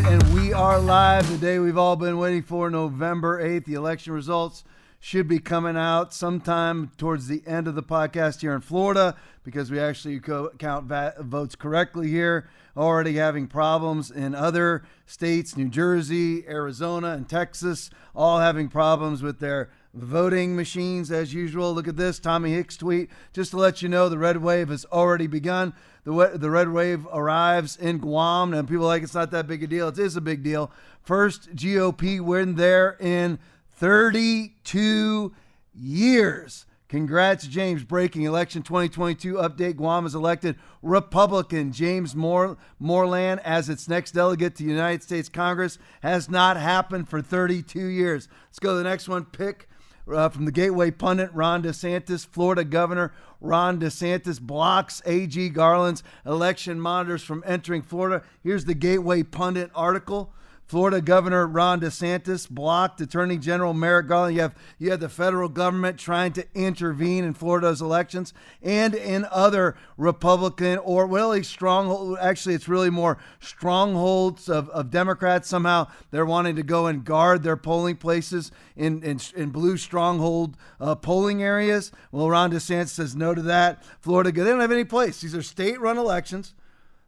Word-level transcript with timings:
right, 0.00 0.12
and 0.12 0.34
we 0.34 0.52
are 0.52 0.80
live. 0.80 1.28
The 1.30 1.38
day 1.38 1.60
we've 1.60 1.78
all 1.78 1.94
been 1.94 2.18
waiting 2.18 2.42
for, 2.42 2.68
November 2.68 3.40
8th. 3.40 3.64
The 3.66 3.74
election 3.74 4.12
results 4.12 4.64
should 4.98 5.28
be 5.28 5.38
coming 5.38 5.76
out 5.76 6.12
sometime 6.12 6.90
towards 6.98 7.28
the 7.28 7.44
end 7.46 7.68
of 7.68 7.76
the 7.76 7.82
podcast 7.82 8.40
here 8.40 8.54
in 8.54 8.60
Florida 8.60 9.14
because 9.44 9.70
we 9.70 9.78
actually 9.78 10.18
co- 10.18 10.50
count 10.58 10.86
va- 10.86 11.14
votes 11.20 11.54
correctly 11.54 12.08
here. 12.08 12.48
Already 12.76 13.14
having 13.14 13.46
problems 13.46 14.10
in 14.10 14.34
other 14.34 14.82
states, 15.06 15.56
New 15.56 15.68
Jersey, 15.68 16.44
Arizona, 16.48 17.10
and 17.10 17.28
Texas, 17.28 17.88
all 18.16 18.40
having 18.40 18.66
problems 18.66 19.22
with 19.22 19.38
their 19.38 19.70
voting 19.94 20.56
machines 20.56 21.10
as 21.10 21.32
usual. 21.32 21.72
Look 21.72 21.88
at 21.88 21.96
this 21.96 22.18
Tommy 22.18 22.52
Hicks 22.52 22.76
tweet 22.76 23.10
just 23.32 23.52
to 23.52 23.56
let 23.56 23.80
you 23.80 23.88
know 23.88 24.08
the 24.08 24.18
red 24.18 24.38
wave 24.38 24.68
has 24.68 24.84
already 24.86 25.26
begun. 25.26 25.72
The, 26.04 26.32
the 26.34 26.50
red 26.50 26.70
wave 26.70 27.06
arrives 27.12 27.76
in 27.76 27.98
Guam, 27.98 28.52
and 28.52 28.68
people 28.68 28.86
like 28.86 29.02
it's 29.02 29.14
not 29.14 29.30
that 29.30 29.46
big 29.46 29.62
a 29.62 29.66
deal. 29.66 29.88
It 29.88 29.98
is 29.98 30.16
a 30.16 30.20
big 30.20 30.42
deal. 30.42 30.70
First 31.00 31.54
GOP 31.54 32.20
win 32.20 32.56
there 32.56 32.96
in 33.00 33.38
32 33.70 35.34
years. 35.74 36.66
Congrats, 36.88 37.46
James. 37.46 37.82
Breaking 37.82 38.22
election 38.22 38.62
2022 38.62 39.34
update. 39.34 39.76
Guam 39.76 40.04
has 40.04 40.14
elected 40.14 40.56
Republican 40.82 41.72
James 41.72 42.14
Moore, 42.14 42.56
Moylan 42.78 43.38
as 43.40 43.68
its 43.68 43.88
next 43.88 44.12
delegate 44.12 44.54
to 44.56 44.62
the 44.62 44.70
United 44.70 45.02
States 45.02 45.28
Congress. 45.28 45.78
Has 46.02 46.28
not 46.28 46.56
happened 46.56 47.08
for 47.08 47.22
32 47.22 47.86
years. 47.86 48.28
Let's 48.48 48.58
go 48.58 48.72
to 48.72 48.78
the 48.78 48.88
next 48.88 49.08
one. 49.08 49.24
Pick 49.24 49.68
uh, 50.12 50.28
from 50.28 50.44
the 50.44 50.52
Gateway 50.52 50.90
pundit 50.90 51.30
Ron 51.32 51.62
DeSantis, 51.62 52.26
Florida 52.26 52.64
Governor 52.64 53.12
Ron 53.40 53.78
DeSantis 53.78 54.40
blocks 54.40 55.02
AG 55.06 55.48
Garland's 55.50 56.02
election 56.26 56.80
monitors 56.80 57.22
from 57.22 57.42
entering 57.46 57.82
Florida. 57.82 58.24
Here's 58.42 58.64
the 58.64 58.74
Gateway 58.74 59.22
pundit 59.22 59.70
article. 59.74 60.32
Florida 60.66 61.02
Governor 61.02 61.46
Ron 61.46 61.80
DeSantis 61.80 62.48
blocked 62.48 63.00
Attorney 63.00 63.36
General 63.36 63.74
Merrick 63.74 64.08
Garland. 64.08 64.34
You 64.34 64.42
have 64.42 64.54
you 64.78 64.90
have 64.90 65.00
the 65.00 65.08
federal 65.08 65.48
government 65.48 65.98
trying 65.98 66.32
to 66.32 66.46
intervene 66.54 67.22
in 67.24 67.34
Florida's 67.34 67.82
elections 67.82 68.32
and 68.62 68.94
in 68.94 69.26
other 69.30 69.76
Republican 69.98 70.78
or 70.78 71.06
really 71.06 71.42
stronghold. 71.42 72.16
Actually, 72.18 72.54
it's 72.54 72.68
really 72.68 72.90
more 72.90 73.18
strongholds 73.40 74.48
of, 74.48 74.70
of 74.70 74.90
Democrats. 74.90 75.48
Somehow 75.48 75.88
they're 76.10 76.24
wanting 76.24 76.56
to 76.56 76.62
go 76.62 76.86
and 76.86 77.04
guard 77.04 77.42
their 77.42 77.56
polling 77.56 77.96
places 77.96 78.50
in 78.74 79.02
in, 79.02 79.20
in 79.36 79.50
blue 79.50 79.76
stronghold 79.76 80.56
uh, 80.80 80.94
polling 80.94 81.42
areas. 81.42 81.92
Well, 82.10 82.30
Ron 82.30 82.50
DeSantis 82.50 82.88
says 82.88 83.14
no 83.14 83.34
to 83.34 83.42
that. 83.42 83.84
Florida, 84.00 84.32
they 84.32 84.50
don't 84.50 84.60
have 84.60 84.72
any 84.72 84.84
place. 84.84 85.20
These 85.20 85.34
are 85.34 85.42
state-run 85.42 85.98
elections 85.98 86.54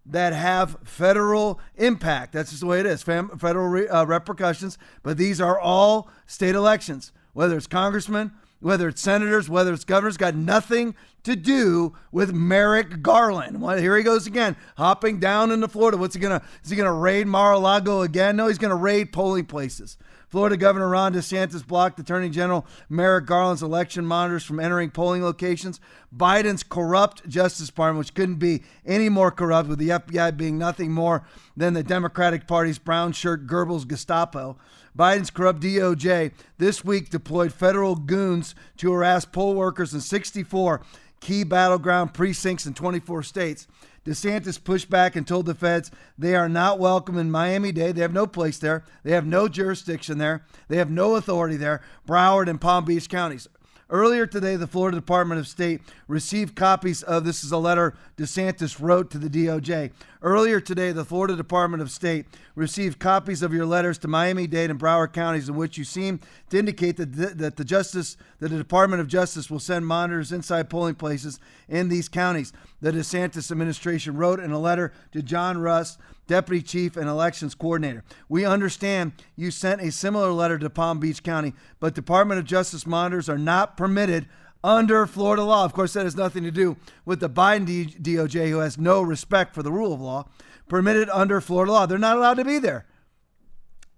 that 0.08 0.32
have 0.32 0.76
federal 0.84 1.60
impact. 1.76 2.32
That's 2.32 2.50
just 2.50 2.60
the 2.60 2.66
way 2.66 2.80
it 2.80 2.86
is, 2.86 3.02
federal 3.02 3.68
re, 3.68 3.88
uh, 3.88 4.04
repercussions. 4.04 4.78
But 5.02 5.16
these 5.16 5.40
are 5.40 5.58
all 5.58 6.08
state 6.26 6.54
elections, 6.54 7.12
whether 7.32 7.56
it's 7.56 7.66
congressmen, 7.66 8.32
whether 8.60 8.88
it's 8.88 9.02
senators, 9.02 9.48
whether 9.48 9.72
it's 9.72 9.84
governors, 9.84 10.16
got 10.16 10.34
nothing 10.34 10.94
to 11.24 11.36
do 11.36 11.94
with 12.12 12.32
Merrick 12.32 13.02
Garland. 13.02 13.60
Well, 13.60 13.78
here 13.78 13.96
he 13.96 14.02
goes 14.02 14.26
again, 14.26 14.56
hopping 14.76 15.18
down 15.18 15.50
into 15.50 15.68
Florida. 15.68 15.96
What's 15.96 16.14
he 16.14 16.20
gonna? 16.20 16.42
Is 16.62 16.70
he 16.70 16.76
gonna 16.76 16.92
raid 16.92 17.26
Mar-a-Lago 17.26 18.02
again? 18.02 18.36
No, 18.36 18.46
he's 18.46 18.58
gonna 18.58 18.76
raid 18.76 19.12
polling 19.12 19.46
places. 19.46 19.98
Florida 20.28 20.56
Governor 20.56 20.88
Ron 20.88 21.14
DeSantis 21.14 21.66
blocked 21.66 21.98
Attorney 21.98 22.28
General 22.28 22.66
Merrick 22.88 23.26
Garland's 23.26 23.62
election 23.62 24.04
monitors 24.04 24.44
from 24.44 24.58
entering 24.58 24.90
polling 24.90 25.22
locations. 25.22 25.80
Biden's 26.14 26.62
corrupt 26.62 27.28
Justice 27.28 27.68
Department, 27.68 28.00
which 28.00 28.14
couldn't 28.14 28.36
be 28.36 28.62
any 28.84 29.08
more 29.08 29.30
corrupt, 29.30 29.68
with 29.68 29.78
the 29.78 29.90
FBI 29.90 30.36
being 30.36 30.58
nothing 30.58 30.90
more 30.90 31.24
than 31.56 31.74
the 31.74 31.82
Democratic 31.82 32.46
Party's 32.46 32.78
brown 32.78 33.12
shirt 33.12 33.46
Goebbels 33.46 33.86
Gestapo. 33.86 34.56
Biden's 34.96 35.30
corrupt 35.30 35.60
DOJ 35.60 36.32
this 36.58 36.84
week 36.84 37.10
deployed 37.10 37.52
federal 37.52 37.94
goons 37.94 38.54
to 38.78 38.92
harass 38.92 39.24
poll 39.24 39.54
workers 39.54 39.94
in 39.94 40.00
64 40.00 40.80
key 41.20 41.44
battleground 41.44 42.14
precincts 42.14 42.66
in 42.66 42.74
24 42.74 43.22
states. 43.22 43.66
DeSantis 44.06 44.62
pushed 44.62 44.88
back 44.88 45.16
and 45.16 45.26
told 45.26 45.46
the 45.46 45.54
feds 45.54 45.90
they 46.16 46.34
are 46.34 46.48
not 46.48 46.78
welcome 46.78 47.18
in 47.18 47.30
Miami 47.30 47.72
Dade. 47.72 47.96
They 47.96 48.02
have 48.02 48.12
no 48.12 48.26
place 48.26 48.58
there. 48.58 48.84
They 49.02 49.10
have 49.12 49.26
no 49.26 49.48
jurisdiction 49.48 50.18
there. 50.18 50.44
They 50.68 50.76
have 50.76 50.90
no 50.90 51.16
authority 51.16 51.56
there. 51.56 51.82
Broward 52.06 52.48
and 52.48 52.60
Palm 52.60 52.84
Beach 52.84 53.08
counties. 53.08 53.48
Earlier 53.88 54.26
today, 54.26 54.56
the 54.56 54.66
Florida 54.66 54.96
Department 54.96 55.38
of 55.38 55.46
State 55.46 55.80
received 56.08 56.56
copies 56.56 57.04
of 57.04 57.24
this 57.24 57.44
is 57.44 57.52
a 57.52 57.56
letter 57.56 57.94
DeSantis 58.16 58.80
wrote 58.80 59.12
to 59.12 59.18
the 59.18 59.28
DOJ. 59.28 59.92
Earlier 60.22 60.60
today, 60.60 60.90
the 60.90 61.04
Florida 61.04 61.36
Department 61.36 61.80
of 61.80 61.92
State 61.92 62.26
received 62.56 62.98
copies 62.98 63.42
of 63.42 63.54
your 63.54 63.64
letters 63.64 63.96
to 63.98 64.08
Miami 64.08 64.48
Dade 64.48 64.70
and 64.70 64.80
Broward 64.80 65.12
counties 65.12 65.48
in 65.48 65.54
which 65.54 65.78
you 65.78 65.84
seem 65.84 66.18
to 66.50 66.58
indicate 66.58 66.96
that 66.96 67.12
the, 67.12 67.26
that 67.26 67.56
the 67.56 67.64
Justice 67.64 68.16
that 68.40 68.48
the 68.48 68.58
Department 68.58 69.00
of 69.00 69.06
Justice 69.06 69.48
will 69.48 69.60
send 69.60 69.86
monitors 69.86 70.32
inside 70.32 70.68
polling 70.68 70.96
places 70.96 71.38
in 71.68 71.88
these 71.88 72.08
counties. 72.08 72.52
The 72.80 72.92
DeSantis 72.92 73.50
administration 73.50 74.16
wrote 74.16 74.38
in 74.38 74.52
a 74.52 74.58
letter 74.58 74.92
to 75.12 75.22
John 75.22 75.58
Russ 75.58 75.96
Deputy 76.26 76.62
Chief 76.62 76.96
and 76.96 77.08
Elections 77.08 77.54
Coordinator. 77.54 78.04
We 78.28 78.44
understand 78.44 79.12
you 79.36 79.50
sent 79.50 79.80
a 79.80 79.90
similar 79.90 80.30
letter 80.32 80.58
to 80.58 80.68
Palm 80.68 80.98
Beach 80.98 81.22
County, 81.22 81.54
but 81.80 81.94
Department 81.94 82.38
of 82.38 82.44
Justice 82.44 82.86
monitors 82.86 83.28
are 83.28 83.38
not 83.38 83.76
permitted 83.76 84.26
under 84.62 85.06
Florida 85.06 85.44
law. 85.44 85.64
Of 85.64 85.72
course, 85.72 85.92
that 85.92 86.04
has 86.04 86.16
nothing 86.16 86.42
to 86.42 86.50
do 86.50 86.76
with 87.04 87.20
the 87.20 87.30
Biden 87.30 87.66
DOJ, 88.02 88.50
who 88.50 88.58
has 88.58 88.76
no 88.76 89.00
respect 89.00 89.54
for 89.54 89.62
the 89.62 89.72
rule 89.72 89.92
of 89.92 90.00
law. 90.00 90.28
Permitted 90.68 91.08
under 91.10 91.40
Florida 91.40 91.72
law. 91.72 91.86
They're 91.86 91.98
not 91.98 92.16
allowed 92.16 92.34
to 92.34 92.44
be 92.44 92.58
there. 92.58 92.86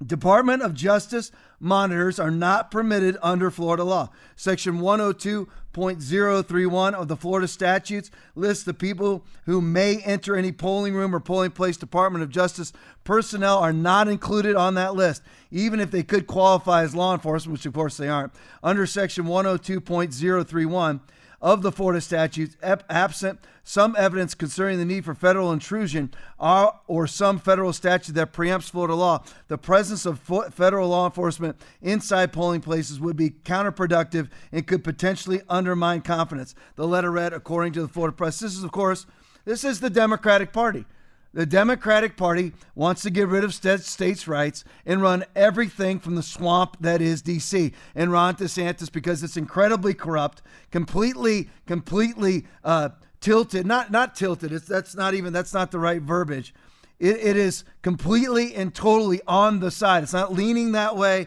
Department 0.05 0.63
of 0.63 0.75
Justice 0.75 1.33
monitors 1.59 2.21
are 2.21 2.31
not 2.31 2.71
permitted 2.71 3.17
under 3.21 3.51
Florida 3.51 3.83
law. 3.83 4.11
Section 4.37 4.79
102.031 4.79 6.95
of 6.95 7.09
the 7.09 7.17
Florida 7.17 7.49
statutes 7.49 8.13
lists 8.37 8.63
the 8.63 8.75
people 8.75 9.25
who 9.47 9.61
may 9.61 9.99
enter 10.03 10.37
any 10.37 10.53
polling 10.53 10.95
room 10.95 11.15
or 11.15 11.21
polling 11.21 11.51
place. 11.51 11.77
Department 11.77 12.23
of 12.23 12.31
Justice 12.31 12.73
personnel 13.03 13.59
are 13.59 13.73
not 13.73 14.07
included 14.07 14.55
on 14.55 14.75
that 14.75 14.95
list, 14.95 15.23
even 15.51 15.81
if 15.81 15.91
they 15.91 16.05
could 16.05 16.29
qualify 16.29 16.83
as 16.83 16.95
law 16.95 17.13
enforcement, 17.13 17.55
which 17.55 17.67
of 17.67 17.75
course 17.75 17.97
they 17.97 18.09
aren't. 18.09 18.33
Under 18.63 18.87
Section 18.87 19.25
102.031, 19.25 21.01
of 21.41 21.63
the 21.63 21.71
Florida 21.71 22.01
statutes, 22.01 22.57
absent 22.63 23.39
some 23.69 23.95
evidence 23.99 24.35
concerning 24.35 24.79
the 24.79 24.85
need 24.87 25.05
for 25.05 25.15
federal 25.15 25.53
intrusion 25.53 26.11
or 26.39 27.07
some 27.07 27.39
federal 27.39 27.71
statute 27.71 28.15
that 28.15 28.33
preempts 28.33 28.71
Florida 28.71 28.95
law, 28.95 29.23
the 29.49 29.59
presence 29.59 30.07
of 30.07 30.19
federal 30.51 30.89
law 30.89 31.05
enforcement 31.05 31.55
inside 31.83 32.33
polling 32.33 32.63
places 32.63 32.99
would 32.99 33.15
be 33.15 33.29
counterproductive 33.29 34.31
and 34.53 34.67
could 34.67 34.83
potentially 34.83 35.43
undermine 35.51 36.01
confidence. 36.01 36.55
The 36.77 36.89
letter 36.89 37.11
read, 37.11 37.35
according 37.35 37.75
to 37.75 37.83
the 37.83 37.89
Florida 37.89 38.17
press. 38.17 38.39
This 38.39 38.57
is, 38.57 38.65
of 38.65 38.73
course, 38.73 39.05
this 39.45 39.65
is 39.65 39.81
the 39.81 39.91
Democratic 39.91 40.51
Party. 40.51 40.87
The 41.35 41.45
Democratic 41.45 42.17
Party 42.17 42.55
wants 42.75 43.03
to 43.03 43.11
get 43.11 43.29
rid 43.29 43.45
of 43.45 43.53
states' 43.53 44.27
rights 44.27 44.65
and 44.87 45.03
run 45.03 45.27
everything 45.37 46.01
from 46.01 46.15
the 46.15 46.23
swamp 46.23 46.79
that 46.81 47.03
is 47.03 47.21
D.C. 47.21 47.75
And 47.95 48.11
Ron 48.11 48.35
DeSantis, 48.37 48.91
because 48.91 49.23
it's 49.23 49.37
incredibly 49.37 49.93
corrupt, 49.93 50.41
completely, 50.71 51.51
completely 51.67 52.47
uh, 52.65 52.89
tilted. 53.21 53.67
Not 53.67 53.91
not 53.91 54.15
tilted. 54.15 54.53
It's 54.53 54.67
that's 54.67 54.95
not 54.95 55.15
even 55.15 55.33
that's 55.33 55.55
not 55.55 55.71
the 55.71 55.79
right 55.79 56.03
verbiage. 56.03 56.55
It, 56.99 57.17
it 57.17 57.37
is 57.37 57.65
completely 57.83 58.55
and 58.55 58.75
totally 58.75 59.21
on 59.27 59.61
the 59.61 59.71
side. 59.71 60.03
It's 60.03 60.13
not 60.13 60.33
leaning 60.33 60.73
that 60.73 60.97
way. 60.97 61.27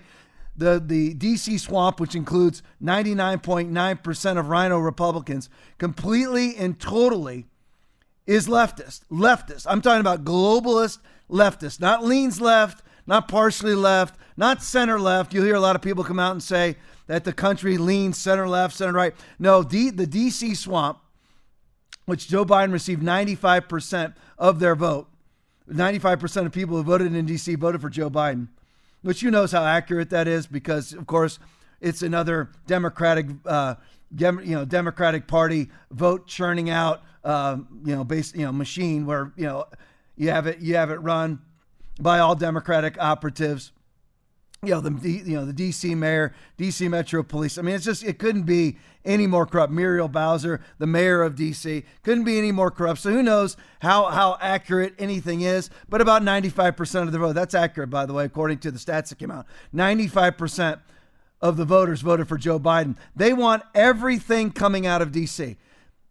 The, 0.58 0.84
the 0.86 1.16
DC 1.16 1.60
swamp, 1.62 2.02
which 2.02 2.14
includes 2.14 2.62
99.9% 2.84 4.38
of 4.38 4.50
RINO 4.50 4.80
Republicans, 4.80 5.50
completely 5.78 6.58
and 6.58 6.78
totally 6.78 7.48
is 8.28 8.48
leftist. 8.48 9.02
Leftist. 9.10 9.66
I'm 9.68 9.82
talking 9.82 10.02
about 10.02 10.26
globalist 10.26 11.00
leftist, 11.30 11.80
not 11.80 12.04
leans 12.04 12.42
left, 12.42 12.84
not 13.08 13.28
partially 13.28 13.76
left, 13.76 14.20
not 14.36 14.62
center 14.62 15.00
left. 15.00 15.34
You'll 15.34 15.46
hear 15.46 15.56
a 15.56 15.62
lot 15.62 15.76
of 15.76 15.82
people 15.82 16.04
come 16.04 16.20
out 16.20 16.34
and 16.34 16.44
say 16.44 16.76
that 17.08 17.24
the 17.24 17.34
country 17.34 17.78
leans 17.78 18.18
center 18.18 18.48
left, 18.48 18.76
center 18.76 18.94
right. 18.94 19.16
No, 19.40 19.64
the, 19.64 19.90
the 19.90 20.06
DC 20.06 20.56
swamp, 20.58 21.00
which 22.12 22.28
Joe 22.28 22.44
Biden 22.44 22.74
received 22.74 23.02
95% 23.02 24.16
of 24.38 24.60
their 24.60 24.76
vote, 24.76 25.08
95% 25.72 26.46
of 26.46 26.52
people 26.52 26.76
who 26.76 26.84
voted 26.84 27.16
in 27.16 27.26
DC 27.26 27.58
voted 27.58 27.80
for 27.80 27.90
Joe 27.90 28.10
Biden, 28.10 28.50
which 29.02 29.22
you 29.22 29.32
knows 29.32 29.54
how 29.54 29.64
accurate 29.64 30.10
that 30.10 30.28
is 30.28 30.46
because, 30.46 30.92
of 30.92 31.08
course, 31.08 31.40
it's 31.80 32.02
another 32.02 32.52
Democratic, 32.68 33.28
uh, 33.46 33.76
you 34.14 34.42
know, 34.44 34.66
Democratic 34.66 35.26
Party 35.26 35.70
vote 35.90 36.28
churning 36.28 36.70
out 36.70 37.02
uh, 37.24 37.60
you 37.86 37.96
know, 37.96 38.04
base, 38.04 38.36
you 38.36 38.46
know, 38.46 38.52
machine 38.52 39.06
where 39.06 39.32
you 39.38 39.46
know 39.46 39.66
you 40.18 40.32
have 40.32 40.48
it 40.48 40.60
you 40.60 40.76
have 40.76 40.90
it 40.90 40.98
run 40.98 41.40
by 41.98 42.20
all 42.20 42.36
Democratic 42.36 42.98
operatives. 43.00 43.72
You 44.64 44.70
know 44.70 44.80
the 44.80 45.10
you 45.10 45.36
know 45.36 45.44
the 45.44 45.54
DC 45.54 45.98
mayor, 45.98 46.36
DC 46.60 46.88
Metro 46.88 47.24
Police. 47.24 47.58
I 47.58 47.64
mean, 47.64 47.74
it's 47.74 47.84
just 47.86 48.04
it 48.04 48.20
couldn't 48.20 48.44
be 48.44 48.78
any 49.04 49.26
more 49.26 49.48
corrupt. 49.48 49.74
Muriel 49.74 50.08
Bowser, 50.08 50.62
the 50.78 50.86
mayor 50.86 51.24
of 51.24 51.34
DC, 51.34 51.84
couldn't 52.04 52.26
be 52.26 52.38
any 52.38 52.52
more 52.52 52.70
corrupt. 52.70 53.00
So 53.00 53.10
who 53.10 53.24
knows 53.24 53.58
how 53.80 54.12
how 54.12 54.38
accurate 54.40 54.94
anything 55.00 55.42
is? 55.42 55.72
But 55.90 56.00
about 56.00 56.22
95% 56.22 57.02
of 57.02 57.12
the 57.12 57.18
vote. 57.18 57.34
That's 57.34 57.56
accurate, 57.56 57.90
by 57.90 58.06
the 58.06 58.14
way, 58.14 58.26
according 58.26 58.60
to 58.60 58.70
the 58.70 58.78
stats 58.78 59.10
that 59.10 59.18
came 59.18 59.32
out. 59.32 59.48
95% 59.74 60.80
of 61.42 61.58
the 61.58 61.66
voters 61.66 62.02
voted 62.02 62.28
for 62.28 62.38
Joe 62.38 62.60
Biden. 62.60 62.96
They 63.16 63.34
want 63.34 63.64
everything 63.74 64.52
coming 64.52 64.86
out 64.86 65.02
of 65.02 65.12
DC. 65.12 65.58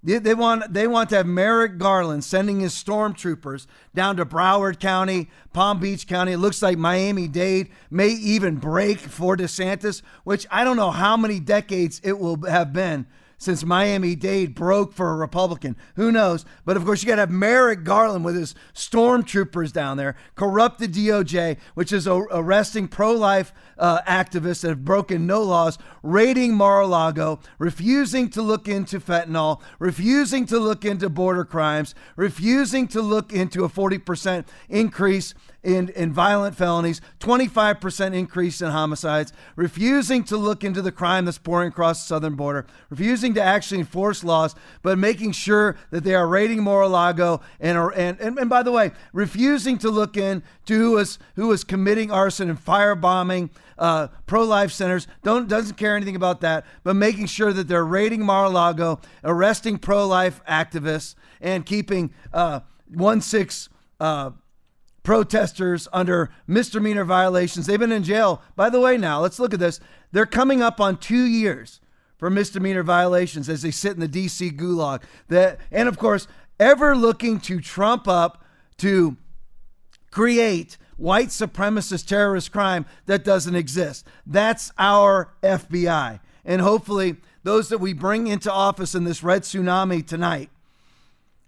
They, 0.02 0.32
want 0.32 0.72
they 0.72 0.86
want 0.86 1.10
to 1.10 1.16
have 1.16 1.26
Merrick 1.26 1.76
Garland 1.76 2.24
sending 2.24 2.60
his 2.60 2.72
stormtroopers 2.72 3.66
down 3.94 4.16
to 4.16 4.24
Broward 4.24 4.80
County, 4.80 5.28
Palm 5.52 5.78
Beach 5.78 6.06
County. 6.06 6.32
It 6.32 6.38
looks 6.38 6.62
like 6.62 6.78
Miami 6.78 7.28
Dade 7.28 7.68
may 7.90 8.08
even 8.08 8.56
break 8.56 8.98
for 8.98 9.36
DeSantis, 9.36 10.00
which 10.24 10.46
I 10.50 10.64
don't 10.64 10.78
know 10.78 10.90
how 10.90 11.18
many 11.18 11.38
decades 11.38 12.00
it 12.02 12.18
will 12.18 12.42
have 12.46 12.72
been 12.72 13.06
since 13.40 13.64
Miami 13.64 14.14
Dade 14.14 14.54
broke 14.54 14.92
for 14.92 15.10
a 15.10 15.16
Republican. 15.16 15.74
Who 15.96 16.12
knows? 16.12 16.44
But 16.66 16.76
of 16.76 16.84
course, 16.84 17.02
you 17.02 17.08
got 17.08 17.16
to 17.16 17.22
have 17.22 17.30
Merrick 17.30 17.84
Garland 17.84 18.24
with 18.24 18.36
his 18.36 18.54
stormtroopers 18.74 19.72
down 19.72 19.96
there, 19.96 20.14
corrupt 20.36 20.78
the 20.78 20.86
DOJ, 20.86 21.56
which 21.74 21.90
is 21.90 22.06
arresting 22.06 22.86
pro 22.86 23.12
life 23.12 23.52
uh, 23.78 24.02
activists 24.02 24.60
that 24.60 24.68
have 24.68 24.84
broken 24.84 25.26
no 25.26 25.42
laws, 25.42 25.78
raiding 26.02 26.54
Mar 26.54 26.80
a 26.82 26.86
Lago, 26.86 27.40
refusing 27.58 28.28
to 28.28 28.42
look 28.42 28.68
into 28.68 29.00
fentanyl, 29.00 29.62
refusing 29.78 30.44
to 30.44 30.58
look 30.58 30.84
into 30.84 31.08
border 31.08 31.46
crimes, 31.46 31.94
refusing 32.16 32.86
to 32.88 33.00
look 33.00 33.32
into 33.32 33.64
a 33.64 33.70
40% 33.70 34.44
increase 34.68 35.34
in, 35.62 35.90
in 35.90 36.12
violent 36.12 36.56
felonies, 36.56 37.00
25% 37.20 38.14
increase 38.14 38.60
in 38.60 38.70
homicides, 38.70 39.32
refusing 39.56 40.24
to 40.24 40.36
look 40.36 40.64
into 40.64 40.80
the 40.80 40.92
crime 40.92 41.26
that's 41.26 41.38
pouring 41.38 41.68
across 41.68 42.00
the 42.00 42.06
southern 42.06 42.34
border, 42.34 42.66
refusing 42.88 43.34
to 43.34 43.42
actually 43.42 43.80
enforce 43.80 44.24
laws, 44.24 44.54
but 44.82 44.98
making 44.98 45.32
sure 45.32 45.76
that 45.90 46.04
they 46.04 46.14
are 46.14 46.26
raiding 46.26 46.62
Mar-a-Lago 46.62 47.40
and, 47.60 47.76
and, 47.94 48.20
and, 48.20 48.38
and 48.38 48.48
by 48.48 48.62
the 48.62 48.72
way, 48.72 48.90
refusing 49.12 49.76
to 49.78 49.90
look 49.90 50.16
into 50.16 50.42
who 50.66 50.92
was, 50.92 51.18
who 51.36 51.48
was 51.48 51.64
committing 51.64 52.10
arson 52.10 52.48
and 52.48 52.58
firebombing 52.58 53.50
uh, 53.78 54.08
pro-life 54.26 54.70
centers. 54.70 55.06
Don't 55.24 55.48
doesn't 55.48 55.76
care 55.76 55.96
anything 55.96 56.16
about 56.16 56.42
that, 56.42 56.64
but 56.84 56.94
making 56.94 57.26
sure 57.26 57.52
that 57.52 57.66
they're 57.66 57.84
raiding 57.84 58.24
Mar-a-Lago, 58.24 59.00
arresting 59.24 59.78
pro-life 59.78 60.42
activists, 60.46 61.14
and 61.40 61.66
keeping 61.66 62.12
uh, 62.32 62.60
one 62.92 63.20
six. 63.20 63.68
Uh, 63.98 64.30
protesters 65.02 65.88
under 65.92 66.30
misdemeanor 66.46 67.04
violations. 67.04 67.66
They've 67.66 67.78
been 67.78 67.92
in 67.92 68.04
jail. 68.04 68.42
By 68.56 68.70
the 68.70 68.80
way, 68.80 68.96
now 68.96 69.20
let's 69.20 69.38
look 69.38 69.54
at 69.54 69.60
this. 69.60 69.80
They're 70.12 70.26
coming 70.26 70.62
up 70.62 70.80
on 70.80 70.98
two 70.98 71.24
years 71.24 71.80
for 72.18 72.28
misdemeanor 72.28 72.82
violations 72.82 73.48
as 73.48 73.62
they 73.62 73.70
sit 73.70 73.92
in 73.92 74.00
the 74.00 74.08
DC 74.08 74.56
gulag. 74.56 75.02
That 75.28 75.58
and 75.70 75.88
of 75.88 75.98
course, 75.98 76.28
ever 76.58 76.94
looking 76.94 77.40
to 77.40 77.60
trump 77.60 78.06
up 78.06 78.44
to 78.78 79.16
create 80.10 80.76
white 80.96 81.28
supremacist 81.28 82.06
terrorist 82.06 82.52
crime 82.52 82.84
that 83.06 83.24
doesn't 83.24 83.54
exist. 83.54 84.06
That's 84.26 84.70
our 84.78 85.32
FBI. 85.42 86.20
And 86.44 86.60
hopefully, 86.60 87.16
those 87.42 87.70
that 87.70 87.78
we 87.78 87.94
bring 87.94 88.26
into 88.26 88.52
office 88.52 88.94
in 88.94 89.04
this 89.04 89.22
red 89.22 89.42
tsunami 89.42 90.06
tonight, 90.06 90.50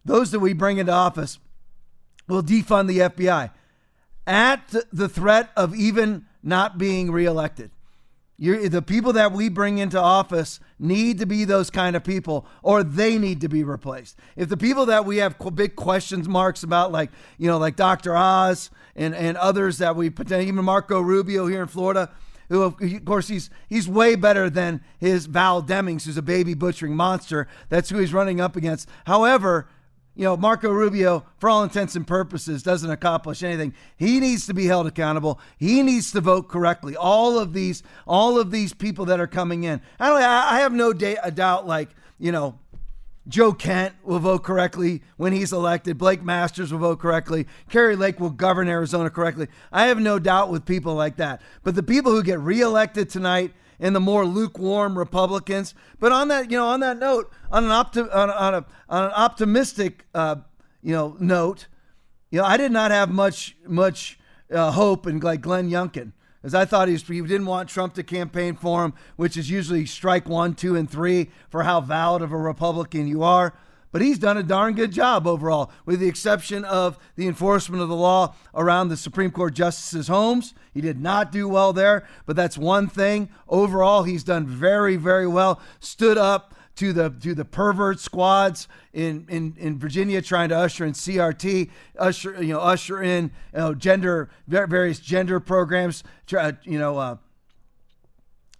those 0.04 0.30
that 0.30 0.40
we 0.40 0.54
bring 0.54 0.78
into 0.78 0.92
office 0.92 1.38
will 2.28 2.42
defund 2.42 2.88
the 2.88 2.98
FBI 2.98 3.50
at 4.26 4.74
the 4.92 5.08
threat 5.08 5.50
of 5.56 5.74
even 5.74 6.26
not 6.42 6.78
being 6.78 7.10
reelected. 7.10 7.70
You're, 8.38 8.68
the 8.68 8.82
people 8.82 9.12
that 9.12 9.32
we 9.32 9.48
bring 9.48 9.78
into 9.78 10.00
office 10.00 10.58
need 10.78 11.18
to 11.18 11.26
be 11.26 11.44
those 11.44 11.70
kind 11.70 11.94
of 11.94 12.02
people, 12.02 12.46
or 12.62 12.82
they 12.82 13.18
need 13.18 13.40
to 13.42 13.48
be 13.48 13.62
replaced. 13.62 14.18
If 14.36 14.48
the 14.48 14.56
people 14.56 14.86
that 14.86 15.04
we 15.04 15.18
have 15.18 15.36
big 15.54 15.76
questions 15.76 16.28
marks 16.28 16.62
about, 16.62 16.90
like 16.90 17.10
you 17.38 17.46
know, 17.46 17.58
like 17.58 17.76
Dr. 17.76 18.16
Oz 18.16 18.70
and 18.96 19.14
and 19.14 19.36
others 19.36 19.78
that 19.78 19.94
we 19.94 20.10
even 20.30 20.64
Marco 20.64 21.00
Rubio 21.00 21.46
here 21.46 21.62
in 21.62 21.68
Florida, 21.68 22.10
who 22.48 22.62
of 22.62 23.04
course 23.04 23.28
he's 23.28 23.48
he's 23.68 23.88
way 23.88 24.16
better 24.16 24.50
than 24.50 24.82
his 24.98 25.26
Val 25.26 25.62
Demings, 25.62 26.04
who's 26.04 26.16
a 26.16 26.22
baby 26.22 26.54
butchering 26.54 26.96
monster. 26.96 27.46
That's 27.68 27.90
who 27.90 27.98
he's 27.98 28.12
running 28.12 28.40
up 28.40 28.56
against. 28.56 28.88
However, 29.06 29.68
you 30.14 30.24
know, 30.24 30.36
Marco 30.36 30.70
Rubio, 30.70 31.24
for 31.38 31.48
all 31.48 31.62
intents 31.62 31.96
and 31.96 32.06
purposes, 32.06 32.62
doesn't 32.62 32.90
accomplish 32.90 33.42
anything. 33.42 33.74
He 33.96 34.20
needs 34.20 34.46
to 34.46 34.54
be 34.54 34.66
held 34.66 34.86
accountable. 34.86 35.40
He 35.56 35.82
needs 35.82 36.12
to 36.12 36.20
vote 36.20 36.48
correctly. 36.48 36.94
All 36.94 37.38
of 37.38 37.54
these, 37.54 37.82
all 38.06 38.38
of 38.38 38.50
these 38.50 38.74
people 38.74 39.06
that 39.06 39.20
are 39.20 39.26
coming 39.26 39.64
in, 39.64 39.80
I, 39.98 40.08
don't, 40.08 40.22
I 40.22 40.60
have 40.60 40.72
no 40.72 40.90
a 40.90 41.30
doubt. 41.30 41.66
Like 41.66 41.90
you 42.18 42.30
know, 42.30 42.58
Joe 43.26 43.52
Kent 43.52 43.94
will 44.04 44.18
vote 44.18 44.42
correctly 44.42 45.02
when 45.16 45.32
he's 45.32 45.52
elected. 45.52 45.96
Blake 45.96 46.22
Masters 46.22 46.72
will 46.72 46.80
vote 46.80 46.98
correctly. 46.98 47.46
Kari 47.70 47.96
Lake 47.96 48.20
will 48.20 48.30
govern 48.30 48.68
Arizona 48.68 49.10
correctly. 49.10 49.48
I 49.72 49.86
have 49.86 49.98
no 49.98 50.18
doubt 50.18 50.50
with 50.50 50.66
people 50.66 50.94
like 50.94 51.16
that. 51.16 51.40
But 51.62 51.74
the 51.74 51.82
people 51.82 52.12
who 52.12 52.22
get 52.22 52.40
reelected 52.40 53.08
tonight 53.08 53.52
and 53.82 53.96
the 53.96 54.00
more 54.00 54.24
lukewarm 54.24 54.96
Republicans. 54.96 55.74
But 55.98 56.12
on 56.12 56.28
that, 56.28 56.50
you 56.50 56.56
know, 56.56 56.68
on 56.68 56.80
that 56.80 56.98
note, 56.98 57.30
on 57.50 57.64
an 57.64 57.70
opti- 57.70 58.14
on, 58.14 58.30
on, 58.30 58.54
a 58.54 58.64
on 58.88 59.04
an 59.04 59.10
optimistic, 59.10 60.06
uh, 60.14 60.36
you 60.82 60.94
know, 60.94 61.16
note, 61.18 61.66
you 62.30 62.38
know, 62.38 62.44
I 62.44 62.56
did 62.56 62.72
not 62.72 62.92
have 62.92 63.10
much 63.10 63.56
much 63.66 64.18
uh, 64.50 64.70
hope 64.70 65.06
in 65.06 65.18
like 65.18 65.40
Glenn 65.40 65.68
Youngkin, 65.68 66.12
as 66.44 66.54
I 66.54 66.64
thought 66.64 66.86
he 66.88 66.92
was. 66.94 67.06
He 67.06 67.20
didn't 67.20 67.46
want 67.46 67.68
Trump 67.68 67.94
to 67.94 68.04
campaign 68.04 68.54
for 68.54 68.84
him, 68.84 68.94
which 69.16 69.36
is 69.36 69.50
usually 69.50 69.84
strike 69.84 70.28
one, 70.28 70.54
two, 70.54 70.76
and 70.76 70.88
three 70.88 71.30
for 71.50 71.64
how 71.64 71.80
valid 71.80 72.22
of 72.22 72.32
a 72.32 72.38
Republican 72.38 73.08
you 73.08 73.24
are 73.24 73.52
but 73.92 74.00
he's 74.00 74.18
done 74.18 74.36
a 74.36 74.42
darn 74.42 74.74
good 74.74 74.90
job 74.90 75.26
overall, 75.26 75.70
with 75.84 76.00
the 76.00 76.08
exception 76.08 76.64
of 76.64 76.98
the 77.14 77.28
enforcement 77.28 77.82
of 77.82 77.88
the 77.88 77.94
law 77.94 78.34
around 78.54 78.88
the 78.88 78.96
Supreme 78.96 79.30
Court 79.30 79.54
justices' 79.54 80.08
homes. 80.08 80.54
He 80.72 80.80
did 80.80 81.00
not 81.00 81.30
do 81.30 81.48
well 81.48 81.72
there, 81.72 82.08
but 82.26 82.34
that's 82.34 82.58
one 82.58 82.88
thing. 82.88 83.28
Overall, 83.48 84.02
he's 84.02 84.24
done 84.24 84.46
very, 84.46 84.96
very 84.96 85.26
well. 85.26 85.60
Stood 85.78 86.18
up 86.18 86.54
to 86.76 86.92
the 86.94 87.10
to 87.10 87.34
the 87.34 87.44
pervert 87.44 88.00
squads 88.00 88.66
in, 88.94 89.26
in, 89.28 89.54
in 89.58 89.78
Virginia 89.78 90.22
trying 90.22 90.48
to 90.48 90.56
usher 90.56 90.86
in 90.86 90.92
CRT, 90.92 91.70
usher 91.98 92.42
you 92.42 92.54
know 92.54 92.60
usher 92.60 93.02
in 93.02 93.30
you 93.52 93.58
know, 93.58 93.74
gender 93.74 94.30
various 94.48 94.98
gender 94.98 95.38
programs, 95.38 96.02
you 96.64 96.78
know. 96.78 96.98
Uh, 96.98 97.16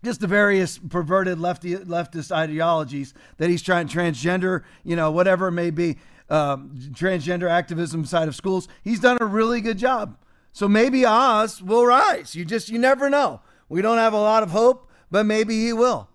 just 0.04 0.20
the 0.20 0.26
various 0.26 0.78
perverted 0.78 1.38
lefty, 1.38 1.76
leftist 1.76 2.32
ideologies 2.32 3.14
that 3.38 3.50
he's 3.50 3.62
trying 3.62 3.88
transgender, 3.88 4.62
you 4.84 4.96
know, 4.96 5.10
whatever 5.10 5.48
it 5.48 5.52
may 5.52 5.70
be, 5.70 5.98
um, 6.28 6.72
transgender 6.92 7.48
activism 7.48 8.04
side 8.04 8.28
of 8.28 8.34
schools. 8.34 8.68
He's 8.82 9.00
done 9.00 9.18
a 9.20 9.26
really 9.26 9.60
good 9.60 9.78
job. 9.78 10.16
So 10.52 10.68
maybe 10.68 11.06
Oz 11.06 11.62
will 11.62 11.86
rise. 11.86 12.34
You 12.34 12.44
just 12.44 12.68
you 12.68 12.78
never 12.78 13.08
know. 13.08 13.40
We 13.68 13.80
don't 13.80 13.98
have 13.98 14.12
a 14.12 14.20
lot 14.20 14.42
of 14.42 14.50
hope, 14.50 14.90
but 15.10 15.24
maybe 15.24 15.64
he 15.64 15.72
will. 15.72 16.08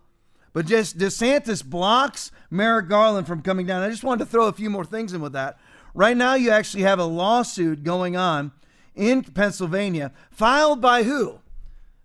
But 0.54 0.66
just 0.66 0.98
DeSantis 0.98 1.64
blocks 1.64 2.32
Merrick 2.50 2.90
Garland 2.90 3.28
from 3.28 3.42
coming 3.42 3.66
down. 3.66 3.84
I 3.84 3.90
just 3.90 4.04
wanted 4.04 4.26
to 4.26 4.32
throw 4.32 4.48
a 4.48 4.54
few 4.54 4.70
more 4.70 4.86
things 4.86 5.14
in 5.14 5.22
with 5.22 5.34
that. 5.34 5.60
Right 5.94 6.18
now, 6.18 6.36
you 6.36 6.52
actually 6.52 6.84
have 6.84 7.00
a 7.00 7.06
lawsuit 7.06 7.84
going 7.84 8.16
on 8.16 8.52
in 8.96 9.24
Pennsylvania, 9.24 10.12
filed 10.32 10.82
by 10.82 11.04
who? 11.04 11.40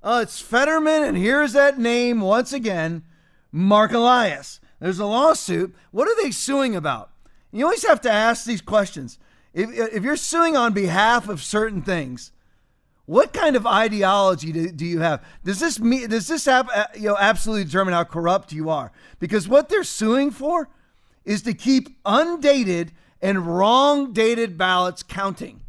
Oh, 0.04 0.20
it's 0.20 0.40
Fetterman, 0.40 1.04
and 1.04 1.16
here's 1.16 1.52
that 1.52 1.78
name 1.78 2.20
once 2.20 2.52
again 2.52 3.04
Marc 3.52 3.92
Elias. 3.92 4.60
There's 4.80 4.98
a 4.98 5.06
lawsuit. 5.06 5.74
What 5.92 6.08
are 6.08 6.22
they 6.22 6.32
suing 6.32 6.74
about? 6.74 7.10
You 7.52 7.64
always 7.64 7.86
have 7.86 8.00
to 8.00 8.10
ask 8.10 8.44
these 8.44 8.60
questions. 8.60 9.18
If, 9.54 9.70
if 9.70 10.02
you're 10.02 10.16
suing 10.16 10.56
on 10.56 10.72
behalf 10.72 11.28
of 11.28 11.42
certain 11.42 11.82
things, 11.82 12.32
what 13.04 13.32
kind 13.32 13.54
of 13.54 13.66
ideology 13.66 14.50
do, 14.50 14.72
do 14.72 14.86
you 14.86 15.00
have? 15.00 15.24
Does 15.44 15.60
this 15.60 15.78
mean, 15.78 16.08
does 16.08 16.26
this 16.26 16.46
have, 16.46 16.68
uh, 16.74 16.86
you 16.94 17.08
know 17.08 17.16
absolutely 17.18 17.64
determine 17.64 17.94
how 17.94 18.04
corrupt 18.04 18.52
you 18.52 18.70
are? 18.70 18.90
Because 19.20 19.46
what 19.46 19.68
they're 19.68 19.84
suing 19.84 20.30
for 20.30 20.68
is 21.24 21.42
to 21.42 21.54
keep 21.54 21.96
undated 22.04 22.90
and 23.20 23.46
wrong 23.46 24.12
dated 24.12 24.58
ballots 24.58 25.04
counting. 25.04 25.60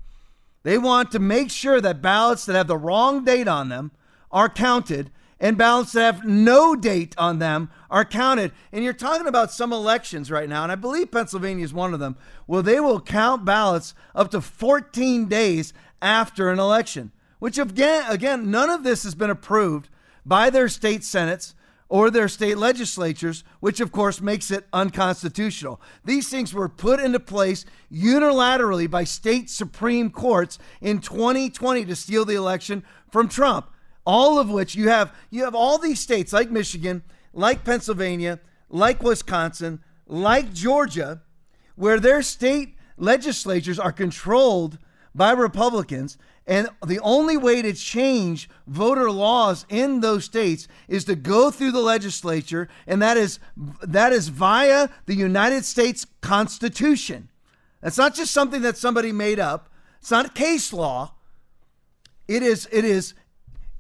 They 0.64 0.78
want 0.78 1.12
to 1.12 1.20
make 1.20 1.52
sure 1.52 1.82
that 1.82 2.02
ballots 2.02 2.46
that 2.46 2.56
have 2.56 2.68
the 2.68 2.78
wrong 2.78 3.26
date 3.26 3.48
on 3.48 3.70
them 3.70 3.92
are 4.34 4.50
counted 4.50 5.12
and 5.44 5.58
ballots 5.58 5.92
that 5.92 6.16
have 6.16 6.26
no 6.26 6.74
date 6.74 7.14
on 7.18 7.40
them 7.40 7.70
are 7.92 8.06
counted. 8.06 8.54
And 8.72 8.82
you're 8.82 8.94
talking 8.94 9.28
about 9.28 9.52
some 9.52 9.74
elections 9.74 10.32
right 10.32 10.48
now, 10.48 10.64
and 10.64 10.72
I 10.72 10.76
believe 10.76 11.12
Pennsylvania 11.12 11.66
is 11.66 11.74
one 11.74 11.94
of 11.94 12.00
them, 12.00 12.16
Well, 12.48 12.64
they 12.64 12.80
will 12.80 13.02
count 13.02 13.44
ballots 13.44 13.94
up 14.16 14.32
to 14.32 14.40
14 14.40 15.28
days 15.28 15.74
after 16.02 16.50
an 16.50 16.60
election, 16.60 17.12
which 17.40 17.58
again, 17.58 18.06
again, 18.08 18.50
none 18.50 18.70
of 18.70 18.86
this 18.86 19.04
has 19.04 19.16
been 19.16 19.30
approved 19.30 19.90
by 20.26 20.50
their 20.50 20.70
state 20.70 21.04
senates 21.04 21.56
or 21.90 22.10
their 22.10 22.30
state 22.30 22.58
legislatures, 22.58 23.44
which 23.60 23.82
of 23.82 23.92
course 23.92 24.22
makes 24.22 24.50
it 24.50 24.66
unconstitutional. 24.72 25.82
These 26.06 26.30
things 26.30 26.54
were 26.54 26.70
put 26.70 27.02
into 27.02 27.20
place 27.20 27.66
unilaterally 27.92 28.90
by 28.90 29.04
state 29.04 29.50
Supreme 29.50 30.10
Courts 30.10 30.58
in 30.80 31.00
2020 31.00 31.84
to 31.84 31.96
steal 31.98 32.24
the 32.24 32.36
election 32.36 32.84
from 33.12 33.28
Trump 33.28 33.68
all 34.06 34.40
of 34.40 34.50
which 34.50 34.76
you 34.76 34.90
have 34.90 35.14
you 35.30 35.44
have 35.44 35.56
all 35.56 35.78
these 35.78 36.00
states 36.00 36.34
like 36.34 36.52
Michigan, 36.52 37.04
like 37.34 37.64
Pennsylvania, 37.64 38.40
like 38.70 39.02
Wisconsin, 39.02 39.82
like 40.08 40.54
Georgia, 40.54 41.22
where 41.76 42.00
their 42.00 42.22
state 42.22 42.76
legislatures 42.98 43.80
are 43.80 43.92
controlled 43.92 44.78
by 45.16 45.32
Republicans. 45.32 46.18
And 46.46 46.68
the 46.86 47.00
only 47.00 47.38
way 47.38 47.62
to 47.62 47.72
change 47.72 48.50
voter 48.68 49.10
laws 49.10 49.66
in 49.70 50.02
those 50.02 50.26
states 50.26 50.68
is 50.90 51.06
to 51.06 51.16
go 51.16 51.50
through 51.52 51.72
the 51.72 51.80
legislature, 51.80 52.68
and 52.86 53.02
that 53.02 53.16
is 53.16 53.40
that 53.82 54.12
is 54.12 54.28
via 54.28 54.90
the 55.06 55.16
United 55.16 55.64
States 55.64 56.06
Constitution. 56.20 57.30
That's 57.80 57.98
not 57.98 58.14
just 58.14 58.34
something 58.34 58.62
that 58.64 58.76
somebody 58.76 59.14
made 59.14 59.40
up. 59.40 59.70
It's 60.02 60.12
not 60.12 60.36
case 60.36 60.74
law. 60.74 61.14
It 62.28 62.44
is 62.44 62.68
it 62.74 62.84
is 62.84 63.14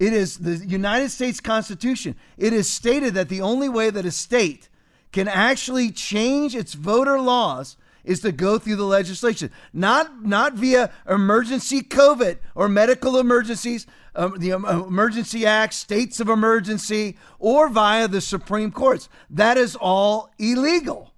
it 0.03 0.11
is 0.11 0.39
the 0.39 0.57
United 0.57 1.11
States 1.11 1.39
Constitution. 1.39 2.17
It 2.37 2.51
is 2.51 2.69
stated 2.69 3.13
that 3.13 3.29
the 3.29 3.39
only 3.39 3.69
way 3.69 3.89
that 3.89 4.05
a 4.05 4.11
state 4.11 4.67
can 5.13 5.29
actually 5.29 5.91
change 5.91 6.55
its 6.55 6.73
voter 6.73 7.21
laws 7.21 7.77
is 8.03 8.19
to 8.19 8.33
go 8.33 8.59
through 8.59 8.75
the 8.75 8.83
legislation, 8.83 9.49
not 9.71 10.25
not 10.25 10.55
via 10.55 10.91
emergency 11.07 11.81
COVID 11.81 12.39
or 12.53 12.67
medical 12.67 13.17
emergencies, 13.17 13.87
um, 14.13 14.35
the 14.39 14.51
um, 14.51 14.65
emergency 14.65 15.45
acts, 15.45 15.77
states 15.77 16.19
of 16.19 16.27
emergency, 16.27 17.17
or 17.39 17.69
via 17.69 18.09
the 18.09 18.19
Supreme 18.19 18.73
Courts. 18.73 19.07
That 19.29 19.57
is 19.57 19.77
all 19.77 20.33
illegal. 20.37 21.13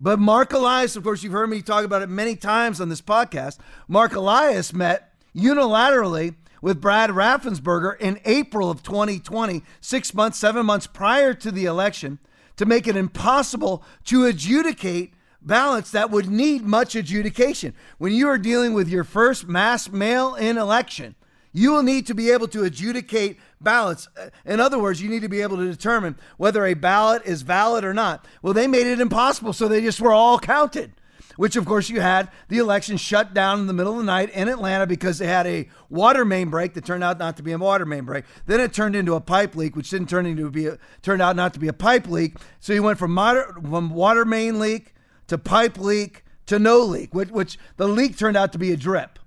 But 0.00 0.18
Marc 0.18 0.52
Elias, 0.52 0.96
of 0.96 1.04
course, 1.04 1.22
you've 1.22 1.34
heard 1.34 1.50
me 1.50 1.62
talk 1.62 1.84
about 1.84 2.02
it 2.02 2.08
many 2.08 2.34
times 2.34 2.80
on 2.80 2.88
this 2.88 3.02
podcast. 3.02 3.58
Marc 3.86 4.16
Elias 4.16 4.72
met 4.72 5.14
unilaterally 5.36 6.34
with 6.60 6.80
Brad 6.80 7.10
Raffensperger 7.10 7.98
in 7.98 8.20
April 8.24 8.70
of 8.70 8.82
2020, 8.82 9.62
six 9.80 10.14
months, 10.14 10.38
seven 10.38 10.66
months 10.66 10.86
prior 10.86 11.34
to 11.34 11.50
the 11.50 11.64
election, 11.64 12.18
to 12.56 12.66
make 12.66 12.86
it 12.86 12.96
impossible 12.96 13.82
to 14.04 14.26
adjudicate 14.26 15.14
ballots 15.42 15.90
that 15.92 16.10
would 16.10 16.28
need 16.28 16.62
much 16.62 16.94
adjudication. 16.94 17.74
When 17.98 18.12
you 18.12 18.28
are 18.28 18.38
dealing 18.38 18.74
with 18.74 18.88
your 18.88 19.04
first 19.04 19.48
mass 19.48 19.90
mail 19.90 20.34
in 20.34 20.58
election, 20.58 21.14
you 21.52 21.72
will 21.72 21.82
need 21.82 22.06
to 22.06 22.14
be 22.14 22.30
able 22.30 22.48
to 22.48 22.62
adjudicate 22.64 23.38
ballots. 23.60 24.08
In 24.44 24.60
other 24.60 24.78
words, 24.78 25.02
you 25.02 25.08
need 25.08 25.22
to 25.22 25.28
be 25.28 25.40
able 25.42 25.56
to 25.56 25.70
determine 25.70 26.16
whether 26.36 26.64
a 26.64 26.74
ballot 26.74 27.22
is 27.24 27.42
valid 27.42 27.84
or 27.84 27.94
not. 27.94 28.24
Well, 28.42 28.54
they 28.54 28.66
made 28.66 28.86
it 28.86 29.00
impossible, 29.00 29.52
so 29.52 29.66
they 29.66 29.80
just 29.80 30.00
were 30.00 30.12
all 30.12 30.38
counted. 30.38 30.92
Which, 31.40 31.56
of 31.56 31.64
course, 31.64 31.88
you 31.88 32.02
had 32.02 32.28
the 32.48 32.58
election 32.58 32.98
shut 32.98 33.32
down 33.32 33.60
in 33.60 33.66
the 33.66 33.72
middle 33.72 33.94
of 33.94 34.00
the 34.00 34.04
night 34.04 34.28
in 34.28 34.46
Atlanta 34.46 34.86
because 34.86 35.16
they 35.16 35.26
had 35.26 35.46
a 35.46 35.70
water 35.88 36.22
main 36.22 36.50
break 36.50 36.74
that 36.74 36.84
turned 36.84 37.02
out 37.02 37.18
not 37.18 37.38
to 37.38 37.42
be 37.42 37.52
a 37.52 37.56
water 37.56 37.86
main 37.86 38.04
break. 38.04 38.26
Then 38.44 38.60
it 38.60 38.74
turned 38.74 38.94
into 38.94 39.14
a 39.14 39.22
pipe 39.22 39.56
leak, 39.56 39.74
which 39.74 39.88
didn't 39.88 40.10
turn 40.10 40.26
into 40.26 40.50
be 40.50 40.66
a, 40.66 40.78
turned 41.00 41.22
out 41.22 41.36
not 41.36 41.54
to 41.54 41.58
be 41.58 41.68
a 41.68 41.72
pipe 41.72 42.06
leak. 42.06 42.36
So 42.58 42.74
you 42.74 42.82
went 42.82 42.98
from, 42.98 43.12
moder, 43.12 43.54
from 43.54 43.88
water 43.88 44.26
main 44.26 44.58
leak 44.58 44.92
to 45.28 45.38
pipe 45.38 45.78
leak 45.78 46.26
to 46.44 46.58
no 46.58 46.80
leak, 46.80 47.14
which, 47.14 47.30
which 47.30 47.58
the 47.78 47.88
leak 47.88 48.18
turned 48.18 48.36
out 48.36 48.52
to 48.52 48.58
be 48.58 48.72
a 48.72 48.76
drip. 48.76 49.18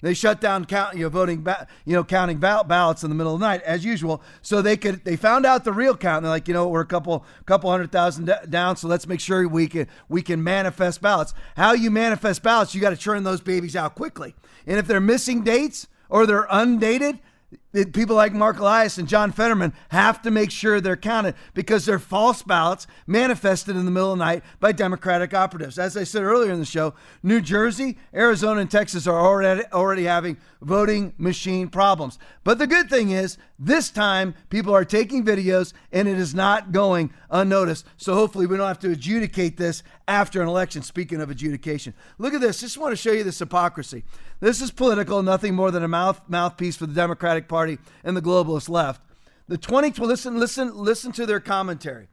They 0.00 0.14
shut 0.14 0.40
down 0.40 0.64
count, 0.64 0.96
you 0.96 1.02
know, 1.02 1.08
voting, 1.08 1.42
ba- 1.42 1.66
you 1.84 1.94
know, 1.94 2.04
counting 2.04 2.38
ballots 2.38 3.02
in 3.02 3.10
the 3.10 3.16
middle 3.16 3.34
of 3.34 3.40
the 3.40 3.46
night 3.46 3.62
as 3.62 3.84
usual. 3.84 4.22
So 4.42 4.62
they 4.62 4.76
could, 4.76 5.04
they 5.04 5.16
found 5.16 5.44
out 5.44 5.64
the 5.64 5.72
real 5.72 5.96
count. 5.96 6.18
And 6.18 6.26
they're 6.26 6.30
like, 6.30 6.46
you 6.46 6.54
know, 6.54 6.68
we're 6.68 6.82
a 6.82 6.86
couple, 6.86 7.24
couple 7.46 7.70
hundred 7.70 7.90
thousand 7.90 8.26
d- 8.26 8.32
down. 8.48 8.76
So 8.76 8.86
let's 8.86 9.06
make 9.08 9.20
sure 9.20 9.46
we 9.48 9.66
can, 9.66 9.88
we 10.08 10.22
can 10.22 10.42
manifest 10.42 11.00
ballots. 11.02 11.34
How 11.56 11.72
you 11.72 11.90
manifest 11.90 12.42
ballots, 12.42 12.74
you 12.74 12.80
got 12.80 12.90
to 12.90 12.96
churn 12.96 13.24
those 13.24 13.40
babies 13.40 13.74
out 13.74 13.96
quickly. 13.96 14.34
And 14.66 14.78
if 14.78 14.86
they're 14.86 15.00
missing 15.00 15.42
dates 15.42 15.88
or 16.08 16.26
they're 16.26 16.46
undated, 16.50 17.18
people 17.92 18.16
like 18.16 18.32
Marc 18.32 18.58
Elias 18.58 18.98
and 18.98 19.08
John 19.08 19.32
Fetterman 19.32 19.72
have 19.90 20.20
to 20.22 20.30
make 20.30 20.50
sure 20.50 20.80
they're 20.80 20.96
counted 20.96 21.34
because 21.54 21.86
they're 21.86 21.98
false 21.98 22.42
ballots 22.42 22.86
manifested 23.06 23.76
in 23.76 23.84
the 23.84 23.90
middle 23.90 24.12
of 24.12 24.18
the 24.18 24.24
night 24.24 24.42
by 24.60 24.72
Democratic 24.72 25.34
operatives. 25.34 25.78
As 25.78 25.96
I 25.96 26.04
said 26.04 26.22
earlier 26.22 26.52
in 26.52 26.58
the 26.58 26.66
show, 26.66 26.94
New 27.22 27.40
Jersey, 27.40 27.98
Arizona, 28.12 28.60
and 28.60 28.70
Texas 28.70 29.06
are 29.06 29.18
already 29.18 29.64
already 29.72 30.04
having 30.04 30.36
voting 30.60 31.14
machine 31.18 31.68
problems. 31.68 32.18
But 32.44 32.58
the 32.58 32.66
good 32.66 32.90
thing 32.90 33.10
is, 33.10 33.38
this 33.58 33.90
time 33.90 34.34
people 34.50 34.74
are 34.74 34.84
taking 34.84 35.24
videos 35.24 35.72
and 35.92 36.08
it 36.08 36.18
is 36.18 36.34
not 36.34 36.72
going 36.72 37.12
unnoticed. 37.30 37.86
So 37.96 38.14
hopefully 38.14 38.46
we 38.46 38.56
don't 38.56 38.66
have 38.66 38.78
to 38.80 38.90
adjudicate 38.90 39.56
this 39.56 39.82
after 40.08 40.42
an 40.42 40.48
election. 40.48 40.82
Speaking 40.82 41.20
of 41.20 41.30
adjudication, 41.30 41.94
look 42.16 42.34
at 42.34 42.40
this. 42.40 42.60
Just 42.60 42.78
want 42.78 42.92
to 42.92 42.96
show 42.96 43.12
you 43.12 43.22
this 43.22 43.38
hypocrisy. 43.38 44.02
This 44.40 44.60
is 44.60 44.72
political, 44.72 45.22
nothing 45.22 45.54
more 45.54 45.70
than 45.70 45.84
a 45.84 45.88
mouth 45.88 46.20
mouthpiece 46.26 46.76
for 46.76 46.86
the 46.86 46.94
Democratic 46.94 47.46
Party 47.46 47.78
and 48.02 48.16
the 48.16 48.22
globalist 48.22 48.68
left. 48.68 49.02
The 49.46 49.58
20 49.58 49.90
listen 50.02 50.38
listen 50.38 50.76
listen 50.76 51.12
to 51.12 51.26
their 51.26 51.40
commentary. 51.40 52.08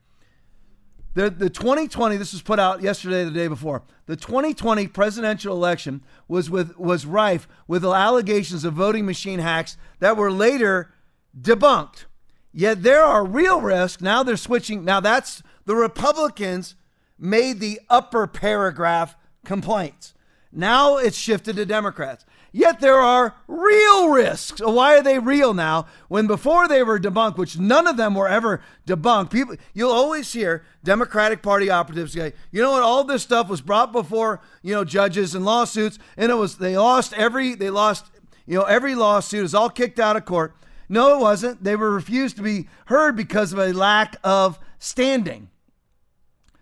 The, 1.16 1.30
the 1.30 1.50
2020, 1.50 2.18
this 2.18 2.34
was 2.34 2.42
put 2.42 2.60
out 2.60 2.82
yesterday, 2.82 3.24
the 3.24 3.32
day 3.32 3.48
before. 3.48 3.84
The 4.06 4.18
2020 4.18 4.88
presidential 4.90 5.56
election 5.56 6.04
was 6.28 6.50
with 6.50 6.78
was 6.78 7.06
rife 7.06 7.48
with 7.68 7.86
allegations 7.86 8.66
of 8.66 8.74
voting 8.74 9.06
machine 9.06 9.40
hacks 9.40 9.78
that 10.00 10.18
were 10.18 10.32
later 10.32 10.94
debunked. 11.40 12.06
Yet 12.52 12.84
there 12.84 13.02
are 13.02 13.25
real 13.25 13.62
risks. 13.62 14.02
Now 14.02 14.24
they're 14.24 14.38
switching. 14.38 14.84
Now 14.84 15.00
that's 15.00 15.42
the 15.66 15.75
Republicans 15.75 16.75
made 17.17 17.60
the 17.60 17.79
upper 17.89 18.27
paragraph 18.27 19.15
complaints. 19.45 20.13
Now 20.51 20.98
it's 20.98 21.17
shifted 21.17 21.57
to 21.57 21.65
Democrats. 21.65 22.25
Yet 22.55 22.79
there 22.79 23.00
are 23.00 23.36
real 23.50 24.07
risks. 24.07 24.62
Why 24.62 24.98
are 24.98 25.03
they 25.03 25.19
real 25.19 25.53
now? 25.53 25.88
When 26.07 26.25
before 26.25 26.69
they 26.69 26.84
were 26.84 26.98
debunked, 26.98 27.38
which 27.38 27.60
none 27.60 27.86
of 27.86 27.98
them 27.98 28.15
were 28.15 28.29
ever 28.29 28.62
debunked. 28.88 29.29
People, 29.29 29.57
you'll 29.74 29.91
always 29.91 30.31
hear 30.31 30.63
Democratic 30.81 31.41
Party 31.41 31.69
operatives 31.69 32.13
say, 32.13 32.31
"You 32.51 32.62
know 32.62 32.72
what? 32.72 32.81
All 32.81 33.03
this 33.03 33.24
stuff 33.24 33.50
was 33.50 33.60
brought 33.60 33.91
before 33.91 34.39
you 34.62 34.74
know 34.74 34.86
judges 34.86 35.36
and 35.36 35.43
lawsuits, 35.43 36.00
and 36.15 36.31
it 36.31 36.36
was 36.36 36.57
they 36.57 36.77
lost 36.77 37.12
every 37.15 37.55
they 37.55 37.69
lost 37.69 38.05
you 38.45 38.57
know 38.57 38.63
every 38.63 38.95
lawsuit 38.95 39.43
is 39.43 39.53
all 39.53 39.69
kicked 39.69 40.00
out 40.00 40.15
of 40.15 40.24
court." 40.24 40.55
No, 40.88 41.17
it 41.17 41.19
wasn't. 41.19 41.62
They 41.62 41.75
were 41.75 41.91
refused 41.91 42.38
to 42.38 42.41
be 42.41 42.69
heard 42.86 43.17
because 43.17 43.51
of 43.51 43.60
a 43.60 43.74
lack 43.74 44.15
of 44.24 44.60
standing. 44.79 45.50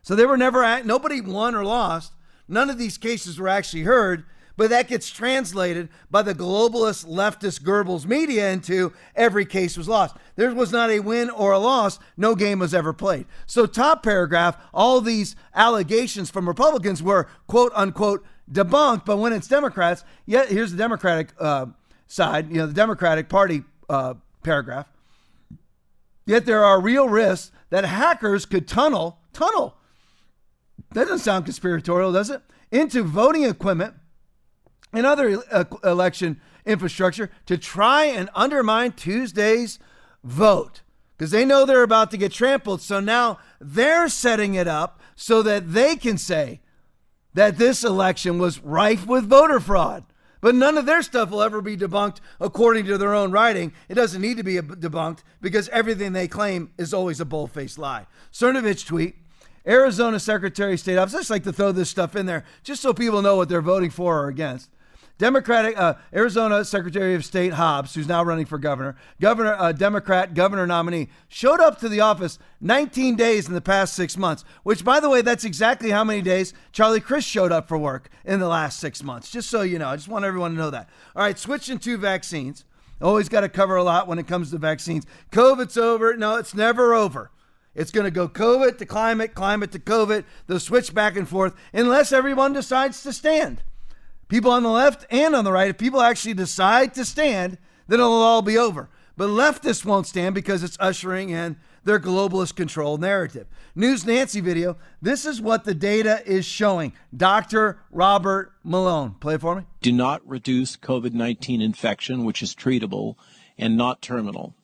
So 0.03 0.15
they 0.15 0.25
were 0.25 0.37
never 0.37 0.83
nobody 0.83 1.19
won 1.19 1.55
or 1.55 1.65
lost. 1.65 2.13
None 2.47 2.69
of 2.69 2.77
these 2.77 2.97
cases 2.97 3.39
were 3.39 3.47
actually 3.47 3.83
heard 3.83 4.25
but 4.55 4.69
that 4.69 4.87
gets 4.87 5.09
translated 5.09 5.89
by 6.11 6.21
the 6.21 6.35
globalist 6.35 7.05
leftist 7.07 7.61
Goebbels 7.61 8.05
media 8.05 8.51
into 8.51 8.93
every 9.15 9.45
case 9.45 9.77
was 9.77 9.87
lost. 9.87 10.15
There 10.35 10.53
was 10.53 10.71
not 10.71 10.91
a 10.91 10.99
win 10.99 11.29
or 11.29 11.51
a 11.51 11.59
loss. 11.59 11.99
No 12.17 12.35
game 12.35 12.59
was 12.59 12.73
ever 12.73 12.93
played. 12.93 13.25
So, 13.47 13.65
top 13.65 14.03
paragraph, 14.03 14.57
all 14.73 15.01
these 15.01 15.35
allegations 15.55 16.29
from 16.29 16.47
Republicans 16.47 17.01
were 17.01 17.27
quote 17.47 17.71
unquote 17.75 18.23
debunked. 18.51 19.05
But 19.05 19.17
when 19.17 19.33
it's 19.33 19.47
Democrats, 19.47 20.03
yet 20.25 20.49
here's 20.49 20.71
the 20.71 20.77
Democratic 20.77 21.33
uh, 21.39 21.67
side, 22.07 22.49
you 22.49 22.57
know, 22.57 22.67
the 22.67 22.73
Democratic 22.73 23.29
Party 23.29 23.63
uh, 23.89 24.13
paragraph. 24.43 24.87
Yet 26.25 26.45
there 26.45 26.63
are 26.63 26.79
real 26.79 27.09
risks 27.09 27.51
that 27.69 27.85
hackers 27.85 28.45
could 28.45 28.67
tunnel, 28.67 29.17
tunnel. 29.33 29.77
That 30.93 31.05
doesn't 31.05 31.19
sound 31.19 31.45
conspiratorial, 31.45 32.11
does 32.11 32.29
it? 32.29 32.41
Into 32.71 33.03
voting 33.03 33.43
equipment 33.43 33.95
and 34.91 35.05
other 35.05 35.43
uh, 35.51 35.65
election 35.83 36.39
infrastructure 36.65 37.29
to 37.45 37.57
try 37.57 38.05
and 38.05 38.29
undermine 38.35 38.93
Tuesday's 38.93 39.79
vote 40.23 40.81
because 41.17 41.31
they 41.31 41.45
know 41.45 41.65
they're 41.65 41.83
about 41.83 42.11
to 42.11 42.17
get 42.17 42.31
trampled. 42.31 42.81
So 42.81 42.99
now 42.99 43.39
they're 43.59 44.09
setting 44.09 44.55
it 44.55 44.67
up 44.67 45.01
so 45.15 45.41
that 45.43 45.73
they 45.73 45.95
can 45.95 46.17
say 46.17 46.61
that 47.33 47.57
this 47.57 47.83
election 47.83 48.37
was 48.37 48.59
rife 48.59 49.05
with 49.07 49.25
voter 49.25 49.59
fraud. 49.59 50.05
But 50.41 50.55
none 50.55 50.77
of 50.77 50.85
their 50.85 51.01
stuff 51.01 51.29
will 51.29 51.41
ever 51.41 51.61
be 51.61 51.77
debunked 51.77 52.17
according 52.39 52.85
to 52.87 52.97
their 52.97 53.13
own 53.15 53.31
writing. 53.31 53.71
It 53.87 53.93
doesn't 53.93 54.21
need 54.21 54.37
to 54.37 54.43
be 54.43 54.55
debunked 54.55 55.23
because 55.39 55.69
everything 55.69 56.11
they 56.11 56.27
claim 56.27 56.71
is 56.77 56.93
always 56.93 57.21
a 57.21 57.25
bull 57.25 57.47
faced 57.47 57.77
lie. 57.77 58.07
Cernovich 58.31 58.85
tweet 58.85 59.15
Arizona 59.65 60.19
Secretary 60.19 60.73
of 60.73 60.79
State 60.79 60.97
Office. 60.97 61.15
I 61.15 61.19
just 61.19 61.29
like 61.29 61.43
to 61.43 61.53
throw 61.53 61.71
this 61.71 61.89
stuff 61.89 62.15
in 62.15 62.25
there 62.25 62.43
just 62.63 62.81
so 62.81 62.93
people 62.93 63.21
know 63.21 63.35
what 63.35 63.49
they're 63.49 63.61
voting 63.61 63.89
for 63.89 64.23
or 64.23 64.27
against. 64.27 64.69
Democratic 65.19 65.77
uh, 65.77 65.93
Arizona 66.13 66.65
Secretary 66.65 67.13
of 67.13 67.23
State 67.23 67.53
Hobbs, 67.53 67.93
who's 67.93 68.07
now 68.07 68.23
running 68.23 68.47
for 68.47 68.57
governor, 68.57 68.95
governor 69.21 69.55
uh, 69.59 69.71
Democrat 69.71 70.33
governor 70.33 70.65
nominee, 70.65 71.07
showed 71.27 71.59
up 71.59 71.79
to 71.79 71.87
the 71.87 71.99
office 71.99 72.39
19 72.61 73.15
days 73.15 73.47
in 73.47 73.53
the 73.53 73.61
past 73.61 73.93
six 73.93 74.17
months. 74.17 74.43
Which, 74.63 74.83
by 74.83 74.99
the 74.99 75.09
way, 75.09 75.21
that's 75.21 75.43
exactly 75.43 75.91
how 75.91 76.03
many 76.03 76.21
days 76.21 76.53
Charlie 76.71 76.99
Crist 76.99 77.27
showed 77.27 77.51
up 77.51 77.67
for 77.67 77.77
work 77.77 78.09
in 78.25 78.39
the 78.39 78.47
last 78.47 78.79
six 78.79 79.03
months. 79.03 79.29
Just 79.29 79.49
so 79.49 79.61
you 79.61 79.77
know, 79.77 79.89
I 79.89 79.95
just 79.95 80.07
want 80.07 80.25
everyone 80.25 80.51
to 80.51 80.57
know 80.57 80.71
that. 80.71 80.89
All 81.15 81.23
right, 81.23 81.37
switching 81.37 81.77
to 81.79 81.97
vaccines. 81.97 82.65
Always 82.99 83.29
got 83.29 83.41
to 83.41 83.49
cover 83.49 83.75
a 83.75 83.83
lot 83.83 84.07
when 84.07 84.17
it 84.17 84.27
comes 84.27 84.49
to 84.51 84.57
vaccines. 84.57 85.05
COVID's 85.31 85.77
over. 85.77 86.17
No, 86.17 86.37
it's 86.37 86.55
never 86.55 86.93
over. 86.93 87.29
It's 87.75 87.91
going 87.91 88.05
to 88.05 88.11
go 88.11 88.27
COVID 88.27 88.77
to 88.77 88.85
climate, 88.85 89.33
climate 89.33 89.71
to 89.71 89.79
COVID. 89.79 90.25
They'll 90.47 90.59
switch 90.59 90.93
back 90.93 91.15
and 91.15 91.27
forth 91.27 91.55
unless 91.73 92.11
everyone 92.11 92.53
decides 92.53 93.03
to 93.03 93.13
stand 93.13 93.63
people 94.33 94.49
on 94.49 94.63
the 94.63 94.69
left 94.69 95.05
and 95.11 95.35
on 95.35 95.43
the 95.43 95.51
right, 95.51 95.69
if 95.69 95.77
people 95.77 96.01
actually 96.01 96.33
decide 96.33 96.91
to 96.95 97.05
stand, 97.05 97.55
then 97.87 97.99
it'll 97.99 98.11
all 98.11 98.41
be 98.41 98.57
over. 98.57 98.89
but 99.15 99.29
leftists 99.29 99.85
won't 99.85 100.07
stand 100.07 100.33
because 100.33 100.63
it's 100.63 100.75
ushering 100.79 101.29
in 101.29 101.55
their 101.83 101.99
globalist 101.99 102.55
control 102.55 102.97
narrative. 102.97 103.45
News 103.75 104.07
Nancy 104.07 104.41
video. 104.41 104.75
This 105.03 105.23
is 105.23 105.39
what 105.39 105.65
the 105.65 105.75
data 105.75 106.23
is 106.25 106.45
showing. 106.45 106.93
Dr. 107.15 107.79
Robert 107.91 108.53
Malone. 108.63 109.11
Play 109.19 109.35
it 109.35 109.41
for 109.41 109.55
me. 109.55 109.65
Do 109.81 109.91
not 109.91 110.27
reduce 110.27 110.75
COVID 110.77 111.13
19 111.13 111.61
infection, 111.61 112.25
which 112.25 112.41
is 112.41 112.55
treatable 112.55 113.17
and 113.55 113.77
not 113.77 114.01
terminal. 114.01 114.55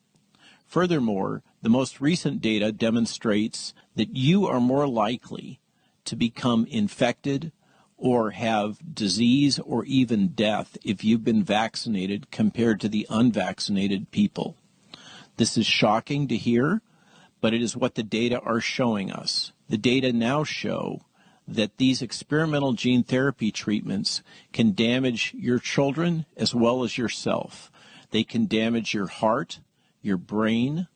Furthermore, 0.65 1.43
the 1.61 1.69
most 1.69 1.99
recent 1.99 2.41
data 2.41 2.71
demonstrates 2.71 3.73
that 3.95 4.15
you 4.15 4.47
are 4.47 4.59
more 4.59 4.87
likely 4.87 5.59
to 6.05 6.15
become 6.15 6.65
infected 6.65 7.51
or 7.97 8.31
have 8.31 8.79
disease 8.95 9.59
or 9.59 9.83
even 9.85 10.29
death 10.29 10.77
if 10.83 11.03
you've 11.03 11.23
been 11.23 11.43
vaccinated 11.43 12.31
compared 12.31 12.79
to 12.79 12.87
the 12.87 13.05
unvaccinated 13.09 14.09
people. 14.09 14.55
This 15.35 15.57
is 15.57 15.65
shocking 15.65 16.27
to 16.29 16.37
hear, 16.37 16.81
but 17.41 17.53
it 17.53 17.61
is 17.61 17.75
what 17.75 17.95
the 17.95 18.03
data 18.03 18.39
are 18.39 18.61
showing 18.61 19.11
us. 19.11 19.51
The 19.67 19.77
data 19.77 20.13
now 20.13 20.43
show 20.43 21.01
that 21.47 21.77
these 21.77 22.01
experimental 22.01 22.73
gene 22.73 23.03
therapy 23.03 23.51
treatments 23.51 24.21
can 24.53 24.73
damage 24.73 25.33
your 25.37 25.59
children 25.59 26.25
as 26.37 26.55
well 26.55 26.83
as 26.83 26.97
yourself. 26.97 27.71
They 28.11 28.23
can 28.23 28.45
damage 28.45 28.93
your 28.93 29.07
heart, 29.07 29.59
your 30.01 30.17
brain, 30.17 30.87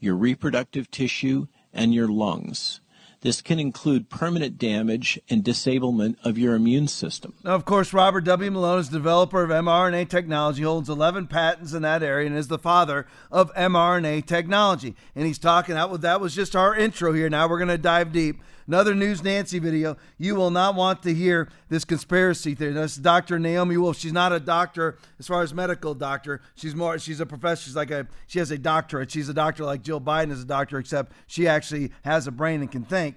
your 0.00 0.16
reproductive 0.16 0.90
tissue, 0.90 1.46
and 1.72 1.94
your 1.94 2.08
lungs. 2.08 2.80
This 3.22 3.42
can 3.42 3.60
include 3.60 4.08
permanent 4.08 4.56
damage 4.56 5.20
and 5.28 5.44
disablement 5.44 6.18
of 6.24 6.38
your 6.38 6.54
immune 6.54 6.88
system. 6.88 7.34
Now, 7.44 7.54
of 7.54 7.66
course, 7.66 7.92
Robert 7.92 8.22
W. 8.22 8.50
Malone 8.50 8.78
is 8.78 8.88
developer 8.88 9.42
of 9.42 9.50
mRNA 9.50 10.08
technology, 10.08 10.62
holds 10.62 10.88
11 10.88 11.26
patents 11.26 11.74
in 11.74 11.82
that 11.82 12.02
area, 12.02 12.26
and 12.26 12.36
is 12.36 12.48
the 12.48 12.58
father 12.58 13.06
of 13.30 13.52
mRNA 13.54 14.24
technology. 14.24 14.96
And 15.14 15.26
he's 15.26 15.38
talking, 15.38 15.74
that 15.74 15.90
was, 15.90 16.00
that 16.00 16.20
was 16.20 16.34
just 16.34 16.56
our 16.56 16.74
intro 16.74 17.12
here. 17.12 17.28
Now 17.28 17.46
we're 17.46 17.58
going 17.58 17.68
to 17.68 17.78
dive 17.78 18.10
deep. 18.10 18.40
Another 18.70 18.94
News 18.94 19.24
Nancy 19.24 19.58
video. 19.58 19.96
You 20.16 20.36
will 20.36 20.52
not 20.52 20.76
want 20.76 21.02
to 21.02 21.12
hear 21.12 21.48
this 21.68 21.84
conspiracy 21.84 22.54
theory. 22.54 22.72
This 22.72 22.92
is 22.92 22.98
Dr. 22.98 23.40
Naomi 23.40 23.76
Wolf. 23.76 23.98
She's 23.98 24.12
not 24.12 24.32
a 24.32 24.38
doctor 24.38 24.96
as 25.18 25.26
far 25.26 25.42
as 25.42 25.52
medical 25.52 25.92
doctor. 25.92 26.40
She's 26.54 26.76
more, 26.76 26.96
she's 27.00 27.18
a 27.18 27.26
professor. 27.26 27.64
She's 27.64 27.74
like 27.74 27.90
a, 27.90 28.06
she 28.28 28.38
has 28.38 28.52
a 28.52 28.58
doctorate. 28.58 29.10
She's 29.10 29.28
a 29.28 29.34
doctor 29.34 29.64
like 29.64 29.82
Jill 29.82 30.00
Biden 30.00 30.30
is 30.30 30.42
a 30.42 30.46
doctor, 30.46 30.78
except 30.78 31.10
she 31.26 31.48
actually 31.48 31.90
has 32.04 32.28
a 32.28 32.30
brain 32.30 32.60
and 32.60 32.70
can 32.70 32.84
think. 32.84 33.09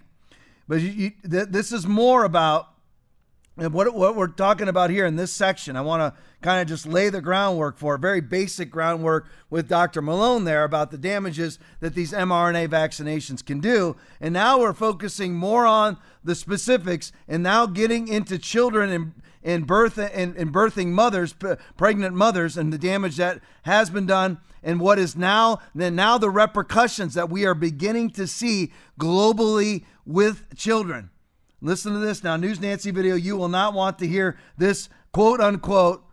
But 0.67 0.81
you, 0.81 0.89
you, 0.89 1.11
th- 1.29 1.49
this 1.49 1.71
is 1.71 1.85
more 1.85 2.23
about 2.23 2.69
uh, 3.61 3.69
what, 3.69 3.93
what 3.93 4.15
we're 4.15 4.27
talking 4.27 4.67
about 4.67 4.89
here 4.89 5.05
in 5.05 5.15
this 5.15 5.31
section. 5.31 5.75
I 5.75 5.81
want 5.81 6.01
to 6.01 6.19
kind 6.41 6.61
of 6.61 6.67
just 6.67 6.87
lay 6.87 7.09
the 7.09 7.21
groundwork 7.21 7.77
for 7.77 7.97
very 7.97 8.19
basic 8.19 8.71
groundwork 8.71 9.27
with 9.49 9.67
Dr. 9.67 10.01
Malone 10.01 10.43
there 10.43 10.63
about 10.63 10.89
the 10.89 10.97
damages 10.97 11.59
that 11.79 11.93
these 11.93 12.13
mRNA 12.13 12.69
vaccinations 12.69 13.45
can 13.45 13.59
do. 13.59 13.95
And 14.19 14.33
now 14.33 14.59
we're 14.59 14.73
focusing 14.73 15.35
more 15.35 15.67
on 15.67 15.97
the 16.23 16.33
specifics 16.33 17.11
and 17.27 17.43
now 17.43 17.67
getting 17.67 18.07
into 18.07 18.39
children 18.39 18.89
and 18.89 19.13
in 19.43 19.63
birth 19.63 19.97
and, 19.97 20.35
and 20.35 20.53
birthing 20.53 20.87
mothers, 20.87 21.35
pregnant 21.77 22.15
mothers, 22.15 22.57
and 22.57 22.71
the 22.71 22.77
damage 22.77 23.17
that 23.17 23.41
has 23.63 23.89
been 23.89 24.05
done, 24.05 24.39
and 24.63 24.79
what 24.79 24.99
is 24.99 25.15
now 25.15 25.59
then 25.75 25.95
now 25.95 26.17
the 26.17 26.29
repercussions 26.29 27.13
that 27.13 27.29
we 27.29 27.45
are 27.45 27.53
beginning 27.53 28.09
to 28.11 28.27
see 28.27 28.71
globally 28.99 29.85
with 30.05 30.55
children. 30.55 31.09
Listen 31.61 31.93
to 31.93 31.99
this 31.99 32.23
now. 32.23 32.35
News 32.35 32.59
Nancy 32.59 32.91
video. 32.91 33.15
You 33.15 33.37
will 33.37 33.47
not 33.47 33.73
want 33.73 33.97
to 33.99 34.07
hear 34.07 34.37
this 34.57 34.89
quote 35.13 35.39
unquote 35.39 36.03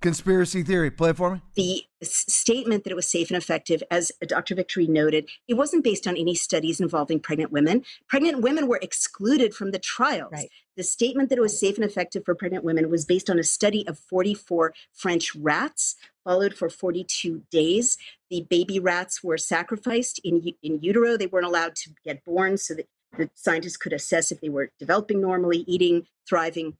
conspiracy 0.00 0.62
theory. 0.62 0.90
Play 0.90 1.10
it 1.10 1.16
for 1.16 1.30
me. 1.30 1.40
The 1.56 1.82
statement 2.02 2.84
that 2.84 2.90
it 2.90 2.96
was 2.96 3.10
safe 3.10 3.30
and 3.30 3.36
effective, 3.36 3.82
as 3.90 4.12
Dr. 4.26 4.54
Victory 4.54 4.86
noted, 4.86 5.28
it 5.48 5.54
wasn't 5.54 5.82
based 5.82 6.06
on 6.06 6.16
any 6.16 6.34
studies 6.34 6.78
involving 6.78 7.20
pregnant 7.20 7.52
women. 7.52 7.84
Pregnant 8.06 8.42
women 8.42 8.68
were 8.68 8.78
excluded 8.82 9.54
from 9.54 9.70
the 9.70 9.78
trials. 9.78 10.32
Right. 10.32 10.50
The 10.76 10.82
statement 10.82 11.30
that 11.30 11.38
it 11.38 11.42
was 11.42 11.58
safe 11.58 11.76
and 11.76 11.84
effective 11.84 12.24
for 12.24 12.34
pregnant 12.34 12.64
women 12.64 12.90
was 12.90 13.04
based 13.04 13.30
on 13.30 13.38
a 13.38 13.42
study 13.44 13.86
of 13.86 13.98
44 13.98 14.74
French 14.92 15.34
rats 15.36 15.96
followed 16.24 16.54
for 16.54 16.68
42 16.68 17.42
days. 17.50 17.96
The 18.30 18.46
baby 18.48 18.80
rats 18.80 19.22
were 19.22 19.38
sacrificed 19.38 20.20
in, 20.24 20.54
in 20.62 20.80
utero. 20.82 21.16
They 21.16 21.26
weren't 21.26 21.46
allowed 21.46 21.76
to 21.76 21.90
get 22.04 22.24
born 22.24 22.56
so 22.56 22.74
that 22.74 22.88
the 23.16 23.30
scientists 23.34 23.76
could 23.76 23.92
assess 23.92 24.32
if 24.32 24.40
they 24.40 24.48
were 24.48 24.72
developing 24.78 25.20
normally, 25.20 25.64
eating, 25.66 26.06
thriving. 26.28 26.76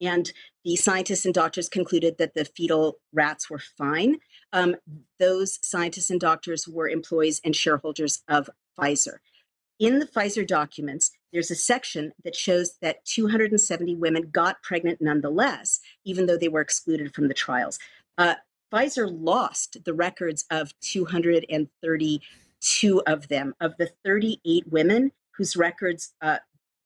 And 0.00 0.32
the 0.64 0.76
scientists 0.76 1.24
and 1.24 1.34
doctors 1.34 1.68
concluded 1.68 2.16
that 2.18 2.34
the 2.34 2.44
fetal 2.44 2.98
rats 3.12 3.50
were 3.50 3.60
fine. 3.78 4.18
Um, 4.52 4.76
those 5.18 5.58
scientists 5.62 6.10
and 6.10 6.18
doctors 6.18 6.66
were 6.66 6.88
employees 6.88 7.40
and 7.44 7.54
shareholders 7.54 8.22
of 8.26 8.48
Pfizer. 8.78 9.18
In 9.78 9.98
the 9.98 10.06
Pfizer 10.06 10.46
documents, 10.46 11.10
there's 11.32 11.50
a 11.50 11.54
section 11.54 12.12
that 12.24 12.36
shows 12.36 12.74
that 12.82 13.04
270 13.04 13.96
women 13.96 14.30
got 14.30 14.62
pregnant 14.62 15.00
nonetheless, 15.00 15.80
even 16.04 16.26
though 16.26 16.36
they 16.36 16.48
were 16.48 16.60
excluded 16.60 17.14
from 17.14 17.28
the 17.28 17.34
trials. 17.34 17.78
Uh, 18.18 18.34
Pfizer 18.72 19.08
lost 19.10 19.78
the 19.84 19.94
records 19.94 20.44
of 20.50 20.72
232 20.80 23.02
of 23.06 23.28
them. 23.28 23.54
Of 23.60 23.76
the 23.78 23.90
38 24.04 24.70
women 24.70 25.12
whose 25.32 25.56
records 25.56 26.14
uh, 26.20 26.38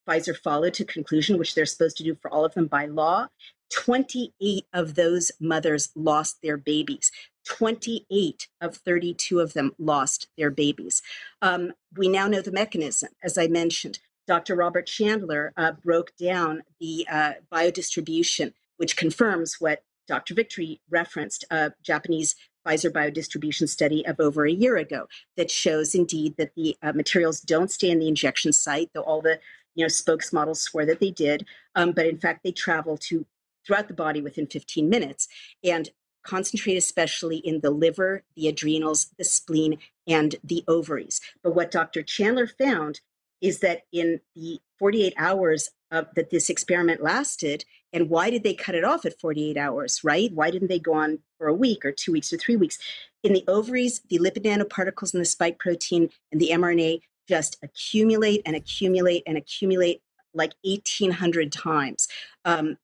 Pfizer 0.09 0.37
followed 0.37 0.75
to 0.75 0.85
conclusion, 0.85 1.38
which 1.38 1.55
they're 1.55 1.66
supposed 1.66 1.97
to 1.99 2.05
do 2.05 2.14
for 2.14 2.33
all 2.33 2.44
of 2.44 2.55
them 2.55 2.66
by 2.66 2.87
law, 2.87 3.29
28 3.70 4.64
of 4.73 4.94
those 4.94 5.33
mothers 5.40 5.90
lost 5.94 6.38
their 6.42 6.57
babies. 6.57 7.11
28 7.47 8.49
of 8.61 8.77
32 8.77 9.40
of 9.40 9.53
them 9.53 9.73
lost 9.79 10.29
their 10.38 10.51
babies. 10.51 11.03
Um, 11.42 11.73
we 11.97 12.09
now 12.09 12.29
know 12.29 12.40
the 12.40 12.53
mechanism, 12.53 13.11
as 13.23 13.37
I 13.37 13.49
mentioned. 13.49 13.99
Dr. 14.27 14.55
Robert 14.55 14.87
Chandler 14.87 15.53
uh, 15.57 15.73
broke 15.73 16.16
down 16.16 16.62
the 16.81 17.07
uh, 17.11 17.33
biodistribution, 17.53 18.55
which 18.79 18.97
confirms 18.97 19.61
what 19.61 19.83
Dr. 20.07 20.35
Victory 20.35 20.81
referenced, 20.90 21.45
a 21.51 21.73
Japanese 21.83 22.35
Pfizer 22.67 22.90
biodistribution 22.90 23.69
study 23.69 24.07
of 24.07 24.19
over 24.19 24.47
a 24.47 24.53
year 24.53 24.77
ago 24.77 25.07
that 25.37 25.51
shows 25.51 25.95
indeed 25.95 26.37
that 26.38 26.55
the 26.55 26.77
uh, 26.83 26.93
materials 26.93 27.40
don't 27.40 27.71
stay 27.71 27.90
in 27.90 27.99
the 27.99 28.09
injection 28.09 28.53
site, 28.53 28.90
though 28.95 29.03
all 29.03 29.21
the 29.21 29.38
you 29.75 29.85
know 29.85 29.88
spokesmodels 29.88 30.59
swore 30.59 30.87
that 30.87 31.01
they 31.01 31.11
did, 31.11 31.47
um, 31.75 31.93
but 31.93 32.07
in 32.07 32.19
fact 32.19 32.43
they 32.43 32.53
travel 32.53 32.97
to 32.97 33.27
throughout 33.67 33.88
the 33.88 33.95
body 33.95 34.21
within 34.21 34.47
15 34.47 34.88
minutes 34.88 35.29
and 35.62 35.90
concentrate 36.23 36.77
especially 36.77 37.37
in 37.37 37.61
the 37.61 37.71
liver, 37.71 38.23
the 38.35 38.49
adrenals, 38.49 39.11
the 39.19 39.25
spleen, 39.25 39.79
and 40.07 40.37
the 40.43 40.64
ovaries. 40.67 41.21
But 41.43 41.55
what 41.55 41.71
Dr. 41.71 42.03
Chandler 42.03 42.47
found 42.47 43.01
is 43.40 43.61
that 43.61 43.83
in 43.92 44.20
the 44.35 44.61
48 44.79 45.14
hours 45.16 45.70
of, 45.90 46.07
that 46.14 46.31
this 46.31 46.51
experiment 46.51 47.03
lasted, 47.03 47.64
and 47.92 48.11
why 48.11 48.31
did 48.31 48.42
they 48.42 48.55
cut 48.55 48.75
it 48.75 48.85
off 48.85 49.05
at 49.05 49.18
48 49.20 49.57
hours, 49.57 50.03
right? 50.03 50.33
Why 50.33 50.51
didn't 50.51 50.68
they 50.68 50.79
go 50.79 50.94
on 50.94 51.20
for 51.38 51.47
a 51.47 51.55
week 51.55 51.85
or 51.85 51.92
two 51.92 52.12
weeks 52.12 52.33
or 52.33 52.38
three 52.38 52.57
weeks? 52.57 52.79
In 53.23 53.33
the 53.33 53.44
ovaries, 53.47 54.01
the 54.11 54.18
lipid 54.18 54.44
nanoparticles 54.44 55.14
and 55.14 55.20
the 55.20 55.27
spike 55.27 55.59
protein 55.59 56.11
and 56.33 56.40
the 56.40 56.51
mRNA 56.53 57.01
just 57.29 57.57
accumulate 57.62 58.42
and 58.44 58.57
accumulate 58.57 59.23
and 59.27 59.38
accumulate 59.38 60.03
like 60.35 60.53
1800 60.62 61.53
times. 61.53 62.09
Um, 62.44 62.77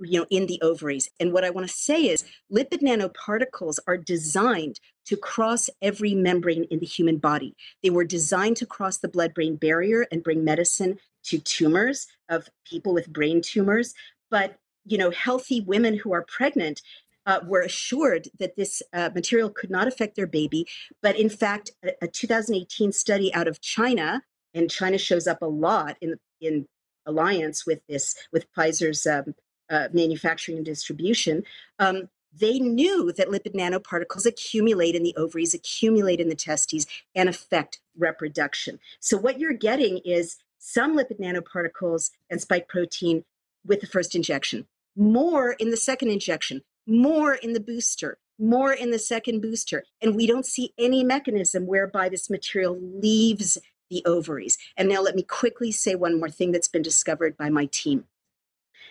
you 0.00 0.20
know 0.20 0.26
in 0.30 0.46
the 0.46 0.60
ovaries. 0.62 1.08
And 1.20 1.32
what 1.32 1.44
i 1.44 1.50
want 1.50 1.66
to 1.66 1.72
say 1.72 2.02
is 2.02 2.24
lipid 2.52 2.82
nanoparticles 2.82 3.78
are 3.86 3.96
designed 3.96 4.80
to 5.06 5.16
cross 5.16 5.70
every 5.80 6.14
membrane 6.14 6.64
in 6.64 6.80
the 6.80 6.86
human 6.86 7.18
body. 7.18 7.54
They 7.82 7.90
were 7.90 8.04
designed 8.04 8.56
to 8.58 8.66
cross 8.66 8.98
the 8.98 9.08
blood 9.08 9.34
brain 9.34 9.56
barrier 9.56 10.06
and 10.12 10.22
bring 10.22 10.44
medicine 10.44 10.98
to 11.24 11.38
tumors 11.38 12.06
of 12.28 12.48
people 12.64 12.92
with 12.92 13.12
brain 13.12 13.40
tumors. 13.40 13.94
But 14.30 14.58
you 14.84 14.98
know 14.98 15.10
healthy 15.10 15.60
women 15.60 15.98
who 15.98 16.12
are 16.12 16.24
pregnant 16.26 16.82
uh, 17.26 17.40
were 17.44 17.60
assured 17.60 18.28
that 18.38 18.56
this 18.56 18.82
uh, 18.94 19.10
material 19.14 19.50
could 19.50 19.70
not 19.70 19.86
affect 19.86 20.16
their 20.16 20.26
baby. 20.26 20.66
But 21.02 21.18
in 21.18 21.28
fact 21.28 21.70
a, 21.84 21.92
a 22.02 22.08
2018 22.08 22.92
study 22.92 23.32
out 23.34 23.48
of 23.48 23.60
china 23.60 24.22
and 24.54 24.70
china 24.70 24.98
shows 24.98 25.26
up 25.26 25.42
a 25.42 25.46
lot 25.46 25.96
in 26.00 26.16
in 26.40 26.66
alliance 27.06 27.66
with 27.66 27.80
this 27.88 28.14
with 28.32 28.46
pfizer's 28.52 29.06
um, 29.06 29.34
uh, 29.70 29.88
manufacturing 29.92 30.56
and 30.56 30.66
distribution 30.66 31.42
um, 31.78 32.08
they 32.36 32.58
knew 32.58 33.12
that 33.12 33.28
lipid 33.28 33.54
nanoparticles 33.54 34.26
accumulate 34.26 34.94
in 34.94 35.02
the 35.02 35.14
ovaries, 35.16 35.54
accumulate 35.54 36.20
in 36.20 36.28
the 36.28 36.34
testes, 36.34 36.86
and 37.14 37.28
affect 37.28 37.80
reproduction. 37.96 38.78
So, 39.00 39.16
what 39.16 39.38
you're 39.38 39.54
getting 39.54 39.98
is 40.04 40.36
some 40.58 40.96
lipid 40.96 41.20
nanoparticles 41.20 42.10
and 42.30 42.40
spike 42.40 42.68
protein 42.68 43.24
with 43.64 43.80
the 43.80 43.86
first 43.86 44.14
injection, 44.14 44.66
more 44.96 45.52
in 45.52 45.70
the 45.70 45.76
second 45.76 46.10
injection, 46.10 46.62
more 46.86 47.34
in 47.34 47.52
the 47.52 47.60
booster, 47.60 48.18
more 48.38 48.72
in 48.72 48.90
the 48.90 48.98
second 48.98 49.40
booster. 49.40 49.84
And 50.00 50.14
we 50.14 50.26
don't 50.26 50.46
see 50.46 50.72
any 50.78 51.04
mechanism 51.04 51.66
whereby 51.66 52.08
this 52.08 52.30
material 52.30 52.78
leaves 52.80 53.58
the 53.90 54.04
ovaries. 54.04 54.58
And 54.76 54.88
now 54.88 55.00
let 55.00 55.16
me 55.16 55.22
quickly 55.22 55.72
say 55.72 55.94
one 55.94 56.18
more 56.18 56.30
thing 56.30 56.52
that's 56.52 56.68
been 56.68 56.82
discovered 56.82 57.36
by 57.36 57.48
my 57.48 57.68
team. 57.72 58.04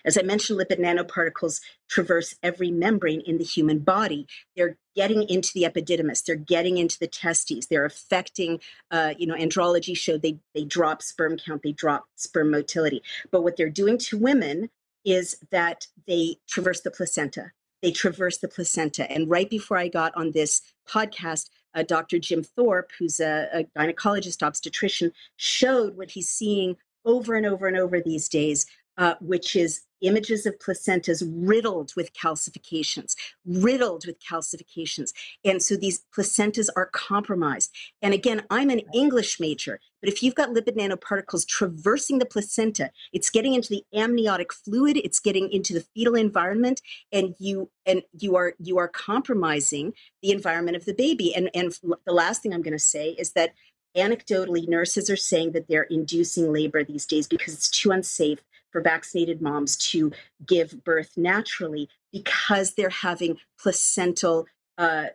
As 0.08 0.16
I 0.16 0.22
mentioned, 0.22 0.58
lipid 0.58 0.80
nanoparticles 0.80 1.60
traverse 1.86 2.34
every 2.42 2.70
membrane 2.70 3.20
in 3.20 3.36
the 3.36 3.44
human 3.44 3.80
body. 3.80 4.26
They're 4.56 4.78
getting 4.96 5.22
into 5.28 5.50
the 5.54 5.64
epididymis. 5.64 6.24
They're 6.24 6.34
getting 6.34 6.78
into 6.78 6.98
the 6.98 7.06
testes. 7.06 7.66
They're 7.66 7.84
affecting, 7.84 8.60
uh, 8.90 9.12
you 9.18 9.26
know, 9.26 9.34
andrology 9.34 9.94
showed 9.94 10.22
they, 10.22 10.38
they 10.54 10.64
drop 10.64 11.02
sperm 11.02 11.36
count, 11.36 11.62
they 11.62 11.72
drop 11.72 12.06
sperm 12.16 12.50
motility. 12.50 13.02
But 13.30 13.42
what 13.42 13.58
they're 13.58 13.68
doing 13.68 13.98
to 13.98 14.16
women 14.16 14.70
is 15.04 15.36
that 15.50 15.88
they 16.06 16.36
traverse 16.48 16.80
the 16.80 16.90
placenta. 16.90 17.52
They 17.82 17.90
traverse 17.90 18.38
the 18.38 18.48
placenta. 18.48 19.10
And 19.12 19.28
right 19.28 19.50
before 19.50 19.76
I 19.76 19.88
got 19.88 20.16
on 20.16 20.32
this 20.32 20.62
podcast, 20.88 21.50
uh, 21.74 21.82
Dr. 21.82 22.18
Jim 22.18 22.42
Thorp, 22.42 22.92
who's 22.98 23.20
a, 23.20 23.50
a 23.52 23.64
gynecologist 23.78 24.42
obstetrician, 24.42 25.12
showed 25.36 25.98
what 25.98 26.12
he's 26.12 26.30
seeing 26.30 26.78
over 27.04 27.34
and 27.34 27.46
over 27.46 27.66
and 27.66 27.76
over 27.76 28.00
these 28.00 28.28
days, 28.28 28.66
uh, 28.98 29.14
which 29.20 29.56
is 29.56 29.82
images 30.00 30.46
of 30.46 30.58
placentas 30.58 31.22
riddled 31.26 31.92
with 31.96 32.12
calcifications, 32.12 33.14
riddled 33.44 34.06
with 34.06 34.16
calcifications. 34.20 35.12
And 35.44 35.62
so 35.62 35.76
these 35.76 36.04
placentas 36.16 36.68
are 36.76 36.86
compromised. 36.86 37.74
And 38.02 38.14
again, 38.14 38.42
I'm 38.50 38.70
an 38.70 38.82
English 38.94 39.40
major, 39.40 39.80
but 40.00 40.08
if 40.08 40.22
you've 40.22 40.34
got 40.34 40.50
lipid 40.50 40.76
nanoparticles 40.76 41.46
traversing 41.46 42.18
the 42.18 42.26
placenta, 42.26 42.90
it's 43.12 43.30
getting 43.30 43.54
into 43.54 43.68
the 43.68 43.84
amniotic 43.92 44.52
fluid, 44.52 44.96
it's 44.98 45.20
getting 45.20 45.50
into 45.50 45.74
the 45.74 45.84
fetal 45.94 46.14
environment, 46.14 46.80
and 47.12 47.34
you 47.38 47.70
and 47.86 48.02
you 48.18 48.36
are 48.36 48.54
you 48.58 48.78
are 48.78 48.88
compromising 48.88 49.94
the 50.22 50.30
environment 50.30 50.76
of 50.76 50.84
the 50.84 50.94
baby. 50.94 51.34
And 51.34 51.50
and 51.54 51.76
the 51.82 52.12
last 52.12 52.42
thing 52.42 52.54
I'm 52.54 52.62
going 52.62 52.72
to 52.72 52.78
say 52.78 53.10
is 53.10 53.32
that 53.32 53.54
anecdotally, 53.96 54.68
nurses 54.68 55.10
are 55.10 55.16
saying 55.16 55.52
that 55.52 55.66
they're 55.66 55.84
inducing 55.84 56.52
labor 56.52 56.84
these 56.84 57.06
days 57.06 57.26
because 57.26 57.54
it's 57.54 57.70
too 57.70 57.90
unsafe 57.90 58.38
for 58.70 58.80
vaccinated 58.80 59.40
moms 59.40 59.76
to 59.76 60.12
give 60.46 60.84
birth 60.84 61.16
naturally 61.16 61.88
because 62.12 62.74
they're 62.74 62.88
having 62.88 63.38
placental 63.60 64.46
uh, 64.76 65.06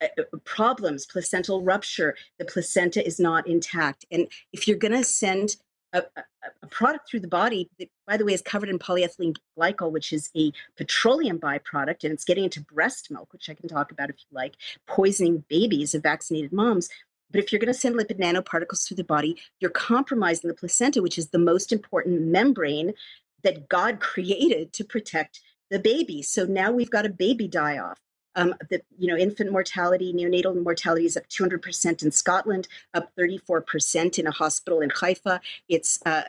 uh, 0.00 0.06
problems, 0.44 1.06
placental 1.06 1.62
rupture. 1.62 2.16
The 2.38 2.44
placenta 2.44 3.06
is 3.06 3.20
not 3.20 3.46
intact. 3.46 4.06
And 4.10 4.28
if 4.52 4.66
you're 4.66 4.78
going 4.78 4.92
to 4.92 5.04
send 5.04 5.56
a, 5.92 6.02
a, 6.16 6.22
a, 6.62 6.66
product 6.66 7.08
through 7.08 7.20
the 7.20 7.28
body 7.28 7.70
that, 7.78 7.88
by 8.06 8.16
the 8.16 8.24
way, 8.24 8.34
is 8.34 8.42
covered 8.42 8.68
in 8.68 8.78
polyethylene 8.78 9.36
glycol, 9.58 9.90
which 9.90 10.12
is 10.12 10.30
a 10.36 10.52
petroleum 10.76 11.38
byproduct, 11.38 12.04
and 12.04 12.12
it's 12.12 12.24
getting 12.24 12.44
into 12.44 12.60
breast 12.60 13.10
milk, 13.10 13.32
which 13.32 13.48
I 13.48 13.54
can 13.54 13.68
talk 13.68 13.90
about 13.90 14.10
if 14.10 14.16
you 14.18 14.36
like, 14.36 14.54
poisoning 14.86 15.44
babies 15.48 15.94
of 15.94 16.02
vaccinated 16.02 16.52
moms. 16.52 16.88
But 17.30 17.40
if 17.40 17.52
you're 17.52 17.60
going 17.60 17.72
to 17.72 17.78
send 17.78 17.96
lipid 17.96 18.18
nanoparticles 18.18 18.86
through 18.86 18.96
the 18.96 19.04
body, 19.04 19.36
you're 19.60 19.70
compromising 19.70 20.48
the 20.48 20.54
placenta, 20.54 21.02
which 21.02 21.18
is 21.18 21.28
the 21.28 21.38
most 21.38 21.72
important 21.72 22.22
membrane 22.22 22.94
that 23.42 23.68
God 23.68 24.00
created 24.00 24.72
to 24.74 24.84
protect 24.84 25.40
the 25.70 25.78
baby. 25.78 26.22
So 26.22 26.44
now 26.44 26.72
we've 26.72 26.90
got 26.90 27.06
a 27.06 27.10
baby 27.10 27.48
die 27.48 27.78
off. 27.78 27.98
Um, 28.34 28.54
the 28.70 28.82
you 28.96 29.08
know 29.08 29.16
infant 29.16 29.50
mortality, 29.50 30.12
neonatal 30.12 30.62
mortality 30.62 31.06
is 31.06 31.16
up 31.16 31.26
200% 31.28 32.04
in 32.04 32.12
Scotland, 32.12 32.68
up 32.94 33.10
34% 33.18 34.18
in 34.18 34.26
a 34.28 34.30
hospital 34.30 34.80
in 34.80 34.90
Haifa. 34.90 35.40
It's 35.68 35.98
uh, 36.06 36.22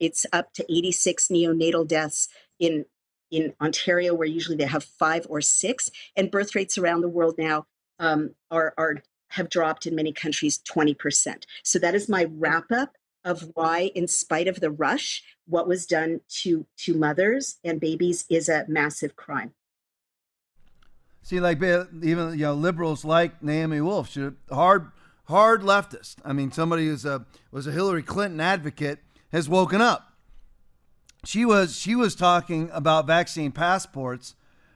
it's 0.00 0.26
up 0.32 0.52
to 0.54 0.64
86 0.64 1.28
neonatal 1.28 1.86
deaths 1.86 2.28
in 2.58 2.86
in 3.30 3.54
Ontario, 3.60 4.12
where 4.12 4.26
usually 4.26 4.56
they 4.56 4.64
have 4.64 4.82
five 4.82 5.24
or 5.28 5.40
six, 5.40 5.90
and 6.16 6.32
birth 6.32 6.54
rates 6.56 6.76
around 6.76 7.00
the 7.00 7.08
world 7.08 7.36
now 7.38 7.66
um, 8.00 8.34
are 8.50 8.74
are 8.76 9.02
have 9.32 9.48
dropped 9.48 9.86
in 9.86 9.94
many 9.94 10.12
countries 10.12 10.58
20%. 10.58 11.44
So 11.62 11.78
that 11.78 11.94
is 11.94 12.08
my 12.08 12.26
wrap 12.30 12.70
up 12.70 12.96
of 13.24 13.50
why, 13.54 13.90
in 13.94 14.08
spite 14.08 14.48
of 14.48 14.60
the 14.60 14.70
rush, 14.70 15.22
what 15.46 15.68
was 15.68 15.86
done 15.86 16.20
to 16.42 16.66
to 16.78 16.94
mothers 16.94 17.58
and 17.64 17.80
babies 17.80 18.24
is 18.28 18.48
a 18.48 18.64
massive 18.68 19.16
crime. 19.16 19.52
See, 21.22 21.40
like 21.40 21.62
even 21.62 22.32
you 22.32 22.44
know 22.44 22.54
liberals 22.54 23.04
like 23.04 23.42
Naomi 23.42 23.80
Wolf, 23.80 24.10
she 24.10 24.30
hard 24.50 24.90
hard 25.24 25.62
leftist. 25.62 26.16
I 26.24 26.32
mean, 26.32 26.50
somebody 26.50 26.86
who's 26.86 27.04
a 27.04 27.26
was 27.50 27.66
a 27.66 27.72
Hillary 27.72 28.02
Clinton 28.02 28.40
advocate 28.40 28.98
has 29.30 29.48
woken 29.48 29.80
up. 29.80 30.14
She 31.24 31.44
was 31.44 31.78
she 31.78 31.94
was 31.94 32.16
talking 32.16 32.70
about 32.72 33.06
vaccine 33.06 33.52
passports 33.52 34.34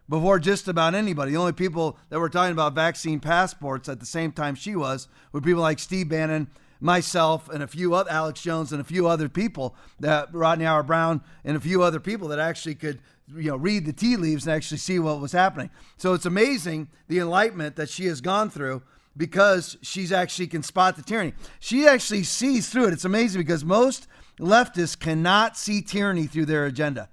before 0.09 0.39
just 0.39 0.69
about 0.69 0.95
anybody. 0.95 1.33
The 1.33 1.39
only 1.39 1.53
people 1.53 1.99
that 2.11 2.19
were 2.19 2.29
talking 2.29 2.53
about 2.53 2.75
vaccine 2.75 3.21
passports 3.21 3.89
at 3.89 4.01
the 4.01 4.07
same 4.07 4.33
time 4.33 4.55
she 4.55 4.77
was 4.77 5.09
were 5.33 5.41
people 5.41 5.63
like 5.63 5.79
Steve 5.79 6.09
Bannon, 6.09 6.49
myself, 6.81 7.49
and 7.49 7.63
a 7.63 7.67
few 7.67 7.95
other 7.95 8.11
Alex 8.11 8.41
Jones 8.41 8.73
and 8.73 8.81
a 8.81 8.85
few 8.85 9.09
other 9.09 9.29
people 9.29 9.75
that 9.99 10.33
Rodney 10.33 10.65
Howard-Browne 10.65 11.23
and 11.45 11.57
a 11.57 11.61
few 11.61 11.83
other 11.83 12.01
people 12.01 12.29
that 12.29 12.39
actually 12.39 12.75
could 12.75 13.01
you 13.35 13.51
know 13.51 13.57
read 13.57 13.85
the 13.87 13.93
tea 13.93 14.17
leaves 14.17 14.47
and 14.47 14.55
actually 14.55 14.79
see 14.79 14.99
what 14.99 15.21
was 15.21 15.33
happening. 15.33 15.71
So 15.97 16.15
it's 16.15 16.27
amazing 16.27 16.89
the 17.09 17.19
enlightenment 17.19 17.77
that 17.77 17.89
she 17.89 18.07
has 18.07 18.21
gone 18.21 18.51
through 18.51 18.83
because 19.17 19.77
she's 19.83 20.13
actually 20.13 20.47
can 20.47 20.63
spot 20.63 20.97
the 20.97 21.03
tyranny. 21.03 21.33
She 21.59 21.87
actually 21.87 22.23
sees 22.23 22.69
through 22.69 22.89
it. 22.89 22.93
It's 22.93 23.05
amazing 23.05 23.41
because 23.41 23.65
most 23.65 24.07
leftists 24.39 24.99
cannot 24.99 25.57
see 25.57 25.81
tyranny 25.81 26.27
through 26.27 26.45
their 26.45 26.67
agenda. 26.67 27.09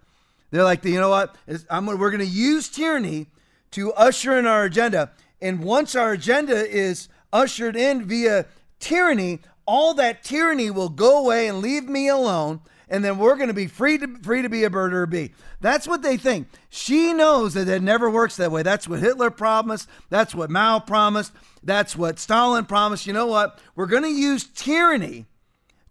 They're 0.54 0.64
like, 0.64 0.86
you 0.86 1.00
know 1.00 1.10
what? 1.10 1.36
I'm, 1.68 1.88
we're 1.88 2.12
going 2.12 2.20
to 2.20 2.28
use 2.28 2.70
tyranny 2.70 3.26
to 3.72 3.92
usher 3.94 4.38
in 4.38 4.46
our 4.46 4.66
agenda. 4.66 5.12
And 5.42 5.64
once 5.64 5.96
our 5.96 6.12
agenda 6.12 6.56
is 6.56 7.10
ushered 7.34 7.76
in 7.76 8.06
via 8.06 8.46
tyranny, 8.80 9.40
all 9.66 9.96
that 9.96 10.24
tyranny 10.24 10.70
will 10.70 10.90
go 10.90 11.24
away 11.24 11.48
and 11.48 11.58
leave 11.58 11.86
me 11.86 12.08
alone. 12.08 12.62
And 12.88 13.04
then 13.04 13.18
we're 13.18 13.36
going 13.36 13.48
to 13.48 13.56
be 13.56 13.66
free 13.66 13.98
to 13.98 14.08
free 14.22 14.44
to 14.44 14.50
be 14.50 14.64
a 14.64 14.70
bird 14.70 14.94
or 14.94 15.02
a 15.02 15.08
bee. 15.08 15.32
That's 15.60 15.88
what 15.88 16.04
they 16.04 16.18
think. 16.18 16.50
She 16.70 17.14
knows 17.14 17.56
that 17.56 17.68
it 17.68 17.82
never 17.82 18.08
works 18.08 18.36
that 18.36 18.52
way. 18.52 18.62
That's 18.62 18.88
what 18.88 19.00
Hitler 19.00 19.32
promised. 19.32 19.90
That's 20.12 20.36
what 20.36 20.52
Mao 20.52 20.78
promised. 20.78 21.32
That's 21.64 21.96
what 21.96 22.20
Stalin 22.20 22.66
promised. 22.66 23.08
You 23.08 23.14
know 23.14 23.26
what? 23.26 23.58
We're 23.76 23.88
going 23.88 24.04
to 24.04 24.10
use 24.10 24.44
tyranny 24.44 25.26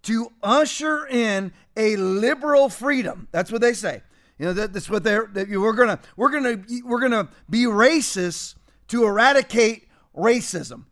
to 0.03 0.31
usher 0.41 1.05
in 1.05 1.51
a 1.75 1.97
liberal 1.97 2.69
freedom. 2.69 3.27
That's 3.33 3.51
what 3.51 3.59
they 3.59 3.73
say. 3.73 4.03
You 4.37 4.47
know 4.47 4.53
that, 4.53 4.73
that's 4.73 4.89
what 4.89 5.03
they're. 5.03 5.29
That 5.33 5.49
we're 5.49 5.73
gonna 5.73 5.99
we're 6.17 6.31
gonna 6.31 6.63
we're 6.83 6.99
gonna 6.99 7.29
be 7.49 7.65
racist 7.65 8.55
to 8.87 9.05
eradicate 9.05 9.87
racism. 10.15 10.85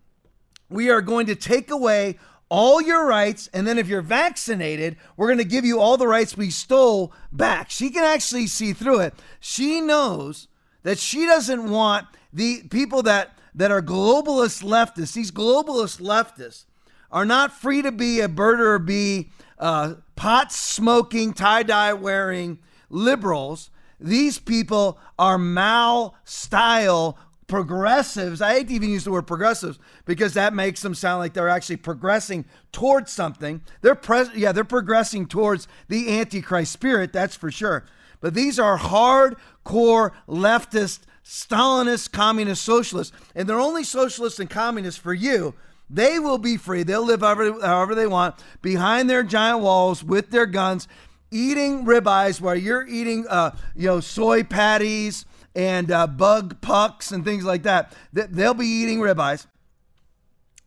We 0.70 0.90
are 0.90 1.02
going 1.02 1.26
to 1.26 1.36
take 1.36 1.70
away 1.70 2.18
all 2.50 2.82
your 2.82 3.08
rights, 3.08 3.50
and 3.54 3.66
then 3.66 3.78
if 3.78 3.88
you're 3.88 4.02
vaccinated, 4.02 4.98
we're 5.16 5.28
going 5.28 5.38
to 5.38 5.46
give 5.46 5.64
you 5.64 5.80
all 5.80 5.96
the 5.96 6.08
rights 6.08 6.36
we 6.36 6.50
stole 6.50 7.14
back. 7.32 7.70
She 7.70 7.90
can 7.90 8.04
actually 8.04 8.48
see 8.48 8.74
through 8.74 9.00
it. 9.00 9.14
She 9.40 9.80
knows 9.80 10.48
that 10.84 11.00
she 11.00 11.26
doesn't 11.26 11.70
want 11.70 12.08
the 12.34 12.64
people 12.70 13.04
that 13.04 13.38
that 13.54 13.72
are 13.72 13.82
globalist 13.82 14.64
leftists. 14.64 15.14
These 15.14 15.32
globalist 15.32 16.00
leftists 16.00 16.66
are 17.12 17.26
not 17.26 17.52
free 17.52 17.82
to 17.82 17.92
be 17.92 18.22
a 18.22 18.30
bird 18.30 18.62
or 18.62 18.80
be 18.80 19.30
uh, 19.58 19.96
pot 20.16 20.52
smoking, 20.52 21.34
tie 21.34 21.64
dye 21.64 21.94
wearing 21.94 22.60
liberals. 22.92 23.70
These 24.00 24.40
people 24.40 25.00
are 25.18 25.38
Mao 25.38 26.14
style 26.24 27.18
progressives. 27.48 28.42
I 28.42 28.54
hate 28.54 28.70
to 28.70 28.74
even 28.74 28.90
use 28.90 29.04
the 29.04 29.12
word 29.12 29.28
progressives 29.28 29.78
because 30.06 30.34
that 30.36 30.54
makes 30.54 30.82
them 30.82 30.96
sound 30.96 31.20
like 31.20 31.34
they're 31.34 31.50
actually 31.50 31.76
progressing 31.78 32.46
towards 32.72 33.12
something. 33.12 33.62
They're 33.82 33.94
pres- 33.94 34.34
yeah, 34.36 34.54
they're 34.54 34.64
progressing 34.64 35.28
towards 35.28 35.68
the 35.90 36.18
antichrist 36.18 36.72
spirit, 36.72 37.12
that's 37.12 37.36
for 37.36 37.52
sure. 37.52 37.86
But 38.22 38.36
these 38.36 38.58
are 38.58 38.78
hardcore 38.78 40.12
leftist, 40.30 41.02
Stalinist, 41.24 42.12
communist, 42.12 42.64
socialists, 42.64 43.16
and 43.36 43.48
they're 43.48 43.60
only 43.60 43.84
socialists 43.84 44.40
and 44.40 44.50
communists 44.50 45.00
for 45.00 45.14
you. 45.14 45.54
They 45.90 46.20
will 46.20 46.38
be 46.38 46.56
free. 46.58 46.84
They'll 46.84 47.06
live 47.06 47.20
however, 47.20 47.60
however 47.62 47.96
they 47.96 48.08
want 48.08 48.36
behind 48.62 49.10
their 49.10 49.24
giant 49.24 49.60
walls 49.60 50.04
with 50.04 50.32
their 50.32 50.46
guns 50.46 50.88
eating 51.32 51.86
ribeyes 51.86 52.40
while 52.40 52.56
you're 52.56 52.86
eating, 52.88 53.26
uh, 53.28 53.56
you 53.76 53.88
know, 53.88 54.00
soy 54.00 54.44
patties 54.44 55.26
and 55.56 55.92
uh, 55.92 56.06
bug 56.08 56.62
pucks 56.62 57.12
and 57.12 57.26
things 57.26 57.44
like 57.44 57.64
that. 57.64 57.94
They'll 58.14 58.54
be 58.54 58.68
eating 58.68 59.00
ribeyes. 59.00 59.48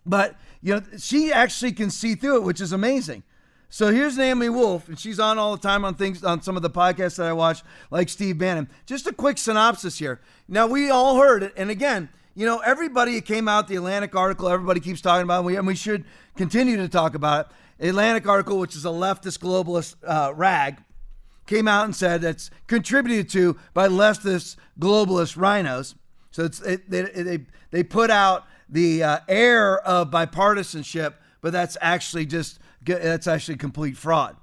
But, 0.06 0.36
you 0.62 0.74
know, 0.74 0.82
she 0.98 1.32
actually 1.32 1.72
can 1.72 1.90
see 1.90 2.14
through 2.14 2.36
it, 2.36 2.42
which 2.42 2.60
is 2.60 2.72
amazing. 2.72 3.22
So 3.70 3.90
here's 3.90 4.16
Naomi 4.16 4.48
Wolf, 4.48 4.88
and 4.88 4.98
she's 4.98 5.18
on 5.18 5.36
all 5.36 5.56
the 5.56 5.62
time 5.62 5.84
on 5.84 5.94
things 5.94 6.22
on 6.22 6.42
some 6.42 6.56
of 6.56 6.62
the 6.62 6.70
podcasts 6.70 7.16
that 7.16 7.26
I 7.26 7.32
watch, 7.32 7.62
like 7.90 8.08
Steve 8.08 8.38
Bannon. 8.38 8.68
Just 8.86 9.06
a 9.08 9.12
quick 9.12 9.36
synopsis 9.36 9.98
here. 9.98 10.20
Now 10.46 10.68
we 10.68 10.90
all 10.90 11.16
heard 11.18 11.42
it, 11.42 11.52
and 11.56 11.70
again, 11.70 12.08
you 12.36 12.46
know, 12.46 12.58
everybody 12.58 13.20
came 13.20 13.48
out 13.48 13.66
the 13.66 13.76
Atlantic 13.76 14.14
article. 14.14 14.48
Everybody 14.48 14.80
keeps 14.80 15.00
talking 15.00 15.24
about 15.24 15.44
it, 15.46 15.56
and 15.56 15.66
we 15.66 15.74
should 15.74 16.04
continue 16.36 16.76
to 16.76 16.88
talk 16.88 17.14
about 17.14 17.46
it. 17.46 17.52
Atlantic 17.80 18.26
article, 18.26 18.58
which 18.58 18.76
is 18.76 18.84
a 18.84 18.88
leftist 18.88 19.38
globalist 19.38 19.96
uh, 20.06 20.32
rag, 20.34 20.78
came 21.46 21.68
out 21.68 21.84
and 21.84 21.94
said 21.94 22.24
it's 22.24 22.50
contributed 22.66 23.28
to 23.30 23.56
by 23.72 23.88
leftist 23.88 24.56
globalist 24.78 25.36
RINOs. 25.36 25.94
So 26.30 26.44
it's 26.44 26.60
it, 26.62 26.90
they, 26.90 27.02
they 27.02 27.38
they 27.70 27.82
put 27.82 28.10
out 28.10 28.44
the 28.68 29.02
uh, 29.02 29.18
air 29.28 29.78
of 29.80 30.10
bipartisanship, 30.10 31.14
but 31.40 31.52
that's 31.52 31.76
actually 31.80 32.26
just 32.26 32.58
that's 32.84 33.26
actually 33.26 33.56
complete 33.56 33.96
fraud. 33.96 34.36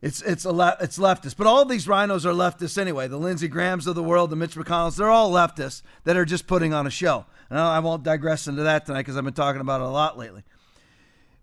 It's 0.00 0.20
it's 0.22 0.44
a 0.44 0.52
le- 0.52 0.76
it's 0.80 0.98
leftist, 0.98 1.36
but 1.36 1.46
all 1.46 1.64
these 1.64 1.86
RINOs 1.86 2.26
are 2.26 2.32
leftists 2.32 2.76
anyway. 2.76 3.08
The 3.08 3.16
Lindsey 3.16 3.48
Grahams 3.48 3.86
of 3.86 3.94
the 3.94 4.02
world, 4.02 4.30
the 4.30 4.36
Mitch 4.36 4.54
McConnells, 4.54 4.96
they're 4.96 5.10
all 5.10 5.30
leftists 5.30 5.82
that 6.04 6.16
are 6.16 6.26
just 6.26 6.46
putting 6.46 6.74
on 6.74 6.86
a 6.86 6.90
show. 6.90 7.24
And 7.48 7.58
I 7.58 7.78
won't 7.78 8.02
digress 8.02 8.46
into 8.46 8.62
that 8.64 8.86
tonight 8.86 9.00
because 9.00 9.16
I've 9.16 9.24
been 9.24 9.32
talking 9.32 9.60
about 9.60 9.80
it 9.80 9.84
a 9.84 9.90
lot 9.90 10.18
lately. 10.18 10.42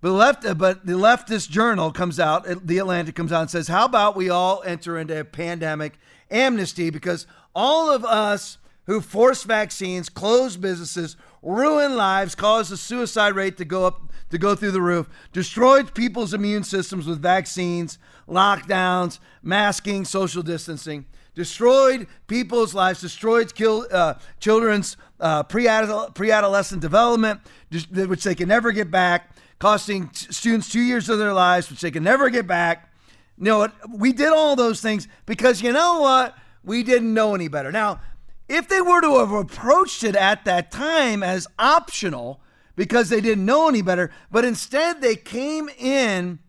But 0.01 0.11
left, 0.11 0.57
but 0.57 0.85
the 0.85 0.93
leftist 0.93 1.49
journal 1.49 1.91
comes 1.91 2.19
out, 2.19 2.45
the 2.65 2.79
Atlantic 2.79 3.15
comes 3.15 3.31
out 3.31 3.41
and 3.41 3.49
says, 3.51 3.67
"How 3.67 3.85
about 3.85 4.15
we 4.15 4.29
all 4.29 4.63
enter 4.65 4.97
into 4.97 5.19
a 5.19 5.23
pandemic 5.23 5.99
amnesty 6.31 6.89
because 6.89 7.27
all 7.53 7.91
of 7.91 8.03
us 8.03 8.57
who 8.87 8.99
force 8.99 9.43
vaccines, 9.43 10.09
close 10.09 10.57
businesses, 10.57 11.15
ruin 11.43 11.95
lives, 11.95 12.35
cause 12.35 12.69
the 12.69 12.77
suicide 12.77 13.35
rate 13.35 13.57
to 13.57 13.65
go 13.65 13.85
up 13.85 14.11
to 14.31 14.37
go 14.37 14.55
through 14.55 14.71
the 14.71 14.81
roof, 14.81 15.09
destroyed 15.33 15.93
people's 15.93 16.33
immune 16.33 16.63
systems 16.63 17.05
with 17.05 17.21
vaccines, 17.21 17.99
lockdowns, 18.27 19.19
masking, 19.43 20.05
social 20.05 20.41
distancing, 20.41 21.05
destroyed 21.35 22.07
people's 22.27 22.73
lives, 22.73 23.01
destroyed 23.01 23.53
kill, 23.53 23.85
uh, 23.91 24.13
children's 24.39 24.95
uh, 25.19 25.43
pre-adolescent 25.43 26.81
development, 26.81 27.41
which 27.69 28.23
they 28.23 28.35
can 28.35 28.47
never 28.47 28.71
get 28.71 28.89
back, 28.89 29.35
costing 29.61 30.07
t- 30.07 30.33
students 30.33 30.67
two 30.67 30.81
years 30.81 31.07
of 31.07 31.19
their 31.19 31.33
lives, 31.33 31.69
which 31.69 31.81
they 31.81 31.91
can 31.91 32.01
never 32.03 32.31
get 32.31 32.47
back. 32.47 32.91
You 33.37 33.43
know 33.43 33.59
what? 33.59 33.73
We 33.95 34.11
did 34.11 34.29
all 34.29 34.55
those 34.55 34.81
things 34.81 35.07
because 35.27 35.61
you 35.61 35.71
know 35.71 36.01
what? 36.01 36.35
We 36.63 36.81
didn't 36.81 37.13
know 37.13 37.35
any 37.35 37.47
better. 37.47 37.71
Now, 37.71 38.01
if 38.49 38.67
they 38.67 38.81
were 38.81 39.01
to 39.01 39.19
have 39.19 39.31
approached 39.31 40.03
it 40.03 40.15
at 40.15 40.45
that 40.45 40.71
time 40.71 41.21
as 41.21 41.47
optional 41.59 42.41
because 42.75 43.09
they 43.09 43.21
didn't 43.21 43.45
know 43.45 43.69
any 43.69 43.83
better, 43.83 44.09
but 44.31 44.45
instead 44.45 44.99
they 44.99 45.15
came 45.15 45.69
in 45.77 46.39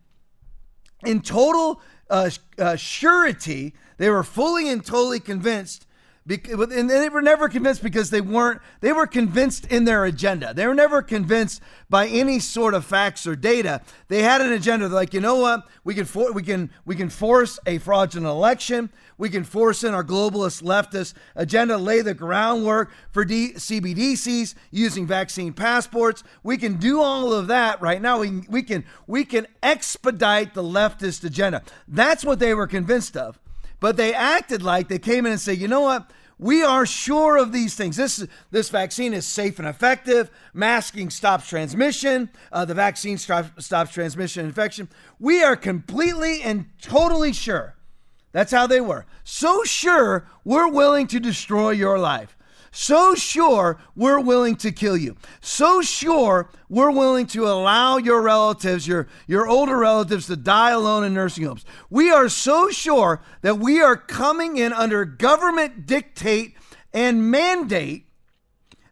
in 1.05 1.21
total 1.21 1.83
uh, 2.09 2.31
uh, 2.59 2.77
surety, 2.77 3.75
they 3.99 4.09
were 4.09 4.25
fully 4.25 4.71
and 4.71 4.87
totally 4.87 5.21
convinced 5.21 5.87
and 6.29 6.89
they 6.89 7.09
were 7.09 7.23
never 7.23 7.49
convinced 7.49 7.83
because 7.83 8.11
they 8.11 8.21
weren't 8.21 8.61
they 8.81 8.93
were 8.93 9.09
convinced 9.09 9.67
in 9.67 9.85
their 9.85 10.05
agenda. 10.05 10.55
They 10.55 10.67
were 10.67 10.75
never 10.75 11.03
convinced 11.03 11.61
by 11.91 12.07
any 12.07 12.39
sort 12.39 12.75
of 12.75 12.85
facts 12.85 13.27
or 13.27 13.35
data. 13.35 13.81
They 14.07 14.23
had 14.23 14.41
an 14.41 14.53
agenda. 14.53 14.89
They're 14.89 14.95
like 14.95 15.15
you 15.15 15.21
know 15.21 15.37
what? 15.37 15.67
We 15.83 15.95
can 15.95 16.05
for, 16.05 16.33
we 16.33 16.45
can 16.45 16.71
we 16.85 16.95
can 16.95 17.09
force 17.09 17.59
a 17.67 17.79
fraudulent 17.79 18.29
election. 18.29 18.91
We 19.19 19.31
can 19.31 19.43
force 19.43 19.83
in 19.83 19.95
our 19.95 20.05
globalist 20.05 20.63
leftist 20.63 21.15
agenda 21.35 21.77
lay 21.77 22.03
the 22.03 22.15
groundwork 22.15 22.93
for 23.11 23.25
D, 23.25 23.55
CBDCs 23.55 24.55
using 24.71 25.07
vaccine 25.07 25.53
passports. 25.53 26.23
We 26.45 26.57
can 26.57 26.77
do 26.77 27.01
all 27.01 27.33
of 27.33 27.49
that 27.49 27.81
right 27.81 28.01
now. 28.01 28.21
We, 28.21 28.43
we 28.49 28.63
can 28.63 28.85
we 29.09 29.25
can 29.25 29.49
expedite 29.61 30.55
the 30.55 30.63
leftist 30.63 31.25
agenda. 31.25 31.63
That's 31.89 32.25
what 32.25 32.39
they 32.39 32.55
were 32.55 32.69
convinced 32.69 33.17
of 33.17 33.41
but 33.83 33.97
they 33.97 34.15
acted 34.15 34.63
like 34.63 34.87
they 34.87 35.01
came 35.01 35.27
in 35.27 35.33
and 35.33 35.41
said, 35.41 35.59
you 35.59 35.67
know 35.67 35.81
what? 35.81 36.09
We 36.39 36.63
are 36.63 36.87
sure 36.87 37.37
of 37.37 37.51
these 37.51 37.75
things. 37.75 37.97
This, 37.97 38.25
this 38.53 38.69
vaccine 38.69 39.13
is 39.13 39.27
safe 39.27 39.59
and 39.59 39.67
effective. 39.67 40.31
Masking 40.55 41.11
stops 41.11 41.49
transmission. 41.49 42.31
Uh, 42.53 42.65
the 42.65 42.75
vaccine 42.75 43.19
stop, 43.19 43.61
stops 43.61 43.93
transmission 43.93 44.47
infection. 44.47 44.89
We 45.19 45.43
are 45.43 45.57
completely 45.57 46.43
and 46.43 46.67
totally 46.81 47.33
sure. 47.33 47.75
That's 48.31 48.53
how 48.53 48.69
they 48.69 48.81
were. 48.81 49.05
So 49.25 49.65
sure, 49.65 50.29
we're 50.45 50.71
willing 50.71 51.09
to 51.09 51.19
destroy 51.19 51.71
your 51.71 51.99
life. 51.99 52.37
So 52.75 53.15
sure, 53.15 53.79
we're 53.95 54.19
willing 54.19 54.57
to 54.57 54.73
kill 54.73 54.97
you. 54.97 55.17
So 55.43 55.83
sure, 55.83 56.51
we're 56.71 56.91
willing 56.91 57.27
to 57.29 57.47
allow 57.47 57.99
your 57.99 58.23
relatives, 58.23 58.89
your, 58.89 59.09
your 59.27 59.47
older 59.47 59.77
relatives, 59.77 60.27
to 60.29 60.37
die 60.37 60.71
alone 60.71 61.05
in 61.05 61.13
nursing 61.13 61.45
homes. 61.45 61.67
We 61.91 62.11
are 62.11 62.31
so 62.31 62.71
sure 62.71 63.21
that 63.43 63.59
we 63.59 63.83
are 63.83 63.97
coming 63.97 64.57
in 64.57 64.73
under 64.73 65.05
government 65.05 65.85
dictate 65.85 66.57
and 66.95 67.31
mandate 67.31 68.09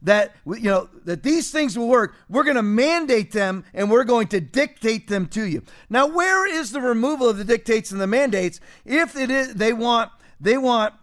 that 0.02 0.34
you 0.46 0.70
know 0.70 0.88
that 1.04 1.22
these 1.22 1.50
things 1.50 1.76
will 1.76 1.88
work 1.88 2.14
we're 2.30 2.42
going 2.42 2.56
to 2.56 2.62
mandate 2.62 3.32
them 3.32 3.62
and 3.74 3.90
we're 3.90 4.04
going 4.04 4.26
to 4.26 4.40
dictate 4.40 5.08
them 5.08 5.26
to 5.26 5.46
you 5.46 5.62
now 5.90 6.06
where 6.06 6.48
is 6.48 6.72
the 6.72 6.80
removal 6.80 7.28
of 7.28 7.36
the 7.36 7.44
dictates 7.44 7.90
and 7.90 8.00
the 8.00 8.06
mandates 8.06 8.60
if 8.86 9.14
it 9.14 9.30
is 9.30 9.52
they 9.56 9.74
want 9.74 10.10
they 10.40 10.56
want 10.56 10.94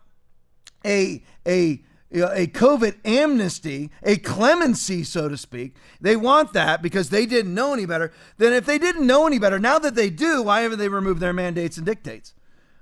a 0.83 1.23
a 1.45 1.79
a 2.11 2.47
COVID 2.47 2.95
amnesty, 3.03 3.91
a 4.03 4.17
clemency, 4.17 5.03
so 5.03 5.27
to 5.27 5.37
speak. 5.37 5.75
They 5.99 6.15
want 6.15 6.53
that 6.53 6.81
because 6.81 7.09
they 7.09 7.25
didn't 7.25 7.53
know 7.53 7.73
any 7.73 7.85
better. 7.85 8.13
Then, 8.37 8.53
if 8.53 8.65
they 8.65 8.77
didn't 8.77 9.05
know 9.05 9.27
any 9.27 9.39
better, 9.39 9.59
now 9.59 9.77
that 9.79 9.95
they 9.95 10.09
do, 10.09 10.43
why 10.43 10.61
haven't 10.61 10.79
they 10.79 10.89
removed 10.89 11.19
their 11.19 11.33
mandates 11.33 11.77
and 11.77 11.85
dictates? 11.85 12.33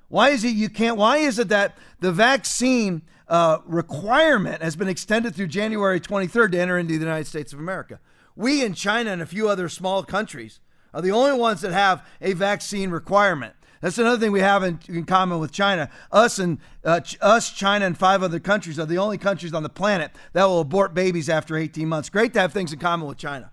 Why 0.08 0.30
is 0.30 0.44
it 0.44 0.50
you 0.50 0.70
can't? 0.70 0.98
Why 0.98 1.18
is 1.18 1.40
it 1.40 1.50
that 1.50 1.78
the 2.00 2.12
vaccine 2.12 3.02
uh, 3.28 3.60
requirement 3.66 4.62
has 4.62 4.76
been 4.76 4.88
extended 4.88 5.36
through 5.36 5.48
January 5.48 6.00
23rd 6.00 6.52
to 6.52 6.60
enter 6.60 6.78
into 6.78 6.94
the 6.94 7.00
United 7.00 7.26
States 7.26 7.52
of 7.52 7.60
America? 7.60 8.00
We 8.36 8.64
in 8.64 8.74
China 8.74 9.12
and 9.12 9.22
a 9.22 9.26
few 9.26 9.50
other 9.50 9.70
small 9.70 10.04
countries 10.04 10.60
are 10.94 11.02
the 11.02 11.12
only 11.12 11.38
ones 11.38 11.62
that 11.62 11.74
have 11.74 12.06
a 12.22 12.34
vaccine 12.34 12.92
requirement. 12.92 13.56
That's 13.82 13.98
another 13.98 14.20
thing 14.20 14.32
we 14.32 14.40
have 14.40 14.64
in, 14.64 14.80
in 14.88 15.06
common 15.06 15.40
with 15.40 15.52
China. 15.52 15.90
Us 16.12 16.40
and 16.40 16.60
uh, 16.84 17.02
ch- 17.02 17.18
us, 17.22 17.52
China, 17.52 17.86
and 17.86 17.98
five 17.98 18.24
other 18.24 18.40
countries 18.40 18.80
are 18.80 18.86
the 18.86 18.98
only 18.98 19.18
countries 19.18 19.54
on 19.54 19.64
the 19.64 19.70
planet 19.70 20.12
that 20.34 20.46
will 20.46 20.62
abort 20.62 20.94
babies 20.94 21.30
after 21.30 21.58
18 21.58 21.88
months. 21.88 22.10
Great 22.10 22.34
to 22.34 22.40
have 22.40 22.54
things 22.54 22.74
in 22.74 22.80
common 22.80 23.08
with 23.08 23.18
China. 23.18 23.52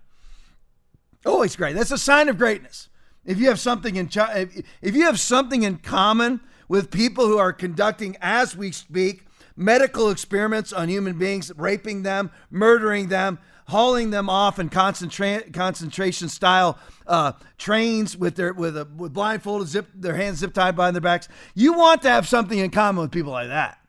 Always 1.25 1.55
great. 1.55 1.75
That's 1.75 1.91
a 1.91 1.97
sign 1.97 2.29
of 2.29 2.37
greatness. 2.37 2.89
If 3.25 3.39
you 3.39 3.47
have 3.47 3.59
something 3.59 3.95
in 3.95 4.09
China, 4.09 4.39
if, 4.39 4.65
if 4.81 4.95
you 4.95 5.03
have 5.03 5.19
something 5.19 5.63
in 5.63 5.77
common 5.77 6.41
with 6.67 6.91
people 6.91 7.27
who 7.27 7.37
are 7.37 7.53
conducting, 7.53 8.17
as 8.21 8.55
we 8.55 8.71
speak, 8.71 9.25
medical 9.55 10.09
experiments 10.09 10.73
on 10.73 10.89
human 10.89 11.17
beings, 11.17 11.51
raping 11.55 12.03
them, 12.03 12.31
murdering 12.49 13.07
them, 13.07 13.39
hauling 13.67 14.09
them 14.09 14.29
off 14.29 14.59
in 14.59 14.69
concentra- 14.69 15.53
concentration 15.53 16.27
style 16.27 16.77
uh, 17.07 17.33
trains 17.57 18.17
with 18.17 18.35
their 18.35 18.53
with 18.53 18.77
a 18.77 18.85
with 18.85 19.13
blindfolded, 19.13 19.67
zip 19.67 19.87
their 19.93 20.15
hands 20.15 20.39
zip 20.39 20.53
tied 20.53 20.75
behind 20.75 20.95
their 20.95 21.01
backs. 21.01 21.27
You 21.53 21.73
want 21.73 22.01
to 22.03 22.09
have 22.09 22.27
something 22.27 22.57
in 22.57 22.69
common 22.71 23.01
with 23.01 23.11
people 23.11 23.31
like 23.31 23.47
that. 23.47 23.79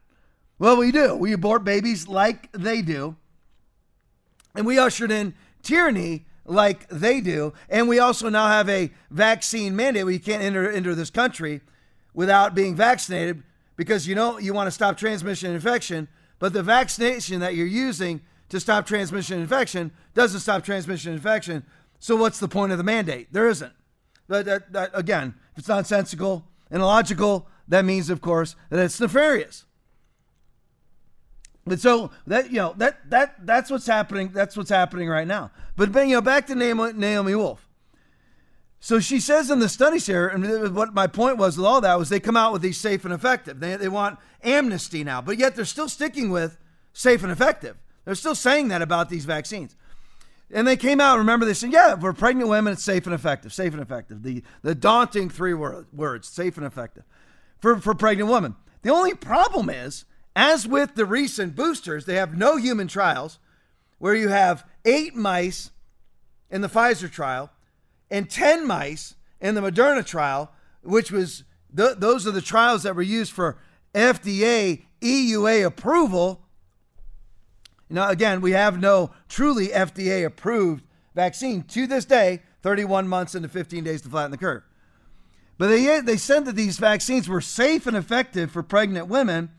Well, 0.59 0.77
we 0.77 0.92
do. 0.92 1.16
We 1.16 1.33
abort 1.33 1.64
babies 1.64 2.09
like 2.09 2.50
they 2.53 2.83
do, 2.83 3.16
and 4.55 4.66
we 4.66 4.79
ushered 4.79 5.11
in 5.11 5.35
tyranny 5.62 6.27
like 6.46 6.88
they 6.88 7.20
do, 7.20 7.53
and 7.68 7.88
we 7.88 7.98
also 7.98 8.29
now 8.29 8.48
have 8.48 8.68
a 8.68 8.92
vaccine 9.11 9.74
mandate 9.74 10.05
where 10.05 10.12
you 10.12 10.20
can't 10.20 10.42
enter 10.42 10.70
into 10.70 10.94
this 10.94 11.11
country 11.11 11.61
without 12.12 12.55
being 12.55 12.74
vaccinated 12.74 13.42
because 13.77 14.07
you 14.07 14.14
know 14.14 14.38
you 14.38 14.53
want 14.53 14.66
to 14.66 14.70
stop 14.70 14.96
transmission 14.96 15.48
and 15.48 15.57
infection, 15.57 16.09
but 16.38 16.53
the 16.53 16.62
vaccination 16.62 17.40
that 17.40 17.55
you're 17.55 17.66
using 17.66 18.20
to 18.48 18.61
stop 18.61 18.87
transmission 18.87 19.40
infection 19.40 19.90
doesn't 20.14 20.40
stop 20.40 20.64
transmission 20.64 21.12
infection. 21.12 21.64
So 22.04 22.16
what's 22.16 22.38
the 22.38 22.48
point 22.48 22.70
of 22.70 22.76
the 22.76 22.84
mandate? 22.84 23.32
There 23.32 23.48
isn't. 23.48 23.72
That, 24.28 24.44
that, 24.44 24.72
that, 24.74 24.90
again, 24.92 25.36
if 25.52 25.60
it's 25.60 25.68
nonsensical 25.68 26.46
and 26.70 26.82
illogical, 26.82 27.48
that 27.66 27.86
means, 27.86 28.10
of 28.10 28.20
course, 28.20 28.56
that 28.68 28.78
it's 28.78 29.00
nefarious. 29.00 29.64
But 31.66 31.80
so 31.80 32.10
that 32.26 32.50
you 32.50 32.58
know 32.58 32.74
that 32.76 33.08
that 33.08 33.46
that's 33.46 33.70
what's 33.70 33.86
happening. 33.86 34.32
That's 34.34 34.54
what's 34.54 34.68
happening 34.68 35.08
right 35.08 35.26
now. 35.26 35.50
But 35.76 35.94
you 35.94 36.16
know, 36.16 36.20
back 36.20 36.46
to 36.48 36.54
Naomi, 36.54 36.92
Naomi 36.92 37.34
Wolf. 37.36 37.66
So 38.80 39.00
she 39.00 39.18
says 39.18 39.50
in 39.50 39.60
the 39.60 39.68
studies 39.70 40.04
here, 40.04 40.28
and 40.28 40.76
what 40.76 40.92
my 40.92 41.06
point 41.06 41.38
was 41.38 41.56
with 41.56 41.64
all 41.64 41.80
that 41.80 41.98
was 41.98 42.10
they 42.10 42.20
come 42.20 42.36
out 42.36 42.52
with 42.52 42.60
these 42.60 42.76
safe 42.76 43.06
and 43.06 43.14
effective. 43.14 43.60
They, 43.60 43.76
they 43.76 43.88
want 43.88 44.18
amnesty 44.42 45.04
now, 45.04 45.22
but 45.22 45.38
yet 45.38 45.56
they're 45.56 45.64
still 45.64 45.88
sticking 45.88 46.28
with 46.28 46.58
safe 46.92 47.22
and 47.22 47.32
effective. 47.32 47.78
They're 48.04 48.14
still 48.14 48.34
saying 48.34 48.68
that 48.68 48.82
about 48.82 49.08
these 49.08 49.24
vaccines. 49.24 49.74
And 50.50 50.68
they 50.68 50.76
came 50.76 51.00
out, 51.00 51.18
remember, 51.18 51.46
they 51.46 51.54
said, 51.54 51.72
yeah, 51.72 51.96
for 51.96 52.12
pregnant 52.12 52.48
women, 52.48 52.74
it's 52.74 52.83
safe 52.83 53.07
and 53.07 53.14
effective, 53.14 53.52
safe 53.52 53.72
and 53.72 53.83
effective. 53.83 54.22
The, 54.22 54.42
the 54.62 54.74
daunting 54.74 55.30
three 55.30 55.54
word, 55.54 55.87
words, 55.92 56.28
safe 56.28 56.57
and 56.57 56.66
effective 56.66 57.04
for, 57.59 57.78
for 57.80 57.94
pregnant 57.94 58.30
women. 58.30 58.57
The 58.83 58.90
only 58.90 59.14
problem 59.14 59.70
is, 59.70 60.04
as 60.37 60.66
with 60.66 60.94
the 60.94 61.07
recent 61.07 61.57
boosters, 61.57 62.04
they 62.04 62.16
have 62.16 62.37
no 62.37 62.57
human 62.57 62.88
trials 62.88 63.38
where 63.98 64.14
you 64.14 64.28
have 64.28 64.66
eight 64.85 65.14
mice 65.14 65.70
in 66.50 66.61
the 66.61 66.68
Pfizer 66.68 67.11
trial 67.11 67.50
and 68.11 68.28
10 68.28 68.66
mice 68.66 69.14
in 69.40 69.54
the 69.54 69.61
Moderna 69.61 70.04
trial, 70.04 70.52
which 70.83 71.11
was, 71.11 71.44
th- 71.74 71.96
those 71.98 72.26
are 72.26 72.33
the 72.33 72.42
trials 72.42 72.83
that 72.83 72.94
were 72.94 73.02
used 73.02 73.33
for 73.33 73.57
FDA 73.94 74.85
EUA 75.00 75.64
approval 75.64 76.43
now, 77.90 78.08
again, 78.08 78.40
we 78.40 78.52
have 78.52 78.80
no 78.80 79.10
truly 79.28 79.68
FDA 79.68 80.24
approved 80.24 80.84
vaccine 81.14 81.62
to 81.64 81.86
this 81.86 82.04
day, 82.04 82.42
31 82.62 83.08
months 83.08 83.34
into 83.34 83.48
15 83.48 83.84
days 83.84 84.02
to 84.02 84.08
flatten 84.08 84.30
the 84.30 84.38
curve. 84.38 84.62
But 85.58 85.68
they, 85.68 86.00
they 86.00 86.16
said 86.16 86.46
that 86.46 86.56
these 86.56 86.78
vaccines 86.78 87.28
were 87.28 87.40
safe 87.40 87.86
and 87.86 87.96
effective 87.96 88.50
for 88.50 88.62
pregnant 88.62 89.06
women, 89.06 89.50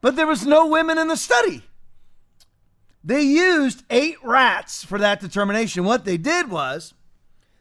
but 0.00 0.16
there 0.16 0.26
was 0.26 0.46
no 0.46 0.66
women 0.66 0.96
in 0.96 1.08
the 1.08 1.16
study. 1.16 1.64
They 3.04 3.22
used 3.22 3.84
eight 3.90 4.16
rats 4.22 4.84
for 4.84 4.98
that 4.98 5.20
determination. 5.20 5.84
What 5.84 6.04
they 6.04 6.16
did 6.16 6.50
was 6.50 6.94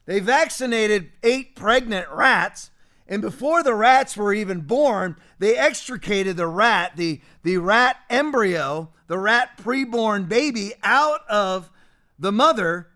they 0.06 0.20
vaccinated 0.20 1.12
eight 1.24 1.56
pregnant 1.56 2.08
rats 2.10 2.72
And 3.08 3.22
before 3.22 3.62
the 3.62 3.76
rats 3.76 4.18
were 4.18 4.34
even 4.34 4.62
born, 4.62 5.16
they 5.40 5.58
extricated 5.58 6.38
the 6.38 6.48
rat, 6.48 6.94
the, 6.96 7.22
the 7.44 7.58
rat 7.58 7.98
embryo, 8.10 8.90
the 9.08 9.18
rat 9.18 9.58
preborn 9.58 10.28
baby 10.28 10.74
out 10.84 11.22
of 11.30 11.70
the 12.18 12.32
mother, 12.32 12.88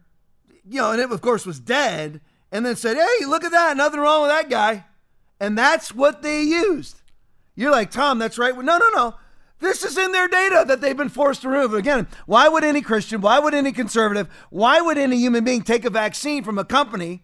you 0.68 0.80
know, 0.80 0.92
and 0.92 1.02
it, 1.02 1.12
of 1.12 1.22
course, 1.22 1.46
was 1.46 1.60
dead, 1.60 2.22
and 2.52 2.66
then 2.66 2.76
said, 2.76 2.98
Hey, 2.98 3.26
look 3.26 3.44
at 3.44 3.52
that. 3.52 3.78
Nothing 3.78 4.00
wrong 4.00 4.22
with 4.22 4.32
that 4.32 4.50
guy. 4.50 4.86
And 5.40 5.58
that's 5.58 5.94
what 5.94 6.22
they 6.22 6.42
used. 6.42 7.02
You're 7.56 7.72
like, 7.72 7.92
Tom, 7.92 8.20
that's 8.20 8.38
right. 8.38 8.56
No, 8.56 8.78
no, 8.78 8.90
no. 8.94 9.16
This 9.60 9.84
is 9.84 9.98
in 9.98 10.14
their 10.14 10.28
data 10.28 10.64
that 10.68 10.80
they've 10.80 10.96
been 10.96 11.10
forced 11.10 11.42
to 11.42 11.50
remove. 11.50 11.74
Again, 11.74 12.08
why 12.26 12.48
would 12.48 12.64
any 12.64 12.82
Christian, 12.82 13.20
why 13.20 13.40
would 13.40 13.54
any 13.54 13.74
conservative, 13.74 14.30
why 14.50 14.80
would 14.80 14.98
any 14.98 15.18
human 15.18 15.44
being 15.44 15.62
take 15.62 15.84
a 15.84 15.90
vaccine 15.90 16.44
from 16.44 16.58
a 16.58 16.64
company 16.64 17.24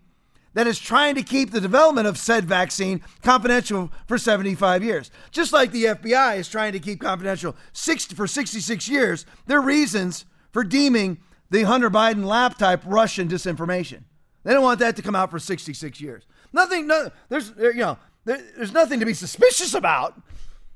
that 0.56 0.66
is 0.66 0.80
trying 0.80 1.14
to 1.16 1.22
keep 1.22 1.52
the 1.52 1.62
development 1.62 2.08
of 2.08 2.18
said 2.18 2.46
vaccine 2.46 3.02
confidential 3.22 3.92
for 4.08 4.18
75 4.18 4.84
years? 4.84 5.12
Just 5.30 5.54
like 5.54 5.72
the 5.72 5.86
FBI 5.86 6.38
is 6.38 6.50
trying 6.50 6.74
to 6.74 6.80
keep 6.80 7.00
confidential 7.00 7.56
60, 7.74 8.16
for 8.16 8.26
66 8.26 8.90
years, 8.90 9.26
their 9.46 9.62
reasons 9.62 10.26
for 10.52 10.64
deeming 10.64 11.20
the 11.52 11.64
Hunter 11.64 11.92
Biden 11.92 12.26
lab 12.26 12.58
type 12.58 12.82
Russian 12.86 13.28
disinformation. 13.28 14.04
They 14.44 14.54
don't 14.54 14.64
want 14.64 14.80
that 14.80 14.96
to 14.96 15.02
come 15.02 15.16
out 15.16 15.30
for 15.30 15.40
66 15.40 16.02
years. 16.02 16.24
Nothing, 16.52 16.88
no, 16.88 17.12
there's, 17.30 17.52
you 17.58 17.76
know, 17.76 17.98
there, 18.24 18.42
there's 18.56 18.74
nothing 18.74 19.00
to 19.00 19.06
be 19.06 19.14
suspicious 19.14 19.74
about. 19.74 20.20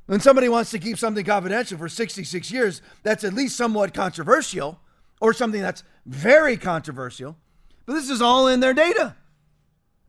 When 0.06 0.20
somebody 0.20 0.50
wants 0.50 0.72
to 0.72 0.80
keep 0.80 0.98
something 0.98 1.24
confidential 1.24 1.78
for 1.78 1.88
66 1.88 2.52
years, 2.52 2.82
that's 3.04 3.24
at 3.24 3.34
least 3.34 3.56
somewhat 3.56 3.94
controversial 3.94 4.80
or 5.22 5.34
something 5.34 5.62
that's 5.62 5.84
very 6.06 6.58
controversial. 6.58 7.38
But 7.86 7.94
this 7.94 8.10
is 8.10 8.22
all 8.22 8.48
in 8.48 8.60
their 8.60 8.74
data. 8.74 9.16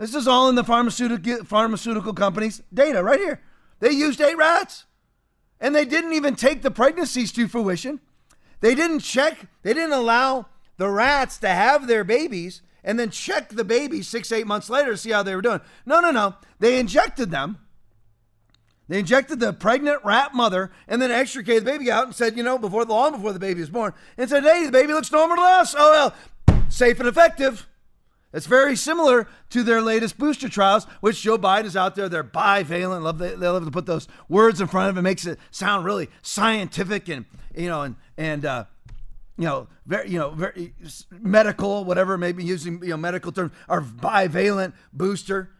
This 0.00 0.14
is 0.14 0.26
all 0.26 0.48
in 0.48 0.54
the 0.54 0.64
pharmaceutical 0.64 1.44
pharmaceutical 1.44 2.14
company's 2.14 2.62
data 2.72 3.02
right 3.04 3.20
here. 3.20 3.40
They 3.80 3.90
used 3.90 4.20
eight 4.20 4.36
rats. 4.36 4.86
And 5.60 5.74
they 5.74 5.84
didn't 5.84 6.14
even 6.14 6.36
take 6.36 6.62
the 6.62 6.70
pregnancies 6.70 7.32
to 7.32 7.46
fruition. 7.46 8.00
They 8.60 8.74
didn't 8.74 9.00
check, 9.00 9.46
they 9.62 9.74
didn't 9.74 9.92
allow 9.92 10.46
the 10.78 10.88
rats 10.88 11.36
to 11.38 11.48
have 11.48 11.86
their 11.86 12.02
babies 12.02 12.62
and 12.82 12.98
then 12.98 13.10
check 13.10 13.50
the 13.50 13.64
babies 13.64 14.08
six, 14.08 14.32
eight 14.32 14.46
months 14.46 14.70
later 14.70 14.92
to 14.92 14.96
see 14.96 15.10
how 15.10 15.22
they 15.22 15.36
were 15.36 15.42
doing. 15.42 15.60
No, 15.84 16.00
no, 16.00 16.10
no. 16.10 16.36
They 16.58 16.80
injected 16.80 17.30
them 17.30 17.58
they 18.90 18.98
injected 18.98 19.38
the 19.38 19.52
pregnant 19.52 20.04
rat 20.04 20.34
mother 20.34 20.72
and 20.88 21.00
then 21.00 21.12
extricated 21.12 21.64
the 21.64 21.70
baby 21.70 21.92
out 21.92 22.06
and 22.06 22.14
said, 22.14 22.36
you 22.36 22.42
know, 22.42 22.58
before 22.58 22.84
the 22.84 22.92
long 22.92 23.12
before 23.12 23.32
the 23.32 23.38
baby 23.38 23.60
was 23.60 23.70
born, 23.70 23.92
and 24.18 24.28
said, 24.28 24.42
hey, 24.42 24.66
the 24.66 24.72
baby 24.72 24.92
looks 24.92 25.12
normal 25.12 25.36
to 25.36 25.42
us. 25.42 25.76
Oh 25.78 26.12
well, 26.48 26.64
safe 26.68 26.98
and 26.98 27.08
effective. 27.08 27.68
It's 28.33 28.47
very 28.47 28.77
similar 28.77 29.27
to 29.51 29.62
their 29.64 29.83
latest 29.83 30.16
booster 30.16 30.49
trials, 30.49 30.85
which 31.01 31.21
Joe 31.21 31.37
Biden 31.37 31.64
is 31.64 31.77
out 31.77 31.97
there. 31.97 32.09
They're 32.09 32.23
bivalent. 32.23 33.03
Love 33.03 33.19
they, 33.19 33.35
they 33.35 33.49
love 33.49 33.64
to 33.64 33.71
put 33.71 33.87
those 33.87 34.07
words 34.29 34.61
in 34.61 34.69
front 34.69 34.90
of 34.90 34.97
it. 34.97 35.03
Makes 35.03 35.27
it 35.27 35.38
sound 35.51 35.85
really 35.85 36.09
scientific 36.23 37.09
and 37.09 37.25
you 37.57 37.69
know 37.69 37.83
and 37.83 37.97
and 38.16 38.45
uh, 38.45 38.64
you 39.37 39.47
know 39.47 39.66
very 39.85 40.11
you 40.11 40.19
know 40.19 40.31
very 40.31 40.75
medical, 41.11 41.85
whatever. 41.85 42.16
Maybe 42.16 42.45
using 42.45 42.81
you 42.83 42.90
know 42.90 42.97
medical 42.97 43.33
terms. 43.33 43.53
Our 43.69 43.81
bivalent 43.81 44.75
booster. 44.93 45.51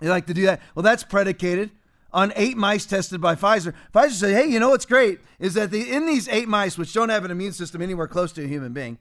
They 0.00 0.08
like 0.08 0.26
to 0.26 0.34
do 0.34 0.42
that. 0.42 0.60
Well, 0.74 0.82
that's 0.82 1.02
predicated 1.02 1.70
on 2.12 2.32
eight 2.36 2.56
mice 2.56 2.86
tested 2.86 3.20
by 3.20 3.34
Pfizer. 3.34 3.74
Pfizer 3.92 4.12
said, 4.12 4.34
hey, 4.34 4.48
you 4.48 4.60
know 4.60 4.70
what's 4.70 4.86
great 4.86 5.18
is 5.38 5.54
that 5.54 5.70
the, 5.70 5.90
in 5.90 6.06
these 6.06 6.28
eight 6.28 6.48
mice, 6.48 6.78
which 6.78 6.92
don't 6.92 7.08
have 7.08 7.24
an 7.24 7.30
immune 7.30 7.52
system 7.52 7.82
anywhere 7.82 8.06
close 8.06 8.32
to 8.32 8.44
a 8.44 8.46
human 8.46 8.72
being, 8.72 8.98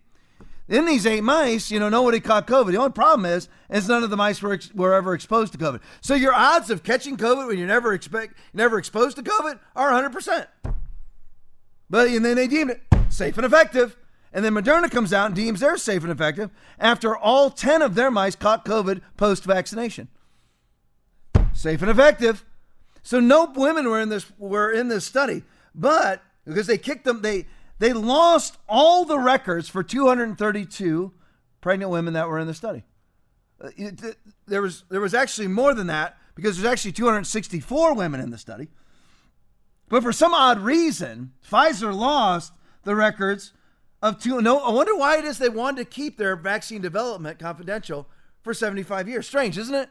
in 0.69 0.86
these 0.86 1.06
eight 1.06 1.23
mice, 1.23 1.69
you 1.69 1.80
know, 1.80 1.89
nobody 1.89 2.19
caught 2.19 2.47
COVID. 2.47 2.71
The 2.71 2.78
only 2.78 2.91
problem 2.91 3.26
is, 3.26 3.49
is 3.69 3.88
none 3.88 4.04
of 4.04 4.10
the 4.10 4.17
mice 4.17 4.41
were, 4.41 4.54
ex- 4.54 4.73
were 4.73 4.93
ever 4.93 5.13
exposed 5.13 5.52
to 5.54 5.58
COVID. 5.58 5.82
So 6.02 6.15
your 6.15 6.34
odds 6.34 6.69
of 6.69 6.84
catching 6.84 7.17
COVID 7.17 7.47
when 7.47 7.58
you're 7.58 7.67
never 7.67 7.93
expect 7.93 8.38
never 8.54 8.78
exposed 8.78 9.17
to 9.17 9.23
COVID 9.23 9.60
are 9.76 9.91
100%. 9.91 10.47
But 11.89 12.08
and 12.08 12.26
then 12.26 12.36
they 12.36 12.47
deemed 12.47 12.71
it 12.71 12.82
safe 13.10 13.38
and 13.38 13.45
effective. 13.45 13.97
And 14.32 14.43
then 14.43 14.54
Moderna 14.54 14.89
comes 14.89 15.13
out 15.13 15.28
and 15.28 15.36
deems 15.36 15.60
they're 15.60 15.78
safe 15.78 16.02
and 16.02 16.12
effective 16.12 16.49
after 16.80 17.15
all 17.15 17.52
10 17.52 17.84
of 17.84 17.93
their 17.93 18.10
mice 18.10 18.36
caught 18.36 18.65
COVID 18.65 19.02
post 19.15 19.43
vaccination. 19.43 20.08
Safe 21.54 21.82
and 21.84 21.91
effective. 21.91 22.43
So 23.04 23.19
no 23.19 23.52
women 23.54 23.89
were 23.89 23.99
in 23.99 24.10
this 24.10 24.32
were 24.39 24.71
in 24.71 24.88
this 24.88 25.06
study, 25.06 25.43
but 25.76 26.23
because 26.45 26.67
they 26.67 26.78
kicked 26.78 27.06
them, 27.06 27.21
they 27.21 27.45
they 27.79 27.93
lost 27.93 28.57
all 28.67 29.05
the 29.05 29.19
records 29.19 29.69
for 29.69 29.83
232 29.83 31.12
pregnant 31.62 31.91
women 31.91 32.13
that 32.13 32.27
were 32.27 32.39
in 32.39 32.47
the 32.47 32.53
study. 32.53 32.83
Uh, 33.62 33.69
there 34.47 34.62
was 34.62 34.83
there 34.89 35.01
was 35.01 35.13
actually 35.13 35.47
more 35.47 35.73
than 35.73 35.88
that 35.88 36.17
because 36.36 36.57
there's 36.57 36.71
actually 36.71 36.91
264 36.91 37.93
women 37.93 38.19
in 38.19 38.29
the 38.29 38.38
study. 38.38 38.67
But 39.89 40.03
for 40.03 40.12
some 40.12 40.33
odd 40.33 40.59
reason, 40.59 41.33
Pfizer 41.47 41.95
lost 41.95 42.53
the 42.83 42.95
records 42.95 43.53
of 44.01 44.19
two. 44.21 44.41
No, 44.41 44.59
I 44.59 44.71
wonder 44.71 44.95
why 44.95 45.17
it 45.17 45.25
is 45.25 45.38
they 45.38 45.49
wanted 45.49 45.83
to 45.83 45.86
keep 45.86 46.17
their 46.17 46.36
vaccine 46.36 46.81
development 46.81 47.39
confidential 47.39 48.07
for 48.41 48.53
75 48.53 49.07
years. 49.07 49.27
Strange, 49.27 49.57
isn't 49.57 49.75
it? 49.75 49.89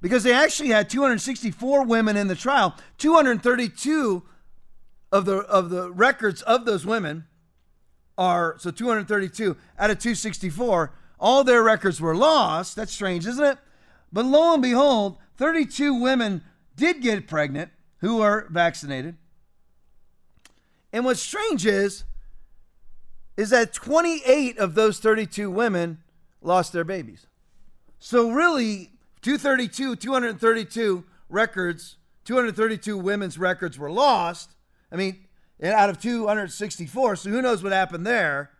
because 0.00 0.22
they 0.22 0.32
actually 0.32 0.68
had 0.68 0.88
264 0.90 1.84
women 1.84 2.16
in 2.16 2.28
the 2.28 2.34
trial. 2.34 2.76
232 2.98 4.22
of 5.16 5.24
the 5.24 5.38
of 5.38 5.70
the 5.70 5.90
records 5.90 6.42
of 6.42 6.64
those 6.66 6.84
women 6.84 7.26
are 8.18 8.56
so 8.58 8.70
232 8.70 9.56
out 9.78 9.90
of 9.90 9.98
264. 9.98 10.92
All 11.18 11.42
their 11.42 11.62
records 11.62 12.00
were 12.00 12.14
lost. 12.14 12.76
That's 12.76 12.92
strange, 12.92 13.26
isn't 13.26 13.44
it? 13.44 13.58
But 14.12 14.26
lo 14.26 14.52
and 14.52 14.62
behold, 14.62 15.16
32 15.36 15.94
women 15.94 16.42
did 16.76 17.00
get 17.00 17.26
pregnant 17.26 17.70
who 17.98 18.20
are 18.20 18.46
vaccinated. 18.50 19.16
And 20.92 21.04
what's 21.04 21.20
strange 21.20 21.64
is 21.64 22.04
is 23.36 23.50
that 23.50 23.72
28 23.72 24.56
of 24.58 24.74
those 24.74 24.98
32 24.98 25.50
women 25.50 25.98
lost 26.40 26.72
their 26.72 26.84
babies. 26.84 27.26
So 27.98 28.30
really 28.30 28.92
232, 29.20 29.96
232 29.96 31.04
records, 31.28 31.96
232 32.24 32.96
women's 32.96 33.38
records 33.38 33.78
were 33.78 33.90
lost. 33.90 34.55
I 34.90 34.96
mean, 34.96 35.24
out 35.62 35.90
of 35.90 36.00
264. 36.00 37.16
So 37.16 37.30
who 37.30 37.42
knows 37.42 37.62
what 37.62 37.72
happened 37.72 38.06
there? 38.06 38.50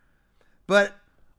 But 0.66 0.92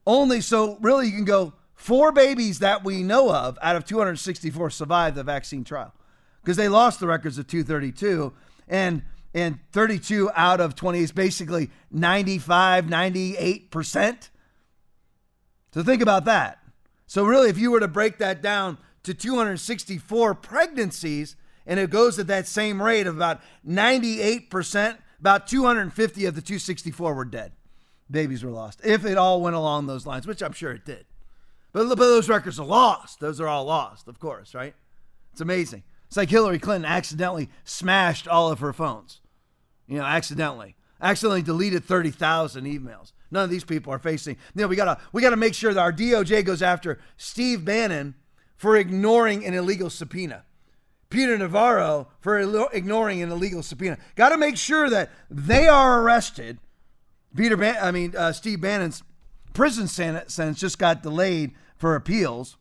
only 0.06 0.42
so 0.42 0.78
really 0.82 1.08
you 1.08 1.14
can 1.14 1.26
go 1.26 1.54
four 1.74 2.12
babies 2.12 2.60
that 2.60 2.84
we 2.84 3.04
know 3.04 3.34
of 3.34 3.58
out 3.62 3.76
of 3.76 3.86
264 3.86 4.70
survived 4.70 5.16
the 5.16 5.24
vaccine 5.24 5.64
trial 5.64 5.94
because 6.42 6.58
they 6.58 6.70
lost 6.70 7.00
the 7.00 7.08
records 7.08 7.38
of 7.38 7.48
232 7.48 8.34
and 8.68 9.04
and 9.34 9.60
32 9.74 10.32
out 10.34 10.62
of 10.62 10.76
20 10.76 11.00
is 11.00 11.12
basically 11.12 11.70
95 11.92 12.86
98% 12.86 14.30
so 15.74 15.84
think 15.84 16.02
about 16.02 16.24
that 16.26 16.60
so 17.06 17.26
really 17.26 17.50
if 17.50 17.58
you 17.58 17.70
were 17.70 17.82
to 17.82 17.88
break 17.88 18.18
that 18.18 18.42
down 18.42 18.78
to 19.08 19.14
264 19.14 20.36
pregnancies, 20.36 21.38
and 21.68 21.80
it 21.80 21.90
goes 21.90 22.18
at 22.18 22.28
that 22.28 22.48
same 22.48 22.82
rate 22.82 23.06
of 23.06 23.16
about 23.16 23.42
98%. 23.68 24.98
About 25.20 25.48
250 25.48 26.26
of 26.26 26.36
the 26.36 26.42
264 26.42 27.14
were 27.14 27.26
dead. 27.26 27.52
Babies 28.10 28.44
were 28.44 28.52
lost. 28.52 28.80
If 28.84 29.04
it 29.04 29.18
all 29.18 29.42
went 29.42 29.56
along 29.56 29.88
those 29.88 30.06
lines, 30.06 30.26
which 30.26 30.42
I'm 30.42 30.54
sure 30.54 30.72
it 30.72 30.86
did. 30.86 31.06
But, 31.74 31.90
but 31.90 31.98
those 31.98 32.30
records 32.30 32.60
are 32.60 32.66
lost. 32.66 33.20
Those 33.20 33.42
are 33.42 33.48
all 33.48 33.66
lost, 33.66 34.08
of 34.08 34.20
course, 34.20 34.56
right? 34.56 34.74
It's 35.34 35.42
amazing. 35.42 35.84
It's 36.08 36.16
like 36.18 36.30
Hillary 36.30 36.60
Clinton 36.60 36.90
accidentally 36.90 37.50
smashed 37.66 38.28
all 38.28 38.52
of 38.52 38.60
her 38.60 38.74
phones. 38.74 39.20
You 39.88 39.98
know, 39.98 40.06
accidentally. 40.06 40.76
Accidentally 41.02 41.42
deleted 41.42 41.84
30,000 41.84 42.66
emails. 42.66 43.12
None 43.30 43.44
of 43.44 43.50
these 43.50 43.66
people 43.66 43.92
are 43.92 44.00
facing. 44.00 44.38
You 44.56 44.62
know, 44.62 44.68
we 44.68 44.78
gotta 44.78 45.00
we 45.12 45.22
gotta 45.22 45.36
make 45.36 45.54
sure 45.54 45.74
that 45.74 45.82
our 45.82 45.92
DOJ 45.92 46.46
goes 46.46 46.62
after 46.62 47.00
Steve 47.18 47.66
Bannon 47.66 48.16
for 48.56 48.78
ignoring 48.78 49.46
an 49.46 49.54
illegal 49.54 49.90
subpoena. 49.90 50.46
Peter 51.10 51.38
Navarro 51.38 52.08
for 52.20 52.38
ignoring 52.74 53.22
an 53.22 53.32
illegal 53.32 53.64
subpoena. 53.64 53.98
Got 54.16 54.30
to 54.30 54.38
make 54.38 54.58
sure 54.58 54.90
that 54.90 55.12
they 55.30 55.68
are 55.68 56.02
arrested. 56.02 56.60
Peter, 57.36 57.56
Ban- 57.56 57.78
I 57.82 57.92
mean 57.92 58.16
uh, 58.16 58.34
Steve 58.34 58.62
Bannon's 58.62 59.04
prison 59.54 59.88
sentence 59.88 60.60
just 60.60 60.78
got 60.80 61.04
delayed 61.04 61.54
for 61.78 61.96
appeals. 61.96 62.58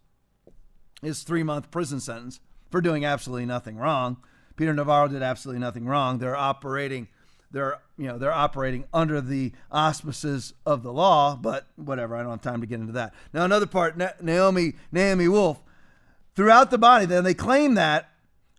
His 1.03 1.23
three-month 1.23 1.71
prison 1.71 2.01
sentence 2.01 2.41
for 2.71 2.81
doing 2.81 3.05
absolutely 3.05 3.47
nothing 3.47 3.77
wrong. 3.77 4.17
Peter 4.57 4.73
Navarro 4.73 5.09
did 5.09 5.23
absolutely 5.23 5.61
nothing 5.61 5.85
wrong. 5.85 6.19
They're 6.19 6.37
operating, 6.37 7.09
they're 7.51 7.79
you 7.99 8.07
know 8.07 8.19
they're 8.19 8.33
operating 8.33 8.85
under 8.93 9.21
the 9.21 9.53
auspices 9.71 10.55
of 10.65 10.83
the 10.83 10.93
law. 10.93 11.37
But 11.37 11.67
whatever, 11.77 12.17
I 12.17 12.23
don't 12.23 12.31
have 12.31 12.41
time 12.41 12.61
to 12.63 12.67
get 12.67 12.81
into 12.81 12.95
that. 12.95 13.13
Now 13.33 13.45
another 13.45 13.67
part, 13.67 13.99
Naomi 14.23 14.75
Naomi 14.91 15.29
Wolf 15.29 15.63
throughout 16.35 16.71
the 16.71 16.79
body. 16.79 17.05
Then 17.07 17.25
they 17.25 17.35
claim 17.35 17.75
that 17.75 18.11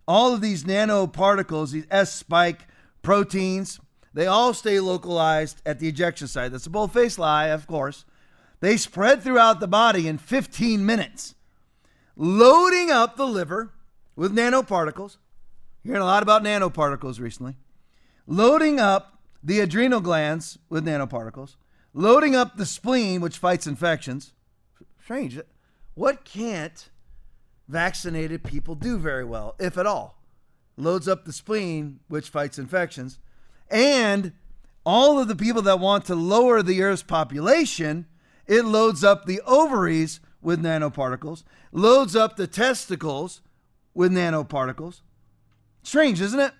all 0.07 0.33
of 0.33 0.41
these 0.41 0.63
nanoparticles, 0.63 1.71
these 1.71 1.87
S 1.91 2.13
spike 2.13 2.67
proteins, 3.01 3.79
they 4.13 4.25
all 4.25 4.53
stay 4.53 4.79
localized 4.79 5.61
at 5.65 5.79
the 5.79 5.87
ejection 5.87 6.27
site. 6.27 6.51
That's 6.51 6.65
a 6.65 6.71
bold 6.71 6.91
faced 6.91 7.19
lie, 7.19 7.47
of 7.47 7.67
course. 7.67 8.05
They 8.59 8.77
spread 8.77 9.21
throughout 9.21 9.59
the 9.59 9.67
body 9.67 10.07
in 10.07 10.17
15 10.17 10.85
minutes, 10.85 11.35
loading 12.15 12.89
up 12.89 13.15
the 13.15 13.27
liver 13.27 13.73
with 14.15 14.35
nanoparticles. 14.35 15.17
Hearing 15.83 16.01
a 16.01 16.05
lot 16.05 16.23
about 16.23 16.43
nanoparticles 16.43 17.19
recently. 17.19 17.55
Loading 18.25 18.79
up 18.79 19.19
the 19.43 19.59
adrenal 19.59 20.01
glands 20.01 20.57
with 20.69 20.85
nanoparticles, 20.85 21.55
loading 21.93 22.35
up 22.35 22.57
the 22.57 22.65
spleen, 22.65 23.21
which 23.21 23.37
fights 23.37 23.67
infections. 23.67 24.33
Strange. 25.01 25.39
What 25.93 26.25
can't 26.25 26.89
vaccinated 27.67 28.43
people 28.43 28.75
do 28.75 28.97
very 28.97 29.25
well, 29.25 29.55
if 29.59 29.77
at 29.77 29.85
all? 29.85 30.21
Loads 30.77 31.07
up 31.07 31.25
the 31.25 31.33
spleen, 31.33 31.99
which 32.07 32.29
fights 32.29 32.59
infections. 32.59 33.19
And 33.69 34.33
all 34.85 35.19
of 35.19 35.27
the 35.27 35.35
people 35.35 35.61
that 35.63 35.79
want 35.79 36.05
to 36.05 36.15
lower 36.15 36.61
the 36.61 36.81
Earth's 36.81 37.03
population, 37.03 38.05
it 38.45 38.63
loads 38.63 39.03
up 39.03 39.25
the 39.25 39.41
ovaries 39.45 40.19
with 40.41 40.63
nanoparticles, 40.63 41.43
loads 41.71 42.15
up 42.15 42.37
the 42.37 42.47
testicles 42.47 43.41
with 43.93 44.11
nanoparticles. 44.11 45.01
Strange, 45.83 46.21
isn't 46.21 46.39
it? 46.39 46.53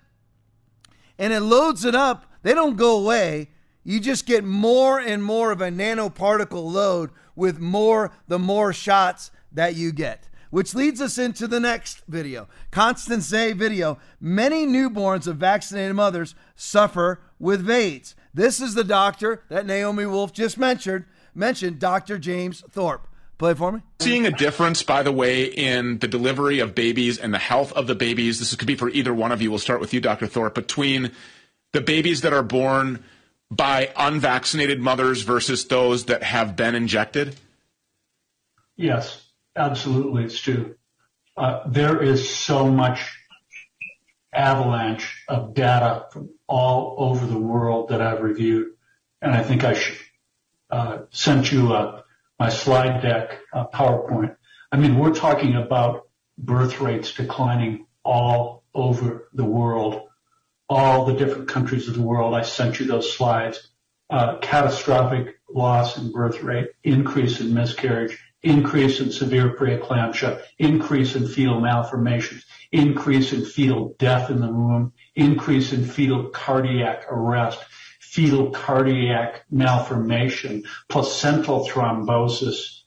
And 1.18 1.32
it 1.32 1.40
loads 1.40 1.84
it 1.84 1.94
up. 1.94 2.26
They 2.42 2.54
don't 2.54 2.76
go 2.76 2.98
away. 2.98 3.50
You 3.84 4.00
just 4.00 4.26
get 4.26 4.44
more 4.44 5.00
and 5.00 5.22
more 5.22 5.50
of 5.50 5.60
a 5.60 5.70
nanoparticle 5.70 6.70
load 6.70 7.10
with 7.34 7.58
more 7.58 8.12
the 8.26 8.38
more 8.38 8.72
shots 8.72 9.30
that 9.52 9.74
you 9.74 9.92
get. 9.92 10.27
Which 10.50 10.74
leads 10.74 11.00
us 11.00 11.18
into 11.18 11.46
the 11.46 11.60
next 11.60 12.02
video. 12.08 12.48
Constance 12.70 13.32
A 13.32 13.52
video. 13.52 13.98
Many 14.20 14.66
newborns 14.66 15.26
of 15.26 15.36
vaccinated 15.36 15.94
mothers 15.94 16.34
suffer 16.56 17.20
with 17.38 17.64
VAIDS. 17.64 18.14
This 18.32 18.60
is 18.60 18.74
the 18.74 18.84
doctor 18.84 19.42
that 19.48 19.66
Naomi 19.66 20.06
Wolf 20.06 20.32
just 20.32 20.58
mentioned, 20.58 21.04
mentioned 21.34 21.78
Dr. 21.78 22.18
James 22.18 22.62
Thorp. 22.70 23.06
Play 23.38 23.54
for 23.54 23.70
me. 23.70 23.80
Seeing 24.00 24.26
a 24.26 24.32
difference, 24.32 24.82
by 24.82 25.02
the 25.04 25.12
way, 25.12 25.44
in 25.44 25.98
the 25.98 26.08
delivery 26.08 26.58
of 26.58 26.74
babies 26.74 27.18
and 27.18 27.32
the 27.32 27.38
health 27.38 27.72
of 27.72 27.86
the 27.86 27.94
babies. 27.94 28.40
This 28.40 28.54
could 28.56 28.66
be 28.66 28.74
for 28.74 28.88
either 28.90 29.14
one 29.14 29.30
of 29.30 29.40
you. 29.40 29.50
We'll 29.50 29.60
start 29.60 29.80
with 29.80 29.94
you, 29.94 30.00
Dr. 30.00 30.26
Thorp. 30.26 30.54
Between 30.54 31.12
the 31.72 31.80
babies 31.80 32.22
that 32.22 32.32
are 32.32 32.42
born 32.42 33.04
by 33.50 33.92
unvaccinated 33.96 34.80
mothers 34.80 35.22
versus 35.22 35.66
those 35.66 36.06
that 36.06 36.22
have 36.22 36.56
been 36.56 36.74
injected? 36.74 37.36
Yes, 38.76 39.24
absolutely, 39.58 40.28
Stu. 40.28 40.76
Uh, 41.36 41.62
there 41.68 42.02
is 42.02 42.34
so 42.34 42.70
much 42.70 43.00
avalanche 44.32 45.24
of 45.28 45.54
data 45.54 46.06
from 46.12 46.30
all 46.46 46.94
over 46.98 47.26
the 47.26 47.38
world 47.38 47.90
that 47.90 48.00
I've 48.00 48.22
reviewed, 48.22 48.68
and 49.20 49.32
I 49.32 49.42
think 49.42 49.64
I 49.64 49.74
should 49.74 49.98
uh, 50.70 50.98
sent 51.10 51.52
you 51.52 51.72
a 51.72 52.04
my 52.38 52.50
slide 52.50 53.02
deck 53.02 53.40
uh, 53.52 53.66
PowerPoint. 53.66 54.36
I 54.70 54.76
mean, 54.76 54.98
we're 54.98 55.14
talking 55.14 55.56
about 55.56 56.08
birth 56.36 56.80
rates 56.80 57.12
declining 57.12 57.86
all 58.04 58.62
over 58.74 59.28
the 59.32 59.44
world, 59.44 60.02
all 60.68 61.04
the 61.04 61.14
different 61.14 61.48
countries 61.48 61.88
of 61.88 61.94
the 61.94 62.02
world. 62.02 62.34
I 62.34 62.42
sent 62.42 62.78
you 62.78 62.86
those 62.86 63.12
slides. 63.12 63.68
Uh, 64.10 64.38
catastrophic 64.38 65.38
loss 65.50 65.98
in 65.98 66.12
birth 66.12 66.42
rate, 66.42 66.68
increase 66.84 67.40
in 67.40 67.52
miscarriage, 67.52 68.18
increase 68.42 69.00
in 69.00 69.10
severe 69.10 69.56
preeclampsia, 69.56 70.42
increase 70.58 71.16
in 71.16 71.26
fetal 71.26 71.60
malformations, 71.60 72.44
increase 72.70 73.32
in 73.32 73.44
fetal 73.44 73.94
death 73.98 74.30
in 74.30 74.40
the 74.40 74.48
womb, 74.48 74.92
increase 75.14 75.72
in 75.72 75.84
fetal 75.84 76.28
cardiac 76.28 77.10
arrest, 77.10 77.58
fetal 78.00 78.50
cardiac 78.50 79.44
malformation, 79.50 80.64
placental 80.88 81.66
thrombosis. 81.68 82.82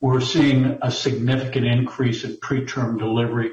We're 0.00 0.20
seeing 0.20 0.78
a 0.82 0.90
significant 0.90 1.66
increase 1.66 2.24
in 2.24 2.36
preterm 2.36 2.98
delivery. 2.98 3.52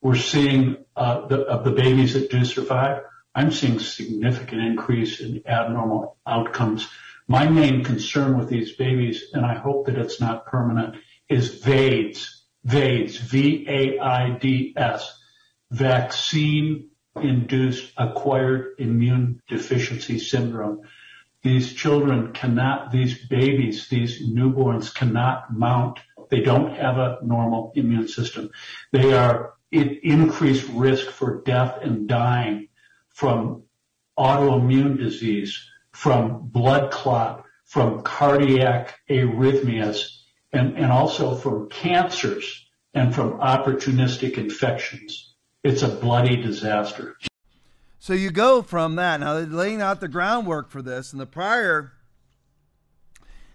We're 0.00 0.16
seeing 0.16 0.84
uh, 0.94 1.26
the, 1.26 1.40
of 1.42 1.64
the 1.64 1.72
babies 1.72 2.14
that 2.14 2.30
do 2.30 2.44
survive. 2.44 3.02
I'm 3.34 3.52
seeing 3.52 3.78
significant 3.78 4.62
increase 4.62 5.20
in 5.20 5.42
abnormal 5.46 6.16
outcomes. 6.26 6.88
My 7.28 7.48
main 7.48 7.82
concern 7.82 8.38
with 8.38 8.48
these 8.48 8.76
babies, 8.76 9.24
and 9.32 9.44
I 9.44 9.54
hope 9.54 9.86
that 9.86 9.98
it's 9.98 10.20
not 10.20 10.46
permanent, 10.46 10.96
is 11.28 11.62
VAIDS. 11.62 12.44
VAIDS, 12.64 13.18
V-A-I-D-S, 13.18 15.20
vaccine 15.70 16.90
induced 17.16 17.92
acquired 17.96 18.74
immune 18.78 19.40
deficiency 19.48 20.18
syndrome. 20.18 20.82
These 21.42 21.74
children 21.74 22.32
cannot, 22.32 22.92
these 22.92 23.26
babies, 23.26 23.88
these 23.88 24.28
newborns 24.28 24.94
cannot 24.94 25.52
mount. 25.52 26.00
They 26.28 26.40
don't 26.40 26.74
have 26.74 26.98
a 26.98 27.18
normal 27.22 27.72
immune 27.74 28.08
system. 28.08 28.50
They 28.92 29.14
are 29.14 29.54
at 29.72 30.04
increased 30.04 30.68
risk 30.70 31.06
for 31.06 31.42
death 31.42 31.78
and 31.82 32.08
dying 32.08 32.68
from 33.08 33.62
autoimmune 34.18 34.98
disease, 34.98 35.68
from 35.96 36.46
blood 36.48 36.90
clot, 36.90 37.42
from 37.64 38.02
cardiac 38.02 39.00
arrhythmias, 39.08 40.18
and, 40.52 40.76
and 40.76 40.92
also 40.92 41.34
from 41.34 41.70
cancers 41.70 42.66
and 42.92 43.14
from 43.14 43.32
opportunistic 43.38 44.36
infections. 44.36 45.34
It's 45.64 45.82
a 45.82 45.88
bloody 45.88 46.36
disaster. 46.36 47.16
So 47.98 48.12
you 48.12 48.30
go 48.30 48.60
from 48.60 48.96
that. 48.96 49.20
Now 49.20 49.34
they're 49.34 49.46
laying 49.46 49.80
out 49.80 50.02
the 50.02 50.08
groundwork 50.08 50.68
for 50.68 50.82
this. 50.82 51.14
In 51.14 51.18
the 51.18 51.26
prior, 51.26 51.92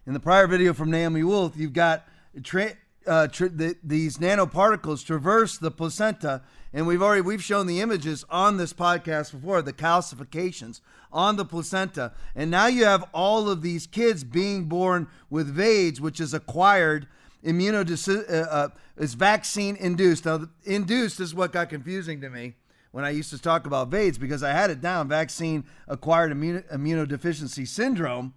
in 0.08 0.14
the 0.14 0.20
prior 0.20 0.48
video 0.48 0.74
from 0.74 0.90
Naomi 0.90 1.24
Wolf, 1.24 1.54
you've 1.56 1.74
got 1.74 2.08
tra- 2.44 2.76
uh, 3.06 3.28
tra- 3.28 3.50
the, 3.50 3.76
these 3.84 4.18
nanoparticles 4.18 5.06
traverse 5.06 5.60
the 5.60 5.72
placenta, 5.72 6.42
and 6.74 6.88
we've 6.88 7.04
already 7.04 7.22
we've 7.22 7.44
shown 7.44 7.68
the 7.68 7.82
images 7.82 8.26
on 8.32 8.58
this 8.58 8.74
podcast 8.74 9.32
before, 9.32 9.62
the 9.62 9.74
calcifications 9.74 10.82
on 11.14 11.36
the 11.36 11.46
placenta, 11.46 12.14
and 12.36 12.50
now 12.50 12.68
you 12.68 12.86
have 12.86 13.04
all 13.14 13.50
of 13.50 13.62
these 13.62 13.88
kids 13.88 14.24
being 14.24 14.66
born 14.66 15.08
with 15.30 15.54
VAIDS, 15.56 16.00
which 16.00 16.20
is 16.20 16.34
acquired 16.34 17.08
immunodeficiency, 17.44 18.30
uh, 18.30 18.48
uh, 18.50 18.70
is 18.98 19.14
vaccine 19.14 19.76
induced. 19.76 20.26
Now, 20.26 20.48
induced 20.64 21.20
is 21.20 21.34
what 21.34 21.52
got 21.52 21.70
confusing 21.70 22.22
to 22.22 22.30
me 22.30 22.56
when 22.92 23.04
I 23.04 23.10
used 23.10 23.30
to 23.32 23.40
talk 23.40 23.66
about 23.66 23.90
VAIDS 23.90 24.20
because 24.20 24.44
I 24.44 24.52
had 24.52 24.70
it 24.70 24.82
down 24.82 25.08
vaccine 25.08 25.64
acquired 25.88 26.32
immun- 26.32 26.70
immunodeficiency 26.72 27.68
syndrome. 27.68 28.34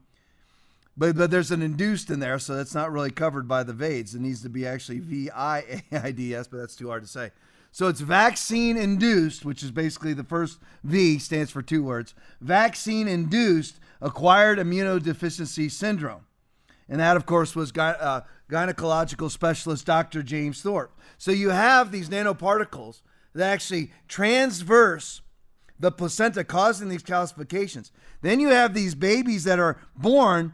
But, 0.97 1.16
but 1.16 1.33
there's 1.33 1.51
an 1.51 1.61
induced 1.61 2.09
in 2.09 2.20
there, 2.20 2.39
so 2.39 2.55
that's 2.55 2.72
not 2.72 2.93
really 2.93 3.11
covered 3.11 3.49
by 3.49 3.64
the 3.64 3.72
VAIDS. 3.72 4.14
It 4.14 4.20
needs 4.20 4.43
to 4.43 4.49
be 4.49 4.64
actually 4.64 5.01
V 5.01 5.29
I 5.29 5.83
A 5.93 5.97
I 6.05 6.12
D 6.12 6.35
S, 6.35 6.47
but 6.47 6.59
that's 6.59 6.77
too 6.77 6.87
hard 6.89 7.03
to 7.03 7.09
say. 7.09 7.33
So 7.75 7.89
it's 7.89 7.99
vaccine 7.99 8.77
induced, 8.77 9.45
which 9.45 9.64
is 9.64 9.72
basically 9.72 10.14
the 10.14 10.22
first 10.22 10.61
V 10.85 11.18
stands 11.18 11.51
for 11.51 11.61
two 11.61 11.83
words 11.83 12.14
vaccine 12.41 13.09
induced 13.09 13.81
acquired 14.01 14.61
immunodeficiency 14.61 15.68
syndrome. 15.68 16.25
And 16.89 17.01
that, 17.01 17.16
of 17.16 17.27
course, 17.27 17.57
was 17.57 17.72
uh, 17.77 18.20
gynecological 18.49 19.29
specialist 19.29 19.87
Dr. 19.87 20.22
James 20.22 20.62
Thorp. 20.62 20.97
So 21.18 21.33
you 21.33 21.51
have 21.51 21.91
these 21.91 22.09
nanoparticles 22.09 23.03
that 23.35 23.53
actually 23.53 23.91
transverse 24.07 25.22
the 25.77 25.91
placenta, 25.91 26.45
causing 26.45 26.89
these 26.89 27.03
calcifications. 27.03 27.91
Then 28.22 28.39
you 28.39 28.51
have 28.51 28.75
these 28.75 28.95
babies 28.95 29.43
that 29.45 29.59
are 29.59 29.81
born 29.97 30.53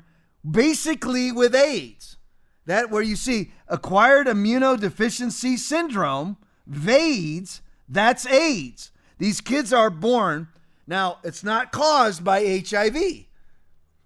basically 0.51 1.33
with 1.33 1.55
AIDS. 1.55 2.17
That 2.65 2.89
where 2.89 3.03
you 3.03 3.17
see 3.17 3.53
acquired 3.69 4.27
immunodeficiency 4.27 5.59
syndrome, 5.59 6.39
VAIDS, 6.71 7.61
that's 7.89 8.27
AIDS. 8.27 8.93
These 9.19 9.41
kids 9.41 9.73
are 9.73 9.91
born. 9.91 10.49
Now, 10.87 11.19
it's 11.25 11.45
not 11.45 11.73
caused 11.73 12.25
by 12.25 12.65
HIV, 12.67 13.27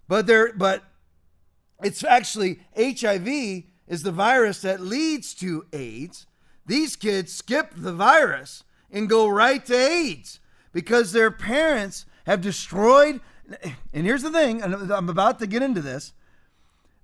but 0.09 0.27
they're 0.27 0.53
but 0.55 0.83
it's 1.83 2.03
actually 2.03 2.61
HIV 2.77 3.65
is 3.87 4.03
the 4.03 4.12
virus 4.12 4.62
that 4.62 4.81
leads 4.81 5.35
to 5.35 5.67
AIDS. 5.73 6.27
These 6.67 6.97
kids 6.97 7.33
skip 7.33 7.73
the 7.77 7.93
virus 7.93 8.65
and 8.91 9.09
go 9.09 9.29
right 9.29 9.65
to 9.67 9.75
AIDS 9.75 10.41
because 10.73 11.12
their 11.12 11.31
parents 11.31 12.07
have 12.27 12.41
destroyed. 12.41 13.21
And 13.93 14.07
here's 14.07 14.23
the 14.23 14.31
thing, 14.31 14.62
I'm 14.62 15.11
about 15.11 15.39
to 15.41 15.47
get 15.47 15.62
into 15.62 15.83
this 15.83 16.12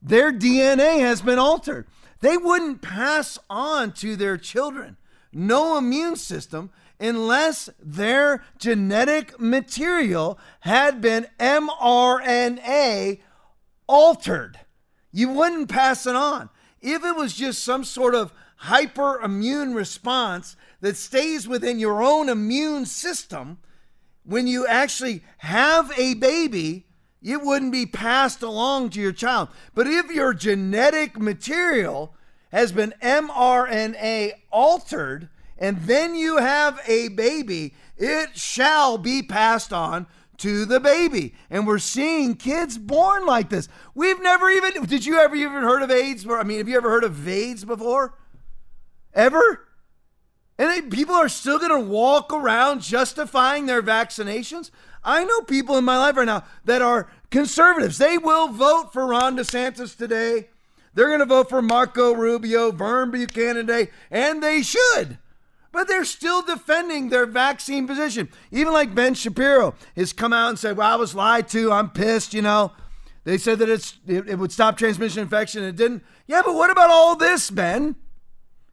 their 0.03 0.33
DNA 0.33 1.01
has 1.01 1.21
been 1.21 1.39
altered. 1.39 1.87
They 2.21 2.39
wouldn't 2.39 2.81
pass 2.81 3.39
on 3.51 3.93
to 3.93 4.17
their 4.17 4.39
children 4.39 4.97
no 5.33 5.79
immune 5.79 6.17
system 6.17 6.71
unless 6.99 7.71
their 7.83 8.45
genetic 8.59 9.41
material 9.41 10.39
had 10.61 11.01
been 11.01 11.27
mRNA 11.39 13.21
altered. 13.87 14.61
You 15.13 15.31
wouldn't 15.31 15.69
pass 15.69 16.07
it 16.07 16.15
on. 16.15 16.51
If 16.81 17.05
it 17.05 17.17
was 17.17 17.35
just 17.35 17.63
some 17.63 17.85
sort 17.85 18.15
of 18.15 18.33
hyperimmune 18.65 19.75
response 19.75 20.57
that 20.81 20.97
stays 20.97 21.49
within 21.49 21.79
your 21.79 22.03
own 22.03 22.29
immune 22.29 22.87
system, 22.87 23.59
when 24.25 24.47
you 24.47 24.67
actually 24.67 25.23
have 25.39 25.91
a 25.99 26.15
baby, 26.15 26.87
it 27.23 27.43
wouldn't 27.43 27.73
be 27.73 27.87
passed 27.87 28.43
along 28.43 28.91
to 28.91 29.01
your 29.01 29.13
child. 29.13 29.49
But 29.75 29.87
if 29.87 30.11
your 30.11 30.35
genetic 30.35 31.19
material 31.19 32.15
has 32.51 32.73
been 32.73 32.95
mRNA 33.03 34.33
altered 34.51 35.29
and 35.61 35.83
then 35.83 36.15
you 36.15 36.39
have 36.39 36.81
a 36.87 37.09
baby, 37.09 37.75
it 37.99 38.37
shall 38.37 38.97
be 38.97 39.23
passed 39.23 39.75
on 39.75 40.07
to 40.39 40.65
the 40.65 40.81
baby. 40.81 41.35
And 41.51 41.67
we're 41.67 41.79
seeing 41.79 42.35
kids 42.35 42.79
born 42.79 43.27
like 43.27 43.51
this. 43.51 43.69
We've 43.95 44.23
never 44.23 44.49
even, 44.49 44.85
did 44.87 45.05
you 45.05 45.19
ever 45.19 45.37
even 45.37 45.63
heard 45.63 45.83
of 45.83 45.91
AIDS? 45.91 46.27
I 46.27 46.43
mean, 46.45 46.59
have 46.59 46.69
you 46.69 46.79
ever 46.79 46.89
heard 46.89 47.05
of 47.05 47.29
AIDS 47.29 47.67
before? 47.67 48.15
Ever? 49.13 49.67
And 50.59 50.91
people 50.91 51.15
are 51.15 51.29
still 51.29 51.59
going 51.59 51.71
to 51.71 51.91
walk 51.91 52.33
around 52.33 52.81
justifying 52.81 53.67
their 53.67 53.83
vaccinations. 53.83 54.71
I 55.05 55.25
know 55.25 55.43
people 55.43 55.77
in 55.77 55.85
my 55.85 55.99
life 55.99 56.17
right 56.17 56.27
now 56.27 56.45
that 56.65 56.81
are 56.81 57.11
conservatives. 57.31 57.99
They 57.99 58.17
will 58.17 58.49
vote 58.49 58.95
for 58.95 59.07
Ron 59.07 59.37
DeSantis 59.37 59.97
today. 59.97 60.49
They're 60.95 61.09
going 61.09 61.21
to 61.21 61.27
vote 61.27 61.49
for 61.49 61.63
Marco 61.63 62.13
Rubio, 62.13 62.73
Vern 62.73 63.11
Buchanan 63.11 63.67
today, 63.67 63.91
and 64.11 64.43
they 64.43 64.63
should. 64.63 65.19
But 65.73 65.87
they're 65.87 66.05
still 66.05 66.43
defending 66.43 67.09
their 67.11 67.27
vaccine 67.27 67.87
position. 67.87 68.29
Even 68.51 68.73
like 68.73 68.95
Ben 68.95 69.15
Shapiro 69.15 69.75
has 69.95 70.13
come 70.13 70.33
out 70.33 70.49
and 70.49 70.59
said, 70.59 70.77
Well, 70.77 70.93
I 70.93 70.97
was 70.97 71.15
lied 71.15 71.49
to. 71.49 71.71
I'm 71.71 71.91
pissed, 71.91 72.35
you 72.35 72.43
know. 72.43 72.73
They 73.25 73.39
said 73.39 73.59
that 73.61 73.69
it's 73.69 73.99
it, 74.07 74.29
it 74.29 74.39
would 74.39 74.51
stop 74.51 74.77
transmission 74.77 75.23
infection. 75.23 75.63
It 75.63 75.77
didn't. 75.77 76.03
Yeah, 76.27 76.43
but 76.45 76.55
what 76.55 76.71
about 76.71 76.91
all 76.91 77.15
this, 77.15 77.51
Ben? 77.51 77.95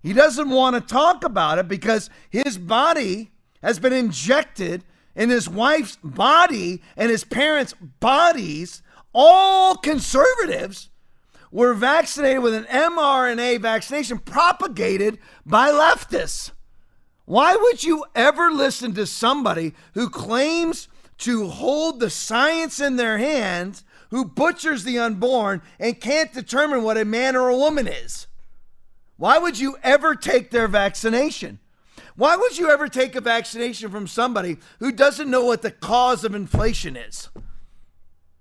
He 0.01 0.13
doesn't 0.13 0.49
want 0.49 0.76
to 0.76 0.82
talk 0.82 1.24
about 1.24 1.59
it 1.59 1.68
because 1.68 2.09
his 2.30 2.57
body 2.57 3.32
has 3.61 3.80
been 3.80 3.93
injected 3.93 4.84
in 5.15 5.30
his 5.30 5.49
wife's 5.49 5.97
body 6.03 6.82
and 6.95 7.09
his 7.09 7.24
parents' 7.24 7.74
bodies, 7.99 8.82
all 9.13 9.76
conservatives, 9.76 10.89
were 11.51 11.73
vaccinated 11.73 12.41
with 12.41 12.53
an 12.53 12.65
mRNA 12.65 13.61
vaccination 13.61 14.19
propagated 14.19 15.19
by 15.45 15.71
leftists. 15.71 16.51
Why 17.25 17.55
would 17.55 17.83
you 17.83 18.05
ever 18.15 18.51
listen 18.51 18.93
to 18.93 19.05
somebody 19.05 19.73
who 19.93 20.09
claims 20.09 20.87
to 21.19 21.47
hold 21.47 21.99
the 21.99 22.09
science 22.09 22.79
in 22.79 22.95
their 22.95 23.17
hands, 23.17 23.83
who 24.11 24.23
butchers 24.23 24.83
the 24.83 24.99
unborn 24.99 25.61
and 25.79 25.99
can't 25.99 26.31
determine 26.31 26.83
what 26.83 26.97
a 26.97 27.05
man 27.05 27.35
or 27.35 27.49
a 27.49 27.57
woman 27.57 27.87
is? 27.87 28.27
Why 29.17 29.37
would 29.37 29.59
you 29.59 29.77
ever 29.83 30.15
take 30.15 30.51
their 30.51 30.67
vaccination? 30.67 31.59
Why 32.15 32.35
would 32.35 32.57
you 32.57 32.69
ever 32.69 32.87
take 32.87 33.15
a 33.15 33.21
vaccination 33.21 33.89
from 33.89 34.07
somebody 34.07 34.57
who 34.79 34.91
doesn't 34.91 35.29
know 35.29 35.45
what 35.45 35.61
the 35.61 35.71
cause 35.71 36.23
of 36.23 36.33
inflation 36.33 36.95
is? 36.95 37.29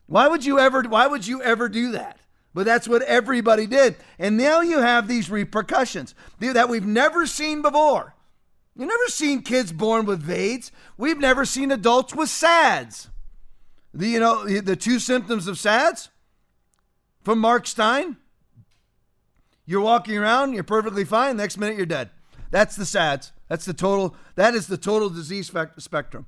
Why 0.06 0.28
would 0.28 0.44
you 0.44 0.58
ever 0.58 0.82
why 0.82 1.06
would 1.06 1.26
you 1.26 1.42
ever 1.42 1.68
do 1.68 1.92
that? 1.92 2.18
But 2.56 2.64
that's 2.64 2.88
what 2.88 3.02
everybody 3.02 3.66
did. 3.66 3.96
And 4.18 4.38
now 4.38 4.62
you 4.62 4.78
have 4.78 5.08
these 5.08 5.28
repercussions 5.28 6.14
that 6.40 6.70
we've 6.70 6.86
never 6.86 7.26
seen 7.26 7.60
before. 7.60 8.14
You've 8.74 8.88
never 8.88 9.08
seen 9.08 9.42
kids 9.42 9.74
born 9.74 10.06
with 10.06 10.22
VAIDS. 10.22 10.70
We've 10.96 11.18
never 11.18 11.44
seen 11.44 11.70
adults 11.70 12.14
with 12.14 12.30
SADS. 12.30 13.10
The, 13.92 14.08
you 14.08 14.20
know, 14.20 14.46
the 14.46 14.74
two 14.74 14.98
symptoms 14.98 15.46
of 15.46 15.58
SADS 15.58 16.08
from 17.22 17.40
Mark 17.40 17.66
Steyn 17.66 18.16
you're 19.66 19.82
walking 19.82 20.16
around, 20.16 20.54
you're 20.54 20.64
perfectly 20.64 21.04
fine. 21.04 21.36
Next 21.36 21.58
minute, 21.58 21.76
you're 21.76 21.84
dead. 21.84 22.08
That's 22.50 22.74
the 22.74 22.86
SADS. 22.86 23.32
That's 23.48 23.66
the 23.66 23.74
total. 23.74 24.16
That 24.36 24.54
is 24.54 24.66
the 24.66 24.78
total 24.78 25.10
disease 25.10 25.52
spectrum. 25.76 26.24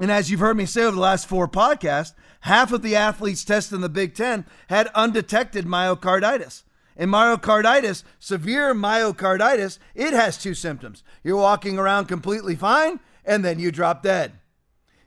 And 0.00 0.10
as 0.10 0.30
you've 0.30 0.40
heard 0.40 0.56
me 0.56 0.66
say 0.66 0.82
over 0.82 0.94
the 0.94 1.00
last 1.00 1.26
four 1.26 1.48
podcasts, 1.48 2.14
half 2.42 2.72
of 2.72 2.82
the 2.82 2.96
athletes 2.96 3.44
tested 3.44 3.74
in 3.74 3.80
the 3.80 3.88
Big 3.88 4.14
Ten 4.14 4.44
had 4.68 4.88
undetected 4.94 5.64
myocarditis. 5.64 6.62
And 6.96 7.10
myocarditis, 7.10 8.04
severe 8.18 8.74
myocarditis, 8.74 9.78
it 9.94 10.12
has 10.12 10.36
two 10.36 10.54
symptoms. 10.54 11.02
You're 11.24 11.36
walking 11.36 11.78
around 11.78 12.06
completely 12.06 12.54
fine, 12.54 13.00
and 13.24 13.44
then 13.44 13.58
you 13.58 13.72
drop 13.72 14.02
dead. 14.02 14.32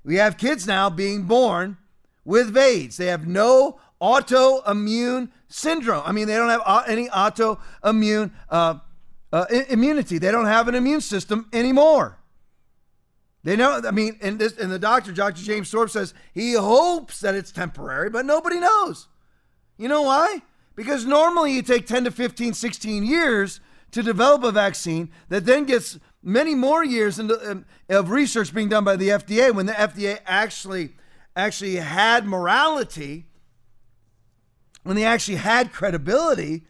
We 0.03 0.15
have 0.15 0.37
kids 0.37 0.65
now 0.65 0.89
being 0.89 1.23
born 1.23 1.77
with 2.23 2.53
VAIDS. 2.53 2.97
They 2.97 3.07
have 3.07 3.27
no 3.27 3.79
autoimmune 4.01 5.29
syndrome. 5.47 6.03
I 6.05 6.11
mean, 6.11 6.27
they 6.27 6.35
don't 6.35 6.49
have 6.49 6.83
any 6.87 7.07
autoimmune 7.09 8.31
uh, 8.49 8.79
uh, 9.31 9.45
immunity. 9.69 10.17
They 10.17 10.31
don't 10.31 10.45
have 10.45 10.67
an 10.67 10.75
immune 10.75 11.01
system 11.01 11.47
anymore. 11.53 12.17
They 13.45 13.55
know. 13.55 13.79
I 13.87 13.91
mean, 13.91 14.17
and 14.21 14.37
this 14.39 14.57
and 14.57 14.71
the 14.71 14.79
doctor, 14.79 15.13
Dr. 15.13 15.41
James 15.41 15.69
Thorp, 15.69 15.89
says 15.89 16.13
he 16.33 16.53
hopes 16.53 17.21
that 17.21 17.35
it's 17.35 17.51
temporary, 17.51 18.09
but 18.09 18.25
nobody 18.25 18.59
knows. 18.59 19.07
You 19.77 19.87
know 19.87 20.01
why? 20.01 20.41
Because 20.75 21.05
normally 21.05 21.53
you 21.53 21.61
take 21.61 21.87
10 21.87 22.03
to 22.05 22.11
15, 22.11 22.53
16 22.53 23.05
years 23.05 23.61
to 23.91 24.03
develop 24.03 24.43
a 24.43 24.51
vaccine 24.51 25.09
that 25.29 25.45
then 25.45 25.63
gets 25.63 25.97
many 26.21 26.55
more 26.55 26.83
years 26.83 27.19
um, 27.19 27.65
of 27.87 28.09
research 28.09 28.53
being 28.53 28.67
done 28.67 28.83
by 28.83 28.97
the 28.97 29.09
FDA 29.09 29.53
when 29.53 29.67
the 29.67 29.73
FDA 29.73 30.19
actually 30.25 30.95
actually 31.37 31.75
had 31.75 32.25
morality 32.25 33.27
when 34.85 34.95
they 34.95 35.03
actually 35.03 35.37
had 35.37 35.73
credibility, 35.73 36.63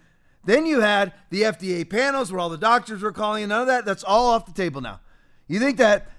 then 0.46 0.66
you 0.66 0.80
had 0.80 1.12
the 1.32 1.42
FDA 1.42 1.88
panels 1.88 2.32
where 2.32 2.40
all 2.40 2.48
the 2.48 2.58
doctors 2.58 3.02
were 3.02 3.12
calling, 3.12 3.50
none 3.50 3.62
of 3.62 3.68
that. 3.68 3.84
That's 3.84 4.06
all 4.06 4.28
off 4.28 4.46
the 4.46 4.54
table 4.54 4.80
now. 4.80 5.02
You 5.50 5.60
think 5.60 5.78
that 5.78 6.10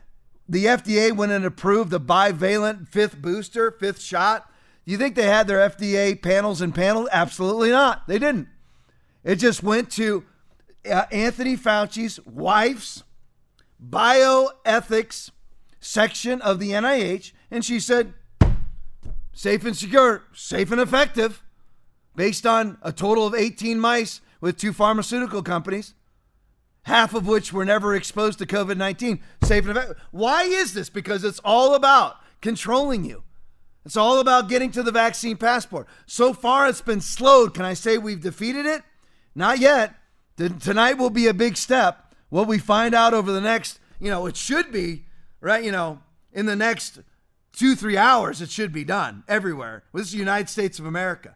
the 0.49 0.67
FDA 0.67 1.15
went 1.15 1.33
and 1.33 1.45
approved 1.45 1.91
the 1.91 2.01
bivalent 2.01 2.89
fifth 2.89 3.21
booster, 3.21 3.71
fifth 3.71 4.01
shot? 4.01 4.51
Do 4.85 4.93
you 4.93 4.99
think 4.99 5.17
they 5.17 5.27
had 5.27 5.49
their 5.49 5.69
FDA 5.69 6.21
panels 6.21 6.61
and 6.61 6.75
panels? 6.75 7.09
Absolutely 7.11 7.71
not. 7.71 8.07
They 8.07 8.19
didn't. 8.19 8.49
It 9.25 9.37
just 9.37 9.63
went 9.63 9.91
to 9.93 10.25
uh, 10.89 11.07
Anthony 11.11 11.57
Fauci's 11.57 12.25
wife's 12.25 13.03
bioethics 13.85 15.31
section 15.81 16.41
of 16.43 16.61
the 16.61 16.71
NIH, 16.71 17.33
and 17.51 17.65
she 17.65 17.81
said, 17.81 18.15
safe 19.33 19.65
and 19.65 19.77
secure, 19.77 20.23
safe 20.33 20.71
and 20.71 20.81
effective 20.81 21.43
based 22.15 22.47
on 22.47 22.79
a 22.83 22.93
total 22.93 23.27
of 23.27 23.35
18 23.35 23.79
mice 23.79 24.21
with 24.41 24.57
two 24.57 24.73
pharmaceutical 24.73 25.43
companies, 25.43 25.95
half 26.87 27.15
of 27.15 27.27
which 27.27 27.53
were 27.53 27.65
never 27.65 27.95
exposed 27.95 28.39
to 28.39 28.47
COVID 28.47 28.77
19. 28.77 29.21
Safe 29.43 29.67
and 29.67 29.77
effective. 29.77 30.01
Why 30.13 30.45
is 30.45 30.73
this? 30.73 30.89
Because 30.89 31.25
it's 31.25 31.41
all 31.45 31.75
about 31.75 32.17
controlling 32.41 33.05
you. 33.05 33.25
It's 33.85 33.97
all 33.97 34.21
about 34.21 34.49
getting 34.49 34.71
to 34.73 34.83
the 34.83 34.93
vaccine 34.93 35.37
passport. 35.37 35.89
So 36.07 36.33
far, 36.33 36.69
it's 36.69 36.81
been 36.81 37.01
slowed. 37.01 37.55
Can 37.55 37.65
I 37.65 37.75
say 37.75 37.99
we've 37.99 38.21
defeated 38.21 38.67
it? 38.67 38.83
Not 39.35 39.59
yet. 39.59 39.95
Tonight 40.37 40.95
will 40.95 41.11
be 41.11 41.27
a 41.27 41.35
big 41.35 41.57
step. 41.57 42.15
What 42.29 42.49
we 42.49 42.59
find 42.59 42.95
out 42.95 43.15
over 43.15 43.33
the 43.33 43.41
next, 43.41 43.79
you 44.01 44.11
know, 44.11 44.27
it 44.27 44.37
should 44.37 44.73
be, 44.73 45.07
right? 45.41 45.65
You 45.65 45.73
know, 45.73 46.01
in 46.33 46.47
the 46.47 46.57
next 46.57 47.01
two, 47.53 47.75
three 47.75 47.97
hours, 47.97 48.41
it 48.41 48.51
should 48.51 48.73
be 48.73 48.85
done 48.85 49.25
everywhere. 49.27 49.85
This 49.93 50.07
is 50.07 50.13
the 50.13 50.19
United 50.19 50.49
States 50.49 50.79
of 50.79 50.87
America. 50.87 51.35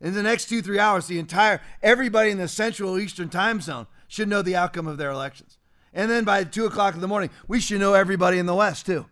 In 0.00 0.14
the 0.14 0.22
next 0.22 0.48
two, 0.48 0.62
three 0.62 0.78
hours, 0.78 1.06
the 1.06 1.18
entire, 1.18 1.60
everybody 1.82 2.30
in 2.30 2.38
the 2.38 2.48
central 2.48 2.98
eastern 2.98 3.28
time 3.28 3.60
zone 3.60 3.86
should 4.10 4.28
know 4.28 4.42
the 4.42 4.56
outcome 4.56 4.88
of 4.88 4.98
their 4.98 5.10
elections. 5.10 5.56
And 5.94 6.10
then 6.10 6.24
by 6.24 6.44
two 6.44 6.66
o'clock 6.66 6.94
in 6.94 7.00
the 7.00 7.08
morning, 7.08 7.30
we 7.48 7.60
should 7.60 7.80
know 7.80 7.94
everybody 7.94 8.38
in 8.38 8.46
the 8.46 8.54
West 8.54 8.86
too. 8.86 9.06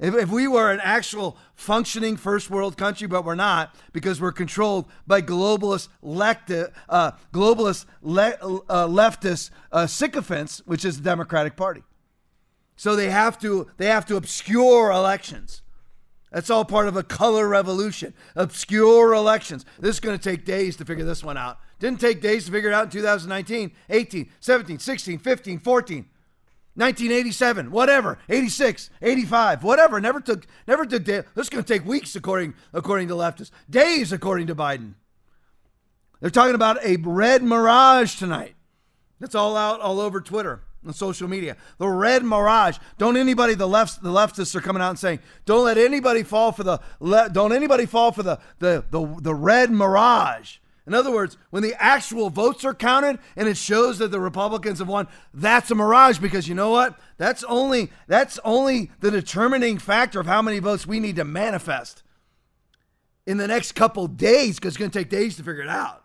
If, 0.00 0.14
if 0.14 0.30
we 0.30 0.48
were 0.48 0.72
an 0.72 0.80
actual 0.82 1.36
functioning 1.54 2.16
first 2.16 2.50
world 2.50 2.76
country, 2.76 3.06
but 3.06 3.24
we're 3.24 3.34
not 3.34 3.74
because 3.92 4.20
we're 4.20 4.32
controlled 4.32 4.86
by 5.06 5.20
globalist, 5.20 5.88
lecti, 6.02 6.72
uh, 6.88 7.12
globalist 7.32 7.84
le, 8.00 8.30
uh, 8.40 8.88
leftist 8.88 9.50
uh, 9.70 9.86
sycophants, 9.86 10.62
which 10.64 10.84
is 10.84 10.96
the 10.96 11.04
Democratic 11.04 11.54
Party. 11.54 11.84
So 12.76 12.96
they 12.96 13.10
have 13.10 13.38
to 13.40 13.68
they 13.76 13.86
have 13.86 14.06
to 14.06 14.16
obscure 14.16 14.90
elections. 14.90 15.62
That's 16.32 16.50
all 16.50 16.64
part 16.64 16.88
of 16.88 16.96
a 16.96 17.04
color 17.04 17.46
revolution. 17.46 18.14
Obscure 18.34 19.12
elections. 19.12 19.64
This 19.78 19.96
is 19.96 20.00
going 20.00 20.18
to 20.18 20.30
take 20.30 20.44
days 20.44 20.76
to 20.78 20.84
figure 20.84 21.04
this 21.04 21.22
one 21.22 21.36
out. 21.36 21.58
Didn't 21.84 22.00
take 22.00 22.22
days 22.22 22.46
to 22.46 22.50
figure 22.50 22.70
it 22.70 22.72
out 22.72 22.84
in 22.84 22.90
2019, 22.92 23.70
18, 23.90 24.30
17, 24.40 24.78
16, 24.78 25.18
15, 25.18 25.58
14, 25.58 25.96
1987, 26.76 27.70
whatever, 27.70 28.18
86, 28.26 28.88
85, 29.02 29.62
whatever. 29.62 30.00
Never 30.00 30.18
took 30.18 30.46
never 30.66 30.86
took 30.86 31.04
days. 31.04 31.24
This 31.34 31.44
is 31.44 31.50
going 31.50 31.62
to 31.62 31.70
take 31.70 31.84
weeks 31.84 32.16
according 32.16 32.54
according 32.72 33.08
to 33.08 33.14
leftists. 33.14 33.50
Days 33.68 34.14
according 34.14 34.46
to 34.46 34.54
Biden. 34.54 34.94
They're 36.22 36.30
talking 36.30 36.54
about 36.54 36.82
a 36.82 36.96
red 36.96 37.42
mirage 37.42 38.18
tonight. 38.18 38.54
That's 39.20 39.34
all 39.34 39.54
out 39.54 39.80
all 39.80 40.00
over 40.00 40.22
Twitter 40.22 40.62
and 40.84 40.94
social 40.94 41.28
media. 41.28 41.54
The 41.76 41.88
red 41.88 42.24
mirage. 42.24 42.78
Don't 42.96 43.18
anybody 43.18 43.52
the 43.52 43.68
left 43.68 44.02
the 44.02 44.08
leftists 44.08 44.54
are 44.54 44.62
coming 44.62 44.80
out 44.80 44.88
and 44.88 44.98
saying, 44.98 45.18
don't 45.44 45.66
let 45.66 45.76
anybody 45.76 46.22
fall 46.22 46.50
for 46.50 46.62
the 46.62 46.80
le- 46.98 47.28
don't 47.28 47.52
anybody 47.52 47.84
fall 47.84 48.10
for 48.10 48.22
the 48.22 48.38
the 48.58 48.86
the, 48.90 49.18
the 49.20 49.34
red 49.34 49.70
mirage. 49.70 50.56
In 50.86 50.92
other 50.92 51.10
words, 51.10 51.38
when 51.50 51.62
the 51.62 51.74
actual 51.82 52.28
votes 52.28 52.64
are 52.64 52.74
counted 52.74 53.18
and 53.36 53.48
it 53.48 53.56
shows 53.56 53.98
that 53.98 54.10
the 54.10 54.20
Republicans 54.20 54.80
have 54.80 54.88
won, 54.88 55.08
that's 55.32 55.70
a 55.70 55.74
mirage 55.74 56.18
because 56.18 56.46
you 56.46 56.54
know 56.54 56.70
what? 56.70 56.98
That's 57.16 57.42
only 57.44 57.90
that's 58.06 58.38
only 58.44 58.90
the 59.00 59.10
determining 59.10 59.78
factor 59.78 60.20
of 60.20 60.26
how 60.26 60.42
many 60.42 60.58
votes 60.58 60.86
we 60.86 61.00
need 61.00 61.16
to 61.16 61.24
manifest 61.24 62.02
in 63.26 63.38
the 63.38 63.48
next 63.48 63.72
couple 63.72 64.06
days 64.06 64.56
because 64.56 64.72
it's 64.72 64.76
going 64.76 64.90
to 64.90 64.98
take 64.98 65.08
days 65.08 65.36
to 65.36 65.42
figure 65.42 65.62
it 65.62 65.68
out. 65.68 66.04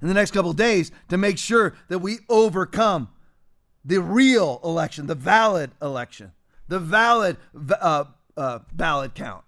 in 0.00 0.06
the 0.06 0.14
next 0.14 0.30
couple 0.30 0.52
days 0.52 0.92
to 1.08 1.16
make 1.18 1.38
sure 1.38 1.74
that 1.88 1.98
we 1.98 2.18
overcome 2.28 3.08
the 3.84 4.00
real 4.00 4.60
election, 4.62 5.06
the 5.06 5.14
valid 5.16 5.72
election, 5.82 6.32
the 6.68 6.78
valid 6.78 7.36
uh, 7.80 8.04
uh, 8.36 8.60
ballot 8.72 9.14
count. 9.14 9.42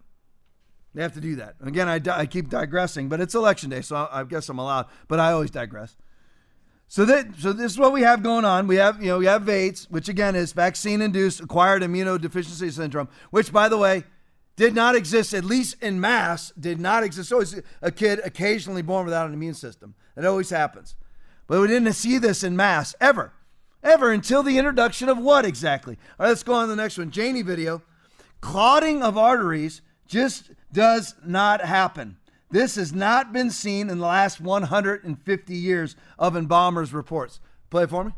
They 0.94 1.02
have 1.02 1.14
to 1.14 1.20
do 1.20 1.36
that. 1.36 1.54
Again, 1.60 1.88
I, 1.88 2.00
I 2.10 2.26
keep 2.26 2.48
digressing, 2.48 3.08
but 3.08 3.20
it's 3.20 3.34
election 3.34 3.70
day, 3.70 3.80
so 3.80 3.96
I, 3.96 4.20
I 4.20 4.24
guess 4.24 4.48
I'm 4.48 4.58
allowed. 4.58 4.86
But 5.06 5.20
I 5.20 5.32
always 5.32 5.50
digress. 5.50 5.96
So 6.88 7.04
that 7.04 7.36
so 7.38 7.52
this 7.52 7.70
is 7.70 7.78
what 7.78 7.92
we 7.92 8.02
have 8.02 8.20
going 8.20 8.44
on. 8.44 8.66
We 8.66 8.74
have 8.76 9.00
you 9.00 9.10
know 9.10 9.18
we 9.18 9.26
have 9.26 9.42
VAIDS, 9.42 9.88
which 9.90 10.08
again 10.08 10.34
is 10.34 10.52
vaccine-induced 10.52 11.40
acquired 11.40 11.82
immunodeficiency 11.82 12.72
syndrome, 12.72 13.08
which 13.30 13.52
by 13.52 13.68
the 13.68 13.78
way 13.78 14.02
did 14.56 14.74
not 14.74 14.96
exist 14.96 15.32
at 15.32 15.44
least 15.44 15.80
in 15.80 16.00
mass. 16.00 16.52
Did 16.58 16.80
not 16.80 17.04
exist. 17.04 17.30
It's 17.30 17.54
a 17.80 17.92
kid 17.92 18.20
occasionally 18.24 18.82
born 18.82 19.04
without 19.04 19.28
an 19.28 19.34
immune 19.34 19.54
system. 19.54 19.94
It 20.16 20.24
always 20.24 20.50
happens, 20.50 20.96
but 21.46 21.60
we 21.60 21.68
didn't 21.68 21.92
see 21.92 22.18
this 22.18 22.42
in 22.42 22.56
mass 22.56 22.96
ever, 23.00 23.34
ever 23.84 24.10
until 24.10 24.42
the 24.42 24.58
introduction 24.58 25.08
of 25.08 25.16
what 25.16 25.44
exactly? 25.44 25.96
All 26.18 26.24
right, 26.24 26.30
let's 26.30 26.42
go 26.42 26.54
on 26.54 26.64
to 26.64 26.70
the 26.70 26.82
next 26.82 26.98
one. 26.98 27.12
Janie 27.12 27.42
video, 27.42 27.82
clotting 28.40 29.00
of 29.00 29.16
arteries 29.16 29.80
just 30.08 30.50
does 30.72 31.14
not 31.24 31.60
happen. 31.60 32.16
This 32.50 32.74
has 32.76 32.92
not 32.92 33.32
been 33.32 33.50
seen 33.50 33.90
in 33.90 33.98
the 33.98 34.06
last 34.06 34.40
150 34.40 35.54
years 35.54 35.96
of 36.18 36.36
embalmers' 36.36 36.92
reports. 36.92 37.40
Play 37.70 37.86
for 37.86 38.04
me. 38.04 38.12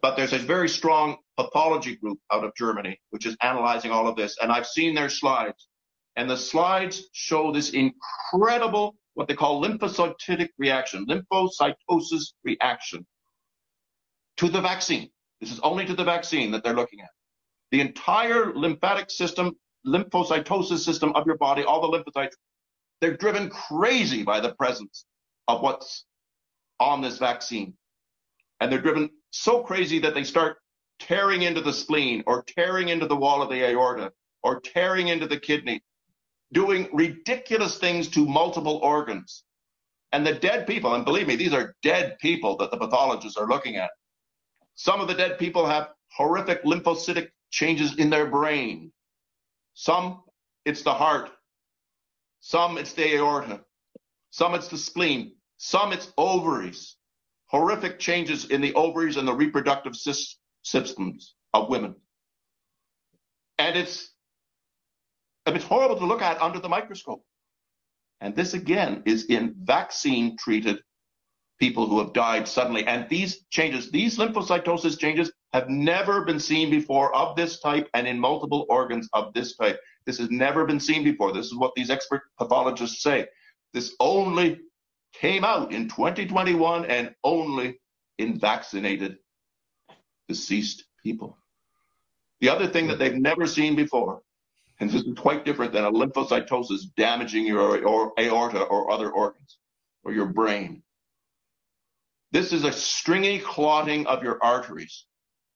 But 0.00 0.16
there's 0.16 0.32
a 0.32 0.38
very 0.38 0.68
strong 0.68 1.16
pathology 1.36 1.96
group 1.96 2.18
out 2.32 2.44
of 2.44 2.54
Germany 2.56 3.00
which 3.10 3.26
is 3.26 3.36
analyzing 3.42 3.90
all 3.90 4.06
of 4.06 4.16
this, 4.16 4.36
and 4.40 4.52
I've 4.52 4.66
seen 4.66 4.94
their 4.94 5.08
slides. 5.08 5.68
And 6.16 6.28
the 6.28 6.36
slides 6.36 7.08
show 7.12 7.52
this 7.52 7.70
incredible, 7.70 8.96
what 9.14 9.28
they 9.28 9.34
call 9.34 9.62
lymphocytic 9.62 10.48
reaction, 10.58 11.06
lymphocytosis 11.06 12.32
reaction 12.44 13.06
to 14.36 14.48
the 14.48 14.60
vaccine. 14.60 15.10
This 15.40 15.52
is 15.52 15.60
only 15.60 15.84
to 15.86 15.94
the 15.94 16.04
vaccine 16.04 16.50
that 16.52 16.64
they're 16.64 16.74
looking 16.74 17.00
at. 17.00 17.10
The 17.70 17.80
entire 17.80 18.52
lymphatic 18.54 19.10
system, 19.10 19.56
lymphocytosis 19.88 20.78
system 20.78 21.12
of 21.14 21.26
your 21.26 21.36
body, 21.36 21.64
all 21.64 21.80
the 21.80 21.98
lymphocytes 21.98 22.34
they're 23.00 23.16
driven 23.16 23.48
crazy 23.48 24.22
by 24.22 24.40
the 24.40 24.54
presence 24.54 25.04
of 25.46 25.62
what's 25.62 26.04
on 26.80 27.00
this 27.00 27.18
vaccine. 27.18 27.74
And 28.60 28.70
they're 28.70 28.80
driven 28.80 29.10
so 29.30 29.62
crazy 29.62 29.98
that 30.00 30.14
they 30.14 30.24
start 30.24 30.58
tearing 30.98 31.42
into 31.42 31.60
the 31.60 31.72
spleen 31.72 32.24
or 32.26 32.42
tearing 32.42 32.88
into 32.88 33.06
the 33.06 33.16
wall 33.16 33.40
of 33.40 33.50
the 33.50 33.64
aorta 33.64 34.12
or 34.42 34.60
tearing 34.60 35.08
into 35.08 35.26
the 35.26 35.38
kidney, 35.38 35.80
doing 36.52 36.88
ridiculous 36.92 37.78
things 37.78 38.08
to 38.08 38.26
multiple 38.26 38.78
organs. 38.82 39.44
And 40.12 40.26
the 40.26 40.34
dead 40.34 40.66
people, 40.66 40.94
and 40.94 41.04
believe 41.04 41.28
me, 41.28 41.36
these 41.36 41.52
are 41.52 41.74
dead 41.82 42.18
people 42.18 42.56
that 42.56 42.70
the 42.70 42.78
pathologists 42.78 43.36
are 43.36 43.46
looking 43.46 43.76
at. 43.76 43.90
Some 44.74 45.00
of 45.00 45.08
the 45.08 45.14
dead 45.14 45.38
people 45.38 45.66
have 45.66 45.90
horrific 46.16 46.64
lymphocytic 46.64 47.28
changes 47.50 47.96
in 47.96 48.10
their 48.10 48.26
brain. 48.26 48.90
Some, 49.78 50.24
it's 50.64 50.82
the 50.82 50.92
heart. 50.92 51.30
Some 52.40 52.78
it's 52.78 52.94
the 52.94 53.14
aorta. 53.14 53.60
Some 54.30 54.56
it's 54.56 54.66
the 54.66 54.76
spleen. 54.76 55.36
Some 55.58 55.92
it's 55.92 56.12
ovaries. 56.18 56.96
Horrific 57.46 58.00
changes 58.00 58.46
in 58.46 58.60
the 58.60 58.74
ovaries 58.74 59.16
and 59.16 59.28
the 59.28 59.32
reproductive 59.32 59.94
systems 60.64 61.36
of 61.54 61.68
women. 61.68 61.94
And 63.58 63.76
it's, 63.76 64.12
it's 65.46 65.64
horrible 65.64 65.96
to 66.00 66.06
look 66.06 66.22
at 66.22 66.42
under 66.42 66.58
the 66.58 66.68
microscope. 66.68 67.24
And 68.20 68.34
this 68.34 68.54
again 68.54 69.04
is 69.06 69.26
in 69.26 69.54
vaccine 69.62 70.36
treated 70.36 70.80
people 71.60 71.86
who 71.86 72.00
have 72.00 72.12
died 72.12 72.48
suddenly. 72.48 72.84
And 72.84 73.08
these 73.08 73.44
changes, 73.50 73.92
these 73.92 74.18
lymphocytosis 74.18 74.98
changes 74.98 75.30
have 75.52 75.68
never 75.68 76.24
been 76.24 76.40
seen 76.40 76.70
before 76.70 77.14
of 77.14 77.34
this 77.36 77.60
type 77.60 77.88
and 77.94 78.06
in 78.06 78.18
multiple 78.18 78.66
organs 78.68 79.08
of 79.12 79.32
this 79.32 79.56
type. 79.56 79.80
This 80.04 80.18
has 80.18 80.30
never 80.30 80.66
been 80.66 80.80
seen 80.80 81.04
before. 81.04 81.32
This 81.32 81.46
is 81.46 81.54
what 81.54 81.72
these 81.74 81.90
expert 81.90 82.22
pathologists 82.38 83.02
say. 83.02 83.26
This 83.72 83.94
only 84.00 84.60
came 85.14 85.44
out 85.44 85.72
in 85.72 85.88
2021 85.88 86.84
and 86.86 87.14
only 87.24 87.80
in 88.18 88.38
vaccinated 88.38 89.18
deceased 90.28 90.84
people. 91.02 91.38
The 92.40 92.50
other 92.50 92.66
thing 92.66 92.86
that 92.88 92.98
they've 92.98 93.14
never 93.14 93.46
seen 93.46 93.74
before, 93.74 94.22
and 94.80 94.88
this 94.88 95.02
is 95.02 95.18
quite 95.18 95.44
different 95.44 95.72
than 95.72 95.84
a 95.84 95.90
lymphocytosis 95.90 96.94
damaging 96.96 97.46
your 97.46 97.82
aorta 98.18 98.62
or 98.62 98.90
other 98.90 99.10
organs 99.10 99.58
or 100.04 100.12
your 100.12 100.26
brain. 100.26 100.82
This 102.30 102.52
is 102.52 102.64
a 102.64 102.72
stringy 102.72 103.38
clotting 103.38 104.06
of 104.06 104.22
your 104.22 104.38
arteries. 104.42 105.06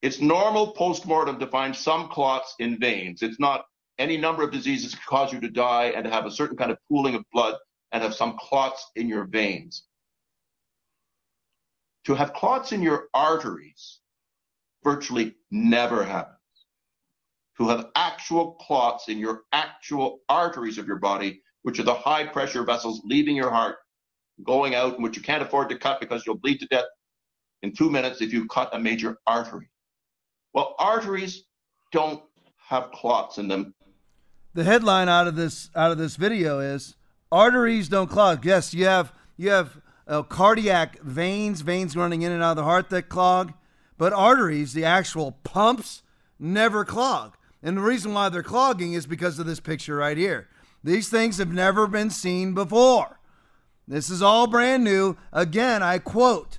It's 0.03 0.21
normal 0.21 0.73
post-mortem 0.73 1.39
to 1.39 1.47
find 1.47 1.75
some 1.75 2.09
clots 2.09 2.57
in 2.59 2.79
veins. 2.79 3.23
It's 3.23 3.39
not 3.39 3.65
any 3.99 4.17
number 4.17 4.43
of 4.43 4.51
diseases 4.51 4.95
can 4.95 5.03
cause 5.07 5.33
you 5.33 5.41
to 5.41 5.49
die 5.49 5.93
and 5.95 6.05
to 6.05 6.11
have 6.11 6.27
a 6.27 6.31
certain 6.31 6.57
kind 6.57 6.73
of 6.73 6.79
pooling 6.91 7.15
of 7.15 7.25
blood 7.33 7.55
and 7.93 8.03
have 8.03 8.15
some 8.15 8.37
clots 8.37 8.91
in 8.97 9.09
your 9.09 9.25
veins. 9.25 9.85
To 12.07 12.15
have 12.15 12.33
clots 12.33 12.73
in 12.73 12.83
your 12.83 13.05
arteries 13.15 14.01
virtually 14.83 15.37
never 15.53 16.03
happens. 16.03 16.39
To 17.59 17.69
have 17.69 17.91
actual 17.95 18.55
clots 18.55 19.09
in 19.09 19.19
your 19.19 19.43
actual 19.53 20.19
arteries 20.29 20.79
of 20.79 20.87
your 20.89 20.99
body, 20.99 21.43
which 21.63 21.79
are 21.79 21.85
the 21.85 21.95
high 21.95 22.27
pressure 22.27 22.65
vessels 22.65 23.03
leaving 23.05 23.37
your 23.37 23.51
heart, 23.51 23.77
going 24.45 24.75
out, 24.75 24.95
and 24.95 25.05
which 25.05 25.17
you 25.17 25.23
can't 25.23 25.45
afford 25.45 25.69
to 25.69 25.79
cut 25.79 26.01
because 26.01 26.27
you'll 26.27 26.39
bleed 26.39 26.59
to 26.59 26.67
death 26.67 26.87
in 27.63 27.73
two 27.73 27.89
minutes 27.89 28.21
if 28.21 28.33
you 28.33 28.49
cut 28.49 28.75
a 28.75 28.81
major 28.81 29.19
artery. 29.29 29.69
Well, 30.53 30.75
arteries 30.79 31.45
don't 31.93 32.23
have 32.59 32.91
clots 32.93 33.39
in 33.39 33.49
them 33.49 33.75
the 34.55 34.65
headline 34.65 35.09
out 35.09 35.27
of 35.27 35.37
this 35.37 35.71
out 35.75 35.91
of 35.91 35.99
this 35.99 36.17
video 36.17 36.61
is 36.61 36.97
arteries 37.31 37.89
don't 37.89 38.11
clog. 38.11 38.45
Yes, 38.45 38.75
you 38.75 38.87
have 38.87 39.13
you 39.37 39.51
have 39.51 39.81
uh, 40.07 40.23
cardiac 40.23 41.01
veins, 41.01 41.61
veins 41.63 41.97
running 41.97 42.23
in 42.23 42.33
and 42.33 42.43
out 42.43 42.53
of 42.53 42.57
the 42.57 42.65
heart 42.65 42.91
that 42.91 43.09
clog, 43.09 43.53
but 43.97 44.13
arteries, 44.13 44.73
the 44.73 44.85
actual 44.85 45.33
pumps, 45.45 46.03
never 46.39 46.85
clog. 46.85 47.37
And 47.63 47.77
the 47.77 47.83
reason 47.83 48.13
why 48.13 48.29
they're 48.29 48.43
clogging 48.43 48.93
is 48.93 49.07
because 49.07 49.39
of 49.39 49.47
this 49.47 49.61
picture 49.61 49.97
right 49.97 50.17
here. 50.17 50.49
These 50.83 51.09
things 51.09 51.39
have 51.39 51.53
never 51.53 51.87
been 51.87 52.11
seen 52.11 52.55
before. 52.55 53.21
This 53.87 54.11
is 54.11 54.21
all 54.21 54.49
brand 54.49 54.83
new. 54.83 55.17
Again, 55.33 55.83
I 55.83 55.99
quote, 55.99 56.59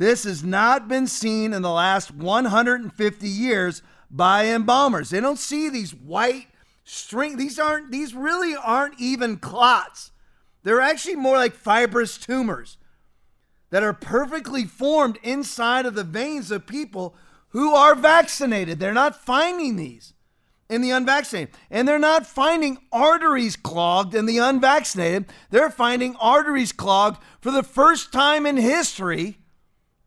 this 0.00 0.24
has 0.24 0.42
not 0.42 0.88
been 0.88 1.06
seen 1.06 1.52
in 1.52 1.60
the 1.60 1.70
last 1.70 2.10
150 2.10 3.28
years 3.28 3.82
by 4.10 4.46
embalmers. 4.46 5.10
They 5.10 5.20
don't 5.20 5.38
see 5.38 5.68
these 5.68 5.94
white 5.94 6.46
string. 6.84 7.36
These 7.36 7.58
aren't, 7.58 7.92
these 7.92 8.14
really 8.14 8.56
aren't 8.56 8.98
even 8.98 9.36
clots. 9.36 10.10
They're 10.62 10.80
actually 10.80 11.16
more 11.16 11.36
like 11.36 11.52
fibrous 11.52 12.16
tumors 12.16 12.78
that 13.68 13.82
are 13.82 13.92
perfectly 13.92 14.64
formed 14.64 15.18
inside 15.22 15.84
of 15.84 15.94
the 15.94 16.02
veins 16.02 16.50
of 16.50 16.66
people 16.66 17.14
who 17.48 17.74
are 17.74 17.94
vaccinated. 17.94 18.80
They're 18.80 18.94
not 18.94 19.22
finding 19.22 19.76
these 19.76 20.14
in 20.70 20.80
the 20.80 20.92
unvaccinated. 20.92 21.54
And 21.70 21.86
they're 21.86 21.98
not 21.98 22.24
finding 22.24 22.78
arteries 22.90 23.54
clogged 23.54 24.14
in 24.14 24.24
the 24.24 24.38
unvaccinated. 24.38 25.26
They're 25.50 25.68
finding 25.68 26.16
arteries 26.16 26.72
clogged 26.72 27.22
for 27.42 27.50
the 27.50 27.62
first 27.62 28.14
time 28.14 28.46
in 28.46 28.56
history 28.56 29.39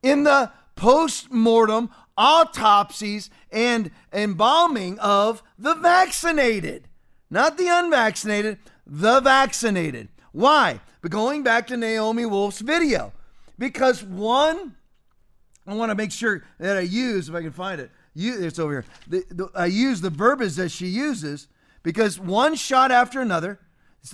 in 0.04 0.24
the 0.24 0.52
post 0.76 1.32
mortem 1.32 1.90
autopsies 2.16 3.32
and 3.52 3.90
embalming 4.12 5.00
of 5.00 5.42
the 5.58 5.74
vaccinated, 5.74 6.88
not 7.30 7.58
the 7.58 7.68
unvaccinated, 7.68 8.60
the 8.86 9.20
vaccinated. 9.22 10.10
Why? 10.32 10.80
But 11.02 11.12
going 11.12 11.44
back 11.44 11.68
to 11.68 11.78
Naomi 11.78 12.26
Wolf's 12.26 12.60
video, 12.60 13.14
because 13.58 14.04
one, 14.04 14.76
I 15.66 15.74
want 15.74 15.90
to 15.90 15.96
make 15.96 16.12
sure 16.12 16.44
that 16.60 16.78
I 16.78 16.82
use, 16.82 17.30
if 17.30 17.36
I 17.36 17.42
can 17.42 17.52
find 17.52 17.80
it, 17.82 17.90
you, 18.14 18.46
it's 18.46 18.60
over 18.60 18.74
here. 18.74 18.86
The, 19.08 19.24
the, 19.30 19.50
I 19.56 19.66
use 19.66 20.02
the 20.02 20.10
verbiage 20.10 20.56
that 20.56 20.70
she 20.70 20.88
uses 20.88 21.48
because 21.82 22.20
one 22.20 22.56
shot 22.56 22.92
after 22.92 23.22
another, 23.22 23.60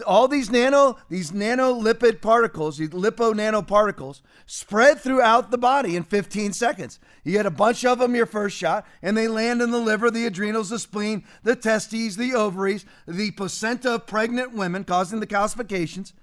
all 0.05 0.27
these 0.27 0.51
nano 0.51 0.97
these 1.09 1.31
nanolipid 1.31 2.21
particles, 2.21 2.77
these 2.77 2.89
lipo 2.89 3.33
nanoparticles, 3.33 4.21
spread 4.45 4.99
throughout 4.99 5.49
the 5.49 5.57
body 5.57 5.95
in 5.95 6.03
15 6.03 6.53
seconds. 6.53 6.99
You 7.23 7.31
get 7.33 7.45
a 7.45 7.51
bunch 7.51 7.83
of 7.83 7.99
them 7.99 8.15
your 8.15 8.27
first 8.27 8.55
shot, 8.55 8.85
and 9.01 9.17
they 9.17 9.27
land 9.27 9.61
in 9.61 9.71
the 9.71 9.79
liver, 9.79 10.11
the 10.11 10.27
adrenals, 10.27 10.69
the 10.69 10.79
spleen, 10.79 11.23
the 11.43 11.55
testes, 11.55 12.17
the 12.17 12.33
ovaries, 12.33 12.85
the 13.07 13.31
placenta 13.31 13.95
of 13.95 14.05
pregnant 14.05 14.53
women, 14.53 14.83
causing 14.83 15.19
the 15.19 15.27
calcifications. 15.27 16.13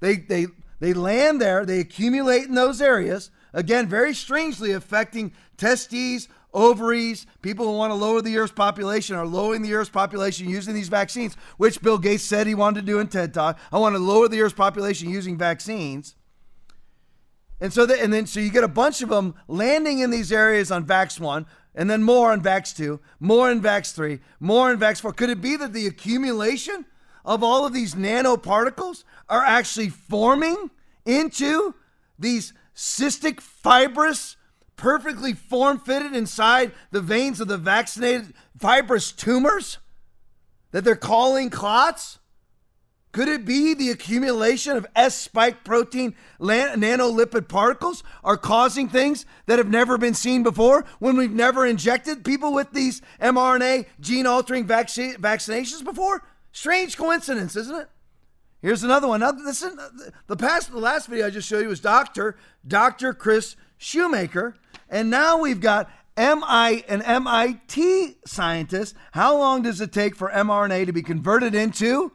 They 0.00 0.16
they 0.16 0.46
they 0.80 0.92
land 0.92 1.40
there, 1.40 1.66
they 1.66 1.80
accumulate 1.80 2.44
in 2.44 2.54
those 2.54 2.80
areas. 2.80 3.30
Again, 3.52 3.88
very 3.88 4.14
strangely 4.14 4.72
affecting 4.72 5.32
testes, 5.56 6.28
ovaries, 6.58 7.26
people 7.40 7.64
who 7.64 7.76
want 7.76 7.90
to 7.90 7.94
lower 7.94 8.20
the 8.20 8.36
Earth's 8.36 8.52
population 8.52 9.14
are 9.16 9.26
lowering 9.26 9.62
the 9.62 9.74
Earth's 9.74 9.90
population 9.90 10.48
using 10.48 10.74
these 10.74 10.88
vaccines, 10.88 11.36
which 11.56 11.80
Bill 11.80 11.98
Gates 11.98 12.24
said 12.24 12.46
he 12.46 12.54
wanted 12.54 12.80
to 12.80 12.86
do 12.86 12.98
in 12.98 13.06
TED 13.06 13.32
Talk. 13.32 13.58
I 13.72 13.78
want 13.78 13.94
to 13.94 14.00
lower 14.00 14.28
the 14.28 14.40
Earth's 14.40 14.54
population 14.54 15.08
using 15.08 15.38
vaccines. 15.38 16.16
And 17.60 17.72
so, 17.72 17.88
and 17.90 18.12
then 18.12 18.26
so 18.26 18.40
you 18.40 18.50
get 18.50 18.64
a 18.64 18.68
bunch 18.68 19.02
of 19.02 19.08
them 19.08 19.34
landing 19.46 20.00
in 20.00 20.10
these 20.10 20.32
areas 20.32 20.70
on 20.70 20.84
Vax 20.84 21.18
one, 21.20 21.46
and 21.74 21.88
then 21.88 22.02
more 22.02 22.32
on 22.32 22.40
Vax 22.40 22.76
two, 22.76 23.00
more 23.20 23.50
on 23.50 23.60
Vax 23.60 23.94
three, 23.94 24.20
more 24.40 24.70
on 24.70 24.78
Vax 24.78 25.00
four. 25.00 25.12
Could 25.12 25.30
it 25.30 25.40
be 25.40 25.56
that 25.56 25.72
the 25.72 25.86
accumulation 25.86 26.86
of 27.24 27.42
all 27.42 27.66
of 27.66 27.72
these 27.72 27.94
nanoparticles 27.94 29.04
are 29.28 29.44
actually 29.44 29.88
forming 29.88 30.70
into 31.04 31.74
these 32.18 32.52
cystic 32.74 33.40
fibrous, 33.40 34.36
perfectly 34.78 35.34
form 35.34 35.78
fitted 35.78 36.14
inside 36.14 36.72
the 36.90 37.02
veins 37.02 37.40
of 37.40 37.48
the 37.48 37.58
vaccinated 37.58 38.32
fibrous 38.58 39.12
tumors 39.12 39.76
that 40.70 40.84
they're 40.84 40.96
calling 40.96 41.50
clots? 41.50 42.18
Could 43.12 43.28
it 43.28 43.44
be 43.44 43.74
the 43.74 43.90
accumulation 43.90 44.76
of 44.76 44.86
S 44.94 45.16
spike 45.16 45.64
protein 45.64 46.14
nanolipid 46.40 47.48
particles 47.48 48.04
are 48.22 48.36
causing 48.36 48.88
things 48.88 49.26
that 49.46 49.58
have 49.58 49.68
never 49.68 49.98
been 49.98 50.14
seen 50.14 50.42
before 50.42 50.84
when 50.98 51.16
we've 51.16 51.32
never 51.32 51.66
injected 51.66 52.24
people 52.24 52.52
with 52.52 52.72
these 52.72 53.02
mRNA 53.20 53.86
gene 53.98 54.26
altering 54.26 54.66
vac- 54.66 54.88
vaccinations 54.88 55.82
before? 55.82 56.22
Strange 56.52 56.96
coincidence, 56.96 57.56
isn't 57.56 57.76
it? 57.76 57.88
Here's 58.60 58.82
another 58.82 59.08
one. 59.08 59.20
Now, 59.20 59.30
listen, 59.30 59.78
the 60.26 60.36
past, 60.36 60.70
the 60.70 60.78
last 60.78 61.06
video 61.06 61.26
I 61.26 61.30
just 61.30 61.48
showed 61.48 61.60
you 61.60 61.68
was 61.68 61.80
Doctor 61.80 62.36
Dr. 62.66 63.14
Chris 63.14 63.56
Shoemaker, 63.78 64.54
and 64.90 65.10
now 65.10 65.38
we've 65.38 65.60
got 65.60 65.90
MI 66.16 66.84
an 66.88 67.02
MIT 67.02 68.18
scientists. 68.26 68.94
How 69.12 69.36
long 69.36 69.62
does 69.62 69.80
it 69.80 69.92
take 69.92 70.16
for 70.16 70.30
mRNA 70.30 70.86
to 70.86 70.92
be 70.92 71.02
converted 71.02 71.54
into 71.54 72.12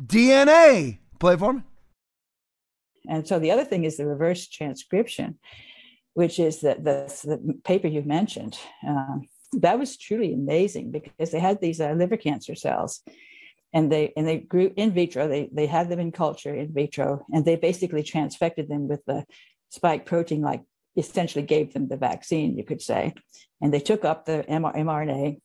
DNA. 0.00 0.98
Play 1.18 1.36
for 1.36 1.52
me. 1.54 1.62
And 3.08 3.26
so 3.26 3.38
the 3.38 3.50
other 3.50 3.64
thing 3.64 3.84
is 3.84 3.96
the 3.96 4.06
reverse 4.06 4.48
transcription, 4.48 5.38
which 6.14 6.38
is 6.38 6.60
the, 6.60 6.74
the, 6.74 7.36
the 7.36 7.54
paper 7.64 7.86
you 7.86 8.02
mentioned. 8.02 8.58
Um, 8.86 9.28
that 9.52 9.78
was 9.78 9.96
truly 9.96 10.32
amazing 10.32 10.90
because 10.90 11.30
they 11.30 11.38
had 11.38 11.60
these 11.60 11.80
uh, 11.80 11.92
liver 11.92 12.16
cancer 12.16 12.54
cells 12.54 13.02
and 13.72 13.90
they 13.90 14.12
and 14.16 14.26
they 14.26 14.38
grew 14.38 14.72
in 14.76 14.90
vitro 14.90 15.28
they 15.28 15.48
they 15.52 15.66
had 15.66 15.88
them 15.88 16.00
in 16.00 16.10
culture 16.10 16.52
in 16.52 16.72
vitro 16.72 17.24
and 17.32 17.44
they 17.44 17.54
basically 17.54 18.02
transfected 18.02 18.68
them 18.68 18.88
with 18.88 19.04
the 19.04 19.24
spike 19.68 20.06
protein 20.06 20.40
like 20.40 20.62
essentially 20.96 21.44
gave 21.44 21.72
them 21.72 21.88
the 21.88 21.96
vaccine 21.96 22.56
you 22.56 22.64
could 22.64 22.82
say. 22.82 23.14
And 23.60 23.72
they 23.72 23.80
took 23.80 24.04
up 24.04 24.24
the 24.24 24.44
mRNA 24.48 25.40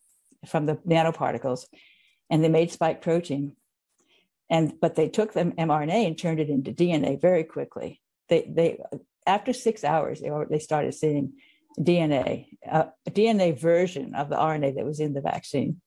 from 0.48 0.66
the 0.66 0.76
nanoparticles 0.76 1.66
and 2.30 2.44
they 2.44 2.50
made 2.50 2.72
spike 2.72 3.02
protein. 3.02 3.54
And 4.50 4.74
but 4.80 4.96
they 4.96 5.10
took 5.10 5.34
the 5.34 5.46
mRNA 5.46 6.08
and 6.08 6.18
turned 6.18 6.40
it 6.40 6.50
into 6.50 6.72
DNA 6.72 7.22
very 7.22 7.44
quickly. 7.44 8.02
They 8.30 8.50
they 8.50 8.80
after 9.26 9.54
six 9.54 9.84
hours 9.84 10.22
they 10.22 10.32
they 10.50 10.60
started 10.60 10.94
seeing 10.94 11.34
DNA 11.80 12.48
uh, 12.70 12.86
a 13.06 13.12
DNA 13.12 13.58
version 13.58 14.16
of 14.16 14.30
the 14.30 14.36
RNA 14.36 14.76
that 14.76 14.86
was 14.86 15.00
in 15.00 15.14
the 15.14 15.22
vaccine, 15.22 15.82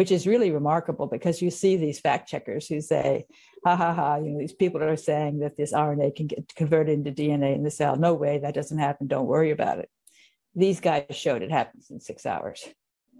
which 0.00 0.10
is 0.10 0.26
really 0.26 0.50
remarkable 0.50 1.06
because 1.06 1.42
you 1.42 1.50
see 1.50 1.76
these 1.76 2.00
fact 2.00 2.26
checkers 2.26 2.66
who 2.66 2.80
say, 2.80 3.26
"Ha 3.66 3.76
ha 3.76 3.92
ha!" 3.92 4.16
You 4.16 4.30
know 4.30 4.38
these 4.38 4.54
people 4.54 4.82
are 4.82 4.96
saying 4.96 5.40
that 5.40 5.58
this 5.58 5.74
RNA 5.74 6.16
can 6.16 6.26
get 6.26 6.54
converted 6.54 6.94
into 6.94 7.12
DNA 7.12 7.54
in 7.54 7.64
the 7.64 7.70
cell. 7.70 7.96
No 7.96 8.14
way, 8.14 8.38
that 8.38 8.54
doesn't 8.54 8.78
happen. 8.78 9.08
Don't 9.08 9.26
worry 9.26 9.50
about 9.50 9.78
it. 9.78 9.90
These 10.54 10.80
guys 10.80 11.04
showed 11.10 11.42
it 11.42 11.50
happens 11.52 11.90
in 11.90 12.00
six 12.00 12.24
hours. 12.24 12.66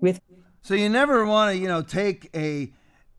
With 0.00 0.22
so 0.62 0.72
you 0.72 0.88
never 0.88 1.26
want 1.26 1.52
to 1.52 1.58
you 1.60 1.68
know 1.68 1.82
take 1.82 2.30
a 2.34 2.72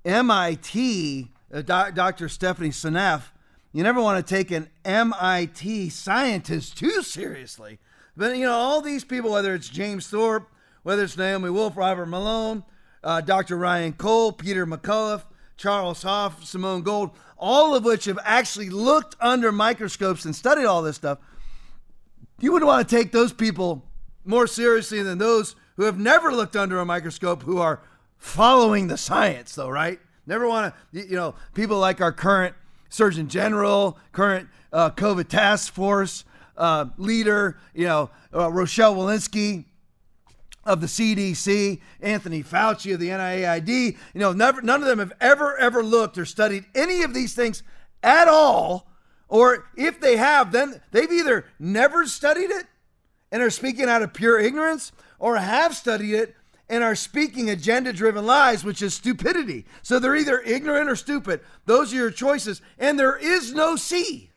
MIT 0.06 1.32
uh, 1.54 1.62
Dr. 1.62 2.30
Stephanie 2.30 2.70
Seneff, 2.70 3.26
you 3.74 3.84
never 3.84 4.02
want 4.02 4.26
to 4.26 4.36
take 4.36 4.50
an 4.50 4.72
MIT 4.84 5.90
scientist 5.90 6.80
too 6.80 7.04
seriously. 7.04 7.78
But, 8.18 8.38
you 8.38 8.46
know, 8.48 8.54
all 8.54 8.82
these 8.82 9.04
people, 9.04 9.32
whether 9.32 9.54
it's 9.54 9.70
James 9.70 10.08
Thorp, 10.08 10.50
whether 10.82 11.04
it's 11.04 11.16
Naomi 11.16 11.52
Wolf, 11.52 11.78
Robert 11.78 12.08
Malone, 12.08 12.64
uh, 13.04 13.22
Dr. 13.22 13.58
Ryan 13.58 13.94
Cole, 13.94 14.32
Peter 14.32 14.66
McCullough, 14.66 15.24
Charles 15.58 16.04
Hoffe, 16.04 16.44
Simone 16.44 16.82
Gold, 16.82 17.12
all 17.38 17.76
of 17.76 17.84
which 17.84 18.06
have 18.06 18.20
actually 18.24 18.70
looked 18.70 19.16
under 19.20 19.52
microscopes 19.52 20.26
and 20.26 20.36
studied 20.36 20.66
all 20.66 20.82
this 20.82 20.96
stuff. 20.96 21.20
You 22.40 22.52
would 22.52 22.64
want 22.64 22.88
to 22.88 22.96
take 22.96 23.12
those 23.12 23.34
people 23.34 23.86
more 24.26 24.48
seriously 24.48 25.04
than 25.04 25.18
those 25.18 25.56
who 25.76 25.84
have 25.84 25.98
never 25.98 26.32
looked 26.32 26.56
under 26.56 26.80
a 26.80 26.86
microscope 26.86 27.44
who 27.44 27.60
are 27.60 27.82
following 28.18 28.88
the 28.88 28.98
science, 28.98 29.56
though, 29.56 29.70
right? 29.70 30.00
Never 30.26 30.48
want 30.48 30.74
to, 30.94 31.08
you 31.08 31.16
know, 31.16 31.36
people 31.54 31.78
like 31.80 32.02
our 32.02 32.12
current 32.12 32.56
Surgeon 32.90 33.28
General, 33.28 33.98
current 34.12 34.50
uh, 34.72 34.92
COVID 34.92 35.28
task 35.28 35.74
force 35.74 36.24
uh, 36.58 36.86
leader, 36.98 37.58
you 37.74 37.86
know, 37.86 38.10
uh, 38.34 38.52
Rochelle 38.52 38.96
Walensky 38.96 39.66
of 40.64 40.82
the 40.82 40.88
CDC, 40.88 41.80
Anthony 42.02 42.44
Fauci 42.44 42.94
of 42.94 43.00
the 43.00 43.10
NIAID. 43.10 43.98
You 44.14 44.20
know, 44.20 44.32
never, 44.32 44.62
none 44.62 44.82
of 44.82 44.88
them 44.88 45.00
have 45.00 45.14
ever, 45.20 45.58
ever 45.58 45.84
looked 45.84 46.18
or 46.18 46.26
studied 46.26 46.66
any 46.76 47.04
of 47.04 47.14
these 47.14 47.34
things 47.34 47.64
at 48.04 48.28
all. 48.28 48.88
Or 49.28 49.70
if 49.76 50.00
they 50.00 50.18
have, 50.18 50.52
then 50.52 50.82
they've 50.92 51.12
either 51.12 51.46
never 51.58 52.06
studied 52.06 52.52
it 52.52 52.66
and 53.32 53.42
are 53.42 53.50
speaking 53.50 53.86
out 53.86 54.02
of 54.02 54.14
pure 54.14 54.40
ignorance 54.40 54.92
or 55.20 55.38
have 55.38 55.76
studied 55.76 56.14
it 56.14 56.36
and 56.70 56.84
are 56.84 56.96
speaking 56.96 57.50
agenda 57.50 57.92
driven 57.92 58.26
lies, 58.26 58.64
which 58.64 58.82
is 58.82 58.94
stupidity. 58.94 59.66
So 59.82 60.00
they're 60.00 60.16
either 60.16 60.40
ignorant 60.42 60.90
or 60.90 60.96
stupid. 60.96 61.42
Those 61.66 61.94
are 61.94 61.98
your 61.98 62.12
choices. 62.12 62.62
And 62.78 63.00
there 63.00 63.18
is 63.18 63.54
no 63.54 63.76
C. 63.76 64.32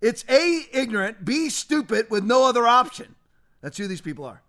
It's 0.00 0.24
A, 0.28 0.66
ignorant, 0.72 1.24
B, 1.24 1.48
stupid 1.48 2.10
with 2.10 2.22
no 2.22 2.44
other 2.44 2.66
option. 2.66 3.14
That's 3.60 3.78
who 3.78 3.88
these 3.88 4.00
people 4.00 4.24
are. 4.24 4.42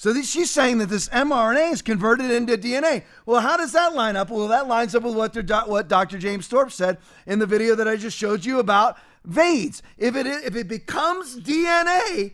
So 0.00 0.14
she's 0.22 0.50
saying 0.50 0.78
that 0.78 0.88
this 0.88 1.10
mRNA 1.10 1.74
is 1.74 1.82
converted 1.82 2.30
into 2.30 2.56
DNA. 2.56 3.04
Well, 3.26 3.42
how 3.42 3.58
does 3.58 3.72
that 3.72 3.94
line 3.94 4.16
up? 4.16 4.30
Well, 4.30 4.48
that 4.48 4.66
lines 4.66 4.94
up 4.94 5.02
with 5.02 5.14
what, 5.14 5.36
what 5.68 5.88
Dr. 5.88 6.16
James 6.16 6.48
Thorp 6.48 6.72
said 6.72 6.96
in 7.26 7.38
the 7.38 7.44
video 7.44 7.74
that 7.74 7.86
I 7.86 7.96
just 7.96 8.16
showed 8.16 8.46
you 8.46 8.60
about 8.60 8.96
VAIDS. 9.28 9.82
If 9.98 10.16
it, 10.16 10.26
if 10.26 10.56
it 10.56 10.68
becomes 10.68 11.38
DNA, 11.38 12.32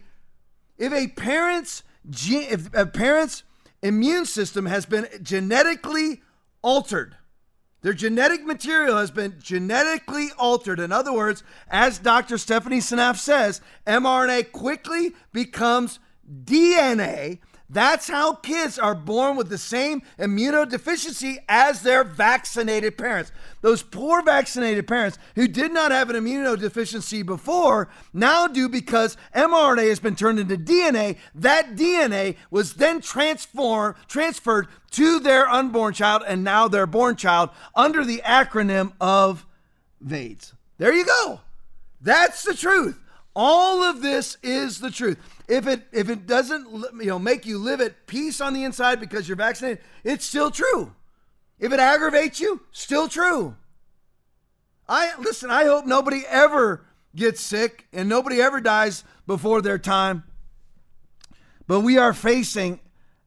if 0.79 0.93
a 0.93 1.09
parent's 1.09 1.83
if 2.09 2.73
a 2.73 2.87
parent's 2.87 3.43
immune 3.83 4.27
system 4.27 4.67
has 4.67 4.87
been 4.87 5.09
genetically 5.21 6.23
altered. 6.63 7.17
Their 7.83 7.95
genetic 7.95 8.45
material 8.45 8.97
has 8.97 9.11
been 9.11 9.41
genetically 9.41 10.29
altered. 10.39 10.79
In 10.79 10.93
other 10.93 11.13
words, 11.13 11.43
as 11.67 11.99
Dr. 11.99 12.39
Stephanie 12.39 12.79
Seneff 12.79 13.17
says, 13.17 13.61
mRNA 13.89 14.53
quickly 14.53 15.17
becomes 15.33 15.99
DNA 16.45 17.39
that's 17.69 18.09
how 18.09 18.35
kids 18.35 18.79
are 18.79 18.95
born 18.95 19.37
with 19.37 19.49
the 19.49 19.59
same 19.59 20.03
immunodeficiency 20.19 21.39
as 21.49 21.83
their 21.83 22.05
vaccinated 22.05 22.97
parents. 22.97 23.33
Those 23.61 23.83
poor 23.83 24.23
vaccinated 24.23 24.87
parents 24.87 25.19
who 25.35 25.49
did 25.49 25.73
not 25.73 25.91
have 25.91 26.09
an 26.09 26.17
immunodeficiency 26.17 27.27
before 27.27 27.89
now 28.13 28.47
do 28.47 28.69
because 28.69 29.17
mRNA 29.35 29.89
has 29.89 30.01
been 30.01 30.15
turned 30.15 30.39
into 30.39 30.57
DNA. 30.57 31.17
That 31.35 31.75
DNA 31.75 32.37
was 32.51 32.75
then 32.75 33.01
transformed, 33.01 33.97
transferred 34.07 34.69
to 34.93 35.19
their 35.19 35.49
unborn 35.49 35.93
child 35.93 36.23
and 36.27 36.45
now 36.45 36.69
their 36.69 36.87
born 36.87 37.17
child 37.17 37.51
under 37.75 38.05
the 38.05 38.23
acronym 38.25 38.93
of 39.01 39.45
VAIDS. 40.01 40.55
There 40.79 40.93
you 40.93 41.05
go. 41.05 41.41
That's 42.01 42.43
the 42.45 42.55
truth. 42.55 43.01
All 43.35 43.83
of 43.83 44.03
this 44.03 44.39
is 44.43 44.79
the 44.79 44.91
truth. 44.91 45.19
If 45.49 45.67
it 45.67 45.87
if 45.93 46.09
it 46.11 46.27
doesn't 46.27 46.69
you 47.01 47.07
know 47.07 47.19
make 47.19 47.47
you 47.47 47.59
live 47.59 47.81
at 47.81 48.07
peace 48.07 48.41
on 48.41 48.53
the 48.53 48.65
inside 48.65 48.99
because 49.01 49.29
you're 49.29 49.37
vaccinated, 49.37 49.83
it's 50.03 50.25
still 50.25 50.51
true. 50.51 50.95
If 51.59 51.73
it 51.73 51.81
aggravates 51.81 52.41
you, 52.41 52.63
still 52.73 53.09
true. 53.09 53.57
I 54.89 55.13
listen, 55.19 55.51
I 55.51 55.65
hope 55.65 55.87
nobody 55.87 56.25
ever 56.29 56.85
gets 57.15 57.41
sick 57.41 57.87
and 57.93 58.09
nobody 58.09 58.41
ever 58.41 58.61
dies 58.61 59.05
before 59.27 59.63
their 59.63 59.79
time. 59.79 60.25
But 61.67 61.81
we 61.81 61.97
are 61.99 62.13
facing 62.13 62.81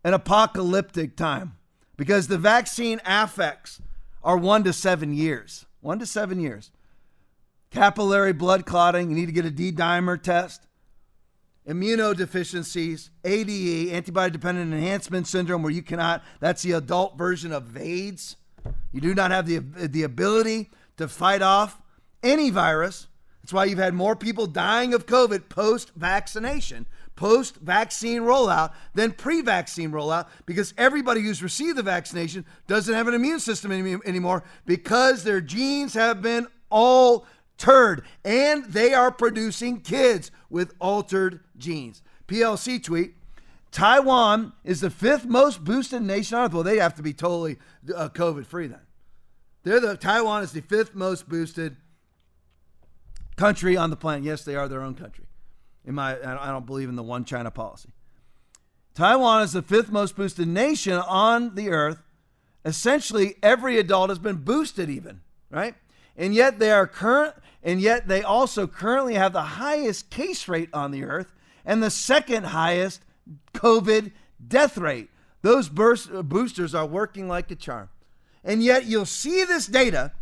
an 0.04 0.14
apocalyptic 0.14 1.18
time 1.18 1.56
because 1.98 2.28
the 2.28 2.38
vaccine 2.38 3.02
affects 3.06 3.82
are 4.24 4.38
1 4.38 4.64
to 4.66 4.74
7 4.74 5.14
years. 5.14 5.66
1 5.82 6.00
to 6.00 6.06
7 6.06 6.40
years. 6.40 6.72
Capillary 7.72 8.34
blood 8.34 8.66
clotting, 8.66 9.10
you 9.10 9.16
need 9.16 9.26
to 9.26 9.32
get 9.32 9.46
a 9.46 9.52
D 9.52 9.72
dimer 9.72 10.22
test 10.22 10.66
immunodeficiencies, 11.70 13.10
ADE, 13.24 13.94
antibody 13.94 14.32
dependent 14.32 14.74
enhancement 14.74 15.28
syndrome, 15.28 15.62
where 15.62 15.72
you 15.72 15.84
cannot, 15.84 16.24
that's 16.40 16.64
the 16.64 16.72
adult 16.72 17.18
version 17.18 17.54
of 17.54 17.78
AIDS. 17.78 18.36
You 18.92 19.02
do 19.02 19.14
not 19.14 19.32
have 19.32 19.46
the, 19.46 19.60
the 19.60 20.04
ability 20.04 20.72
to 20.98 21.08
fight 21.08 21.44
off 21.44 21.80
any 22.24 22.50
virus. 22.50 23.08
That's 23.42 23.54
why 23.54 23.66
you've 23.66 23.80
had 23.80 23.94
more 23.94 24.16
people 24.16 24.48
dying 24.48 24.94
of 24.94 25.06
COVID 25.06 25.48
post 25.48 25.92
vaccination, 25.96 26.88
post 27.16 27.58
vaccine 27.58 28.24
rollout 28.24 28.74
than 28.96 29.12
pre 29.12 29.42
vaccine 29.42 29.92
rollout 29.92 30.28
because 30.46 30.74
everybody 30.78 31.22
who's 31.22 31.44
received 31.44 31.78
the 31.78 31.84
vaccination 31.84 32.46
doesn't 32.68 32.94
have 32.94 33.08
an 33.08 33.14
immune 33.14 33.40
system 33.40 33.72
any- 33.72 33.98
anymore 34.06 34.44
because 34.66 35.24
their 35.24 35.40
genes 35.40 35.94
have 35.94 36.22
been 36.22 36.48
all 36.70 37.26
turd, 37.60 38.04
and 38.26 38.66
they 38.66 38.94
are 38.94 39.12
producing 39.12 39.82
kids 39.82 40.32
with 40.50 40.74
altered 40.80 41.42
genes. 41.58 42.02
PLC 42.28 42.82
tweet 42.84 43.14
Taiwan 43.72 44.54
is 44.64 44.82
the 44.82 44.90
fifth 44.90 45.26
most 45.26 45.64
boosted 45.64 46.02
nation 46.02 46.38
on 46.38 46.46
earth. 46.46 46.54
Well, 46.54 46.64
they 46.64 46.78
have 46.80 46.96
to 46.96 47.04
be 47.04 47.14
totally 47.14 47.58
uh, 47.96 48.10
COVID 48.10 48.46
free 48.46 48.68
then. 48.68 48.82
They're 49.64 49.80
the 49.80 49.96
Taiwan 49.96 50.44
is 50.44 50.52
the 50.52 50.62
fifth 50.62 50.96
most 50.96 51.30
boosted 51.30 51.76
country 53.36 53.78
on 53.78 53.90
the 53.90 53.96
planet. 53.96 54.24
Yes, 54.24 54.44
they 54.44 54.56
are 54.56 54.68
their 54.68 54.82
own 54.82 54.96
country. 54.96 55.26
In 55.86 55.96
my, 55.96 56.18
I 56.18 56.48
don't 56.48 56.66
believe 56.66 56.90
in 56.90 56.96
the 56.96 57.04
one 57.04 57.26
China 57.26 57.52
policy. 57.52 57.90
Taiwan 58.96 59.44
is 59.44 59.54
the 59.54 59.62
fifth 59.62 59.92
most 59.92 60.16
boosted 60.16 60.48
nation 60.48 60.94
on 60.94 61.56
the 61.56 61.70
earth. 61.70 62.02
Essentially, 62.66 63.36
every 63.42 63.78
adult 63.78 64.10
has 64.10 64.20
been 64.20 64.38
boosted, 64.38 64.90
even 64.90 65.22
right, 65.50 65.76
and 66.18 66.36
yet 66.36 66.60
they 66.60 66.72
are 66.72 66.86
current, 66.86 67.36
and 67.64 67.82
yet 67.82 68.08
they 68.08 68.22
also 68.24 68.68
currently 68.68 69.16
have 69.16 69.34
the 69.34 69.42
highest 69.42 70.10
case 70.10 70.48
rate 70.48 70.70
on 70.74 70.92
the 70.92 71.04
earth 71.04 71.34
and 71.66 71.84
the 71.84 71.90
second 71.90 72.46
highest 72.46 73.02
COVID 73.54 74.12
death 74.46 74.78
rate. 74.78 75.10
Those 75.42 75.70
burst, 75.70 76.12
boosters 76.12 76.74
are 76.74 76.86
working 76.86 77.28
like 77.28 77.52
a 77.52 77.56
charm. 77.56 77.90
And 78.44 78.64
yet 78.64 78.86
you'll 78.86 79.06
see 79.06 79.44
this 79.44 79.68
data, 79.68 80.14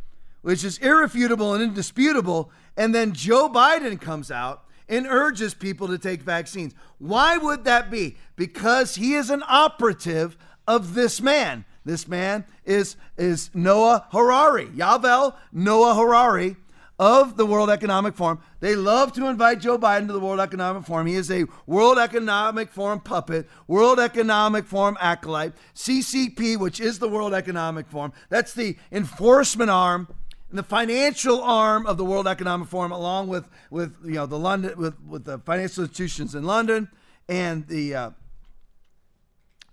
which 0.41 0.63
is 0.63 0.79
irrefutable 0.79 1.53
and 1.53 1.63
indisputable, 1.63 2.51
and 2.75 2.93
then 2.93 3.13
Joe 3.13 3.49
Biden 3.49 3.99
comes 4.01 4.31
out 4.31 4.63
and 4.89 5.05
urges 5.05 5.53
people 5.53 5.87
to 5.87 5.97
take 5.97 6.21
vaccines. 6.21 6.73
Why 6.97 7.37
would 7.37 7.65
that 7.65 7.91
be? 7.91 8.17
Because 8.35 8.95
he 8.95 9.13
is 9.13 9.29
an 9.29 9.43
operative 9.47 10.37
of 10.67 10.93
this 10.93 11.21
man. 11.21 11.65
This 11.85 12.07
man 12.07 12.45
is, 12.65 12.95
is 13.17 13.49
Noah 13.53 14.07
Harari, 14.11 14.67
Yuval 14.67 15.35
Noah 15.51 15.95
Harari 15.95 16.57
of 16.99 17.37
the 17.37 17.45
World 17.45 17.69
Economic 17.69 18.15
Forum. 18.15 18.39
They 18.59 18.75
love 18.75 19.13
to 19.13 19.27
invite 19.27 19.61
Joe 19.61 19.77
Biden 19.77 20.07
to 20.07 20.13
the 20.13 20.19
World 20.19 20.39
Economic 20.39 20.85
Forum. 20.85 21.07
He 21.07 21.15
is 21.15 21.29
a 21.29 21.45
World 21.65 21.99
Economic 21.99 22.69
Forum 22.71 22.99
puppet, 23.01 23.47
World 23.67 23.99
Economic 23.99 24.65
Forum 24.65 24.97
acolyte, 24.99 25.53
CCP, 25.75 26.57
which 26.57 26.79
is 26.79 26.99
the 26.99 27.07
World 27.07 27.33
Economic 27.33 27.87
Forum. 27.87 28.13
That's 28.29 28.53
the 28.53 28.77
enforcement 28.91 29.69
arm 29.69 30.07
and 30.49 30.57
the 30.57 30.63
financial 30.63 31.41
arm 31.41 31.85
of 31.85 31.97
the 31.97 32.05
World 32.05 32.27
Economic 32.27 32.67
Forum, 32.67 32.91
along 32.91 33.27
with 33.27 33.47
with 33.69 33.95
you 34.03 34.13
know 34.13 34.25
the 34.25 34.39
London 34.39 34.77
with 34.77 34.99
with 35.01 35.25
the 35.25 35.39
financial 35.39 35.83
institutions 35.83 36.33
in 36.35 36.45
London 36.45 36.89
and 37.29 37.67
the 37.67 37.93
uh, 37.93 38.09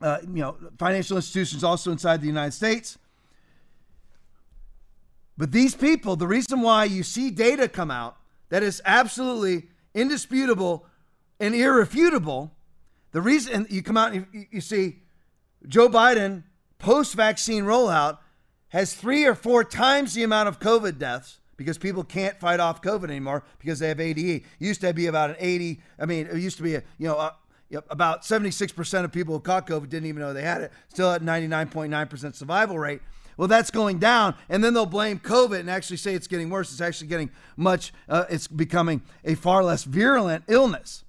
uh, 0.00 0.18
you 0.22 0.42
know 0.42 0.56
financial 0.78 1.16
institutions 1.16 1.64
also 1.64 1.92
inside 1.92 2.20
the 2.20 2.26
United 2.26 2.52
States. 2.52 2.98
But 5.36 5.52
these 5.52 5.74
people, 5.74 6.16
the 6.16 6.26
reason 6.26 6.60
why 6.60 6.84
you 6.84 7.02
see 7.02 7.30
data 7.30 7.68
come 7.68 7.90
out 7.90 8.16
that 8.50 8.62
is 8.62 8.80
absolutely 8.84 9.68
indisputable 9.94 10.86
and 11.40 11.54
irrefutable, 11.54 12.52
the 13.12 13.20
reason 13.20 13.66
you 13.68 13.82
come 13.82 13.96
out 13.96 14.12
and 14.12 14.26
you, 14.32 14.46
you 14.50 14.60
see 14.60 15.02
Joe 15.66 15.88
Biden 15.88 16.44
post 16.78 17.14
vaccine 17.14 17.64
rollout 17.64 18.18
has 18.68 18.94
three 18.94 19.24
or 19.24 19.34
four 19.34 19.64
times 19.64 20.14
the 20.14 20.22
amount 20.22 20.48
of 20.48 20.60
COVID 20.60 20.98
deaths 20.98 21.38
because 21.56 21.78
people 21.78 22.04
can't 22.04 22.38
fight 22.38 22.60
off 22.60 22.82
COVID 22.82 23.04
anymore 23.04 23.44
because 23.58 23.78
they 23.78 23.88
have 23.88 24.00
ADE. 24.00 24.18
It 24.18 24.42
used 24.58 24.80
to 24.80 24.92
be 24.92 25.06
about 25.06 25.30
an 25.30 25.36
80, 25.38 25.80
I 25.98 26.06
mean, 26.06 26.26
it 26.26 26.36
used 26.38 26.56
to 26.58 26.62
be, 26.62 26.74
a, 26.74 26.78
uh, 26.78 26.82
you 26.98 27.08
know, 27.08 27.84
about 27.88 28.22
76% 28.22 29.04
of 29.04 29.12
people 29.12 29.34
who 29.34 29.40
caught 29.40 29.66
COVID 29.66 29.88
didn't 29.88 30.06
even 30.06 30.20
know 30.20 30.32
they 30.32 30.42
had 30.42 30.62
it, 30.62 30.72
still 30.88 31.12
at 31.12 31.22
99.9% 31.22 32.34
survival 32.34 32.78
rate. 32.78 33.00
Well, 33.36 33.48
that's 33.48 33.70
going 33.70 33.98
down, 33.98 34.34
and 34.48 34.62
then 34.62 34.74
they'll 34.74 34.86
blame 34.86 35.18
COVID 35.18 35.58
and 35.60 35.70
actually 35.70 35.96
say 35.96 36.14
it's 36.14 36.26
getting 36.26 36.50
worse. 36.50 36.70
It's 36.72 36.80
actually 36.80 37.08
getting 37.08 37.30
much, 37.56 37.92
uh, 38.08 38.24
it's 38.30 38.46
becoming 38.46 39.02
a 39.24 39.34
far 39.34 39.64
less 39.64 39.84
virulent 39.84 40.44
illness, 40.48 41.04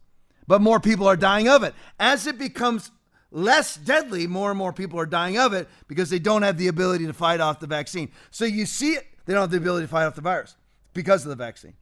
but 0.47 0.61
more 0.61 0.79
people 0.79 1.07
are 1.07 1.15
dying 1.15 1.47
of 1.47 1.63
it. 1.63 1.75
As 1.99 2.25
it 2.25 2.37
becomes 2.37 2.91
less 3.31 3.75
deadly, 3.75 4.27
more 4.27 4.49
and 4.49 4.57
more 4.57 4.73
people 4.73 4.99
are 4.99 5.05
dying 5.05 5.37
of 5.37 5.53
it 5.53 5.67
because 5.87 6.09
they 6.09 6.19
don't 6.19 6.41
have 6.41 6.57
the 6.57 6.67
ability 6.67 7.05
to 7.05 7.13
fight 7.13 7.41
off 7.41 7.59
the 7.59 7.67
vaccine. 7.67 8.11
So 8.31 8.45
you 8.45 8.65
see, 8.65 8.93
it, 8.93 9.05
they 9.25 9.33
don't 9.33 9.41
have 9.41 9.51
the 9.51 9.57
ability 9.57 9.85
to 9.85 9.91
fight 9.91 10.05
off 10.05 10.15
the 10.15 10.21
virus 10.21 10.55
because 10.93 11.23
of 11.23 11.29
the 11.29 11.35
vaccine. 11.35 11.73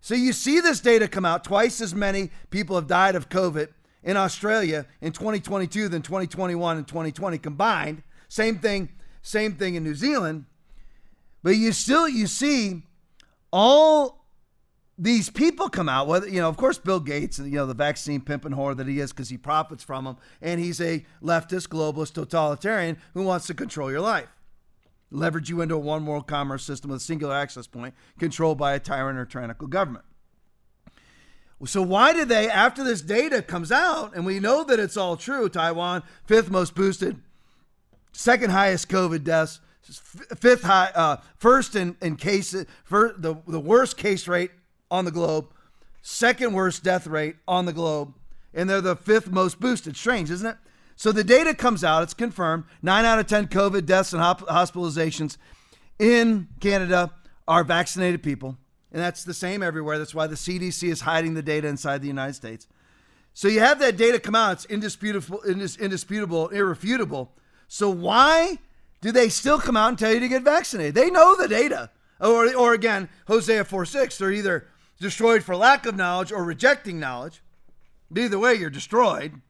So 0.00 0.14
you 0.14 0.32
see 0.32 0.60
this 0.60 0.80
data 0.80 1.06
come 1.06 1.24
out. 1.24 1.44
Twice 1.44 1.80
as 1.80 1.94
many 1.94 2.30
people 2.48 2.76
have 2.76 2.86
died 2.86 3.14
of 3.14 3.28
COVID 3.28 3.68
in 4.02 4.16
Australia 4.16 4.86
in 5.00 5.12
2022 5.12 5.88
than 5.88 6.02
2021 6.02 6.78
and 6.78 6.88
2020 6.88 7.38
combined. 7.38 8.02
Same 8.28 8.58
thing 8.58 8.88
same 9.22 9.54
thing 9.54 9.74
in 9.74 9.84
New 9.84 9.94
Zealand. 9.94 10.46
But 11.42 11.56
you 11.56 11.72
still 11.72 12.08
you 12.08 12.26
see 12.26 12.82
all 13.52 14.24
these 14.98 15.30
people 15.30 15.70
come 15.70 15.88
out. 15.88 16.06
Whether 16.06 16.28
you 16.28 16.40
know, 16.40 16.48
of 16.48 16.56
course, 16.56 16.78
Bill 16.78 17.00
Gates, 17.00 17.38
you 17.38 17.50
know, 17.52 17.66
the 17.66 17.74
vaccine 17.74 18.20
pimp 18.20 18.44
and 18.44 18.54
whore 18.54 18.76
that 18.76 18.86
he 18.86 19.00
is, 19.00 19.12
because 19.12 19.30
he 19.30 19.38
profits 19.38 19.82
from 19.82 20.04
them, 20.04 20.16
and 20.42 20.60
he's 20.60 20.80
a 20.80 21.04
leftist, 21.22 21.68
globalist, 21.68 22.12
totalitarian 22.12 22.98
who 23.14 23.22
wants 23.22 23.46
to 23.46 23.54
control 23.54 23.90
your 23.90 24.00
life, 24.00 24.28
leverage 25.10 25.48
you 25.48 25.62
into 25.62 25.74
a 25.76 25.78
one 25.78 26.04
world 26.04 26.26
commerce 26.26 26.64
system 26.64 26.90
with 26.90 27.00
a 27.00 27.04
singular 27.04 27.34
access 27.34 27.66
point, 27.66 27.94
controlled 28.18 28.58
by 28.58 28.74
a 28.74 28.78
tyrant 28.78 29.18
or 29.18 29.24
tyrannical 29.24 29.68
government. 29.68 30.04
So 31.66 31.82
why 31.82 32.14
do 32.14 32.24
they, 32.24 32.48
after 32.48 32.82
this 32.82 33.02
data 33.02 33.42
comes 33.42 33.70
out, 33.70 34.14
and 34.14 34.24
we 34.24 34.40
know 34.40 34.64
that 34.64 34.80
it's 34.80 34.96
all 34.96 35.16
true, 35.16 35.48
Taiwan 35.48 36.02
fifth 36.24 36.50
most 36.50 36.74
boosted 36.74 37.20
second 38.12 38.50
highest 38.50 38.88
COVID 38.88 39.24
deaths, 39.24 39.60
fifth 39.82 40.62
high, 40.62 40.90
uh, 40.94 41.16
first 41.36 41.74
in, 41.74 41.96
in 42.02 42.16
cases, 42.16 42.66
for 42.84 43.14
the, 43.16 43.36
the 43.46 43.60
worst 43.60 43.96
case 43.96 44.28
rate 44.28 44.50
on 44.90 45.04
the 45.04 45.10
globe, 45.10 45.46
second 46.02 46.52
worst 46.52 46.82
death 46.82 47.06
rate 47.06 47.36
on 47.46 47.66
the 47.66 47.72
globe, 47.72 48.14
and 48.54 48.68
they're 48.68 48.80
the 48.80 48.96
fifth 48.96 49.30
most 49.30 49.60
boosted. 49.60 49.96
Strange, 49.96 50.30
isn't 50.30 50.46
it? 50.46 50.56
So 50.96 51.12
the 51.12 51.24
data 51.24 51.54
comes 51.54 51.82
out, 51.82 52.02
it's 52.02 52.12
confirmed. 52.12 52.64
Nine 52.82 53.06
out 53.06 53.18
of 53.18 53.26
10 53.26 53.46
COVID 53.46 53.86
deaths 53.86 54.12
and 54.12 54.22
hospitalizations 54.22 55.38
in 55.98 56.48
Canada 56.60 57.12
are 57.48 57.64
vaccinated 57.64 58.22
people. 58.22 58.58
And 58.92 59.00
that's 59.00 59.24
the 59.24 59.32
same 59.32 59.62
everywhere. 59.62 59.98
That's 59.98 60.14
why 60.14 60.26
the 60.26 60.34
CDC 60.34 60.90
is 60.90 61.02
hiding 61.02 61.34
the 61.34 61.42
data 61.42 61.68
inside 61.68 62.02
the 62.02 62.08
United 62.08 62.34
States. 62.34 62.66
So 63.32 63.48
you 63.48 63.60
have 63.60 63.78
that 63.78 63.96
data 63.96 64.18
come 64.18 64.34
out. 64.34 64.52
It's 64.52 64.64
indisputable, 64.66 65.40
indisputable, 65.42 66.48
irrefutable. 66.48 67.32
So 67.72 67.88
why 67.88 68.58
do 69.00 69.12
they 69.12 69.28
still 69.28 69.60
come 69.60 69.76
out 69.76 69.90
and 69.90 69.98
tell 69.98 70.12
you 70.12 70.18
to 70.18 70.28
get 70.28 70.42
vaccinated? 70.42 70.96
They 70.96 71.08
know 71.08 71.36
the 71.36 71.46
data. 71.46 71.90
Or, 72.20 72.52
or 72.52 72.74
again, 72.74 73.08
Hosea 73.28 73.64
4 73.64 73.84
6, 73.84 74.18
they're 74.18 74.32
either 74.32 74.66
destroyed 74.98 75.44
for 75.44 75.54
lack 75.54 75.86
of 75.86 75.94
knowledge 75.94 76.32
or 76.32 76.42
rejecting 76.42 76.98
knowledge. 76.98 77.42
Either 78.14 78.40
way, 78.40 78.54
you're 78.54 78.70
destroyed. 78.70 79.40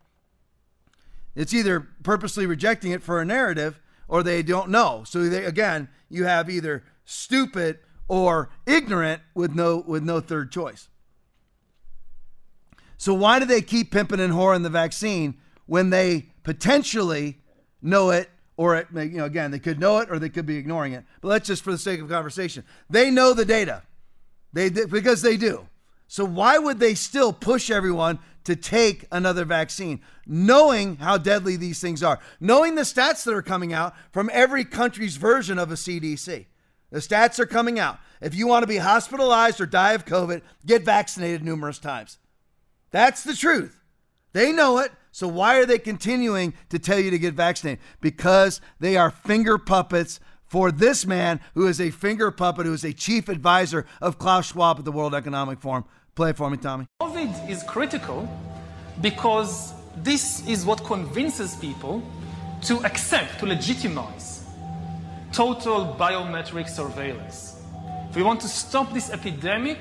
It's 1.35 1.55
either 1.55 1.89
purposely 2.03 2.45
rejecting 2.45 2.93
it 2.93 3.03
for 3.03 3.23
a 3.23 3.25
narrative 3.25 3.81
or 4.07 4.23
they 4.23 4.43
don't 4.43 4.69
know. 4.69 5.03
So 5.07 5.27
they, 5.27 5.47
again, 5.47 5.89
you 6.11 6.25
have 6.25 6.51
either 6.51 6.85
stupid 7.07 7.79
or 8.07 8.51
ignorant 8.67 9.23
with 9.35 9.55
no 9.55 9.79
with 9.87 10.03
no 10.03 10.21
third 10.21 10.53
choice. 10.53 10.91
So 12.99 13.15
why 13.15 13.39
do 13.39 13.47
they 13.47 13.63
keep 13.63 13.91
pimping 13.91 14.21
and 14.21 14.35
whoring 14.35 14.63
the 14.63 14.69
vaccine 14.69 15.39
when 15.65 15.89
they 15.89 16.27
potentially 16.43 17.39
know 17.83 18.11
it, 18.11 18.31
or 18.57 18.77
it, 18.77 18.93
may, 18.93 19.07
you 19.07 19.17
know, 19.17 19.25
again, 19.25 19.51
they 19.51 19.59
could 19.59 19.81
know 19.81 19.99
it 19.99 20.11
or 20.11 20.19
they 20.19 20.29
could 20.29 20.47
be 20.47 20.57
ignoring 20.57 20.93
it. 20.93 21.05
But 21.21 21.29
let's 21.29 21.47
just, 21.47 21.65
for 21.65 21.73
the 21.73 21.79
sake 21.79 22.01
of 22.01 22.09
conversation, 22.09 22.65
they 22.91 23.11
know 23.11 23.33
the 23.33 23.45
data, 23.45 23.83
they 24.53 24.69
because 24.69 25.23
they 25.23 25.37
do. 25.37 25.67
So 26.09 26.25
why 26.25 26.59
would 26.59 26.81
they 26.81 26.95
still 26.95 27.33
push 27.33 27.71
everyone 27.71 28.19
to 28.45 28.57
take 28.57 29.07
another 29.13 29.45
vaccine, 29.45 30.01
knowing 30.27 30.97
how 30.97 31.19
deadly 31.19 31.57
these 31.57 31.81
things 31.81 32.03
are, 32.03 32.19
knowing 32.41 32.75
the 32.75 32.83
stats 32.83 33.25
that 33.25 33.35
are 33.35 33.43
coming 33.43 33.73
out 33.73 33.95
from 34.13 34.29
every 34.33 34.65
country's 34.65 35.17
version 35.17 35.59
of 35.59 35.71
a 35.71 35.75
CDC? 35.75 36.47
The 36.91 36.99
stats 36.99 37.39
are 37.39 37.47
coming 37.47 37.79
out. 37.79 37.99
If 38.21 38.35
you 38.35 38.47
want 38.47 38.65
to 38.65 38.67
be 38.67 38.79
hospitalized 38.79 39.61
or 39.61 39.67
die 39.67 39.93
of 39.93 40.05
COVID, 40.05 40.43
get 40.67 40.83
vaccinated 40.83 41.45
numerous 41.45 41.79
times. 41.79 42.19
That's 42.91 43.23
the 43.23 43.35
truth. 43.35 43.81
They 44.33 44.53
know 44.53 44.79
it. 44.79 44.93
So 45.13 45.27
why 45.29 45.57
are 45.57 45.67
they 45.67 45.79
continuing 45.79 46.55
to 46.69 46.79
tell 46.79 46.99
you 46.99 47.11
to 47.11 47.19
get 47.19 47.35
vaccinated? 47.35 47.81
Because 48.01 48.61
they 48.79 48.97
are 48.97 49.11
finger 49.11 49.59
puppets 49.59 50.21
for 50.47 50.73
this 50.73 51.07
man 51.07 51.41
who 51.55 51.67
is 51.67 51.81
a 51.81 51.91
finger 51.91 52.31
puppet, 52.31 52.67
who 52.67 52.73
is 52.73 52.85
a 52.85 52.93
chief 52.93 53.29
advisor 53.29 53.87
of 54.01 54.19
Klaus 54.19 54.49
Schwab 54.49 54.79
at 54.79 54.85
the 54.85 54.93
World 54.93 55.15
Economic 55.15 55.61
Forum. 55.61 55.85
Play 56.15 56.31
it 56.31 56.37
for 56.37 56.51
me, 56.51 56.57
Tommy. 56.57 56.87
COVID 57.01 57.49
is 57.49 57.63
critical 57.63 58.29
because 59.01 59.73
this 59.99 60.47
is 60.47 60.65
what 60.65 60.85
convinces 60.85 61.57
people 61.57 62.03
to 62.63 62.85
accept, 62.85 63.39
to 63.39 63.47
legitimize 63.47 64.45
total 65.33 65.97
biometric 65.99 66.69
surveillance. 66.69 67.57
If 68.11 68.17
we 68.17 68.23
want 68.23 68.41
to 68.41 68.49
stop 68.49 68.93
this 68.93 69.11
epidemic, 69.11 69.79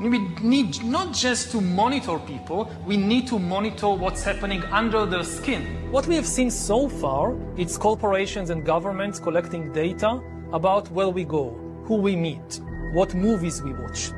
we 0.00 0.18
need 0.42 0.82
not 0.82 1.12
just 1.12 1.52
to 1.52 1.60
monitor 1.60 2.18
people, 2.18 2.70
we 2.84 2.96
need 2.96 3.28
to 3.28 3.38
monitor 3.38 3.90
what's 3.90 4.24
happening 4.24 4.62
under 4.64 5.06
their 5.06 5.22
skin. 5.22 5.90
What 5.92 6.06
we 6.08 6.16
have 6.16 6.26
seen 6.26 6.50
so 6.50 6.88
far, 6.88 7.36
it's 7.56 7.78
corporations 7.78 8.50
and 8.50 8.64
governments 8.64 9.20
collecting 9.20 9.72
data 9.72 10.20
about 10.52 10.90
where 10.90 11.08
we 11.08 11.24
go, 11.24 11.50
who 11.84 11.96
we 11.96 12.16
meet, 12.16 12.60
what 12.92 13.14
movies 13.14 13.62
we 13.62 13.72
watch. 13.72 14.10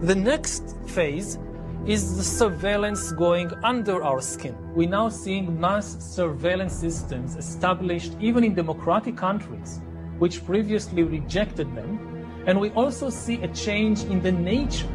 The 0.00 0.14
next 0.14 0.76
phase 0.86 1.38
is 1.86 2.16
the 2.16 2.24
surveillance 2.24 3.12
going 3.12 3.52
under 3.62 4.02
our 4.02 4.22
skin. 4.22 4.56
We're 4.74 4.88
now 4.88 5.10
seeing 5.10 5.60
mass 5.60 5.98
surveillance 6.00 6.72
systems 6.72 7.36
established 7.36 8.14
even 8.20 8.42
in 8.42 8.54
democratic 8.54 9.18
countries, 9.18 9.80
which 10.18 10.44
previously 10.46 11.02
rejected 11.02 11.74
them. 11.74 12.06
And 12.46 12.58
we 12.58 12.70
also 12.70 13.10
see 13.10 13.42
a 13.42 13.48
change 13.48 14.04
in 14.04 14.22
the 14.22 14.32
nature 14.32 14.88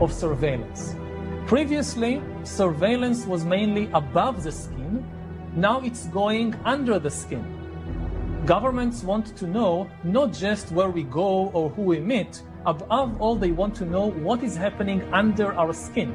of 0.00 0.12
surveillance. 0.12 0.96
Previously, 1.46 2.22
surveillance 2.44 3.26
was 3.26 3.44
mainly 3.44 3.90
above 3.92 4.42
the 4.42 4.52
skin. 4.52 5.04
Now 5.54 5.80
it's 5.80 6.06
going 6.06 6.54
under 6.64 6.98
the 6.98 7.10
skin. 7.10 7.44
Governments 8.46 9.02
want 9.02 9.36
to 9.36 9.46
know 9.46 9.88
not 10.02 10.32
just 10.32 10.72
where 10.72 10.88
we 10.88 11.02
go 11.04 11.50
or 11.50 11.70
who 11.70 11.82
we 11.82 12.00
meet, 12.00 12.42
above 12.66 13.20
all, 13.20 13.36
they 13.36 13.52
want 13.52 13.74
to 13.76 13.84
know 13.84 14.06
what 14.10 14.42
is 14.42 14.56
happening 14.56 15.02
under 15.12 15.52
our 15.54 15.72
skin. 15.72 16.10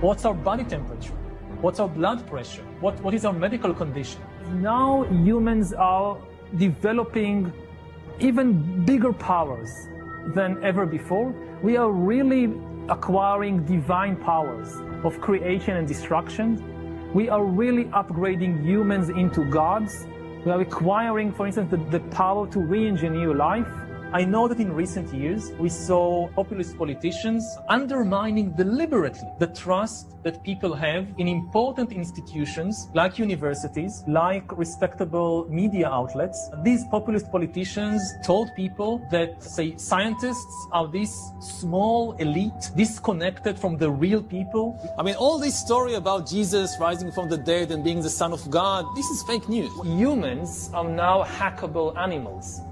What's 0.00 0.24
our 0.24 0.34
body 0.34 0.64
temperature? 0.64 1.14
What's 1.60 1.80
our 1.80 1.88
blood 1.88 2.26
pressure? 2.28 2.62
What, 2.80 3.00
what 3.02 3.14
is 3.14 3.24
our 3.24 3.32
medical 3.32 3.74
condition? 3.74 4.20
Now 4.54 5.02
humans 5.04 5.72
are 5.72 6.16
developing 6.56 7.52
even 8.20 8.84
bigger 8.84 9.12
powers 9.12 9.88
than 10.34 10.62
ever 10.62 10.86
before. 10.86 11.34
We 11.62 11.76
are 11.76 11.90
really 11.90 12.46
acquiring 12.88 13.64
divine 13.64 14.16
powers 14.16 14.76
of 15.04 15.20
creation 15.20 15.76
and 15.76 15.86
destruction. 15.86 17.12
We 17.12 17.28
are 17.28 17.44
really 17.44 17.84
upgrading 17.86 18.64
humans 18.64 19.08
into 19.08 19.44
gods. 19.50 20.06
We 20.44 20.52
are 20.52 20.60
acquiring, 20.60 21.32
for 21.32 21.46
instance, 21.46 21.70
the, 21.70 21.76
the 21.90 22.00
power 22.10 22.46
to 22.48 22.60
re-engineer 22.60 23.34
life. 23.34 23.68
I 24.10 24.24
know 24.24 24.48
that 24.48 24.58
in 24.58 24.72
recent 24.72 25.12
years 25.12 25.52
we 25.58 25.68
saw 25.68 26.28
populist 26.28 26.78
politicians 26.78 27.44
undermining 27.68 28.52
deliberately 28.52 29.28
the 29.38 29.48
trust 29.48 30.16
that 30.22 30.42
people 30.42 30.74
have 30.74 31.06
in 31.18 31.28
important 31.28 31.92
institutions 31.92 32.88
like 32.94 33.18
universities, 33.18 34.04
like 34.08 34.56
respectable 34.56 35.46
media 35.50 35.90
outlets. 35.90 36.50
These 36.64 36.84
populist 36.86 37.30
politicians 37.30 38.00
told 38.24 38.48
people 38.56 39.06
that, 39.10 39.42
say, 39.42 39.76
scientists 39.76 40.66
are 40.72 40.88
this 40.88 41.12
small 41.40 42.12
elite 42.12 42.70
disconnected 42.76 43.58
from 43.58 43.76
the 43.76 43.90
real 43.90 44.22
people. 44.22 44.66
I 44.98 45.02
mean, 45.02 45.16
all 45.16 45.38
this 45.38 45.58
story 45.58 45.94
about 45.94 46.26
Jesus 46.26 46.78
rising 46.80 47.12
from 47.12 47.28
the 47.28 47.36
dead 47.36 47.72
and 47.72 47.84
being 47.84 48.00
the 48.00 48.08
Son 48.08 48.32
of 48.32 48.50
God, 48.50 48.86
this 48.96 49.06
is 49.10 49.22
fake 49.24 49.50
news. 49.50 49.70
Humans 49.84 50.70
are 50.72 50.88
now 50.88 51.24
hackable 51.24 51.94
animals 51.98 52.62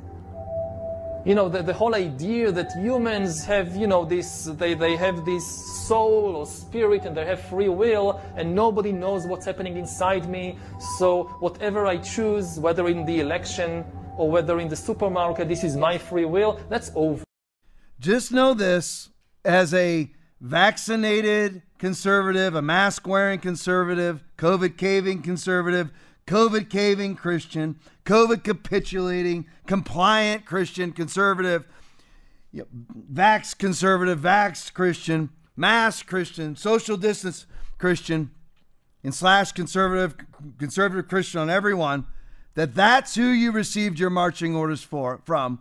you 1.27 1.35
know, 1.35 1.49
the, 1.49 1.61
the 1.61 1.75
whole 1.75 1.97
idea 1.97 2.53
that 2.53 2.71
humans 2.77 3.45
have, 3.45 3.75
you 3.75 3.89
know, 3.89 4.05
this, 4.05 4.45
they, 4.45 4.75
they 4.75 4.95
have 4.95 5.25
this 5.25 5.45
soul 5.89 6.37
or 6.37 6.47
spirit 6.47 7.05
and 7.05 7.17
they 7.17 7.25
have 7.27 7.41
free 7.41 7.69
will 7.69 8.21
and 8.37 8.55
nobody 8.55 8.93
knows 8.93 9.27
what's 9.27 9.45
happening 9.45 9.77
inside 9.77 10.29
me. 10.29 10.57
So 10.99 11.25
whatever 11.41 11.85
I 11.85 11.97
choose, 11.97 12.61
whether 12.61 12.87
in 12.87 13.05
the 13.05 13.19
election 13.19 13.85
or 14.17 14.31
whether 14.31 14.61
in 14.61 14.69
the 14.69 14.77
supermarket, 14.77 15.49
this 15.49 15.65
is 15.65 15.77
my 15.77 15.99
free 15.99 16.27
will, 16.27 16.61
that's 16.69 16.93
over. 16.95 17.25
Just 17.99 18.31
know 18.31 18.55
this 18.55 19.11
as 19.45 19.75
a 19.75 20.13
vaccinated 20.41 21.61
conservative, 21.79 22.55
a 22.55 22.63
mask 22.63 23.05
wearing 23.09 23.41
conservative, 23.41 24.23
COVID 24.39 24.77
caving 24.77 25.23
conservative, 25.23 25.91
COVID 26.27 26.69
caving 26.71 27.15
Christian, 27.15 27.79
COVID 28.05 28.43
capitulating, 28.43 29.47
compliant 29.67 30.45
Christian, 30.45 30.93
conservative, 30.93 31.67
vax 33.13 33.57
conservative, 33.57 34.21
vax 34.21 34.73
Christian, 34.73 35.31
mass 35.57 36.03
Christian, 36.03 36.57
social 36.57 36.97
distance 36.97 37.47
Christian, 37.79 38.31
and 39.05 39.15
slash 39.15 39.53
conservative, 39.53 40.17
conservative 40.59 41.09
Christian 41.09 41.41
on 41.41 41.51
everyone, 41.51 42.07
that 42.55 42.75
that's 42.75 43.15
who 43.15 43.27
you 43.27 43.53
received 43.53 44.01
your 44.01 44.11
marching 44.11 44.57
orders 44.57 44.83
for 44.83 45.21
from. 45.25 45.61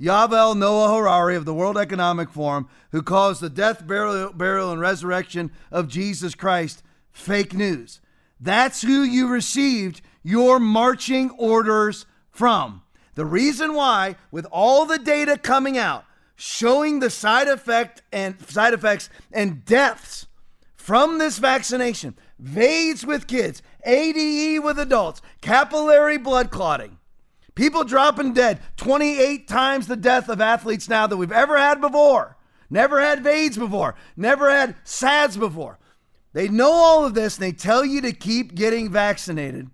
Yuval 0.00 0.56
Noah 0.56 0.96
Harari 0.96 1.36
of 1.36 1.44
the 1.44 1.52
World 1.52 1.76
Economic 1.76 2.30
Forum, 2.30 2.68
who 2.92 3.02
calls 3.02 3.40
the 3.40 3.50
death, 3.50 3.86
burial, 3.86 4.32
burial, 4.32 4.70
and 4.70 4.80
resurrection 4.80 5.50
of 5.70 5.88
Jesus 5.88 6.34
Christ 6.34 6.82
fake 7.10 7.52
news. 7.52 8.00
That's 8.40 8.82
who 8.82 9.02
you 9.02 9.28
received 9.28 10.00
your 10.22 10.58
marching 10.58 11.30
orders 11.30 12.06
from. 12.30 12.82
The 13.14 13.26
reason 13.26 13.74
why, 13.74 14.16
with 14.30 14.46
all 14.50 14.86
the 14.86 14.98
data 14.98 15.36
coming 15.36 15.76
out 15.76 16.04
showing 16.36 17.00
the 17.00 17.10
side 17.10 17.48
effect 17.48 18.02
and 18.10 18.40
side 18.48 18.72
effects 18.72 19.10
and 19.30 19.62
deaths 19.66 20.26
from 20.74 21.18
this 21.18 21.38
vaccination, 21.38 22.16
VAIDS 22.38 23.04
with 23.04 23.26
kids, 23.26 23.62
ADE 23.84 24.64
with 24.64 24.78
adults, 24.78 25.20
capillary 25.42 26.16
blood 26.16 26.50
clotting, 26.50 26.96
people 27.54 27.84
dropping 27.84 28.32
dead, 28.32 28.58
28 28.78 29.46
times 29.46 29.86
the 29.86 29.96
death 29.96 30.30
of 30.30 30.40
athletes 30.40 30.88
now 30.88 31.06
that 31.06 31.18
we've 31.18 31.30
ever 31.30 31.58
had 31.58 31.80
before. 31.80 32.38
Never 32.70 33.02
had 33.02 33.22
VAIDS 33.22 33.58
before, 33.58 33.96
never 34.16 34.50
had 34.50 34.76
SADS 34.84 35.36
before. 35.36 35.78
They 36.32 36.48
know 36.48 36.70
all 36.70 37.04
of 37.04 37.14
this 37.14 37.36
and 37.36 37.44
they 37.44 37.52
tell 37.52 37.84
you 37.84 38.00
to 38.02 38.12
keep 38.12 38.54
getting 38.54 38.90
vaccinated 38.90 39.68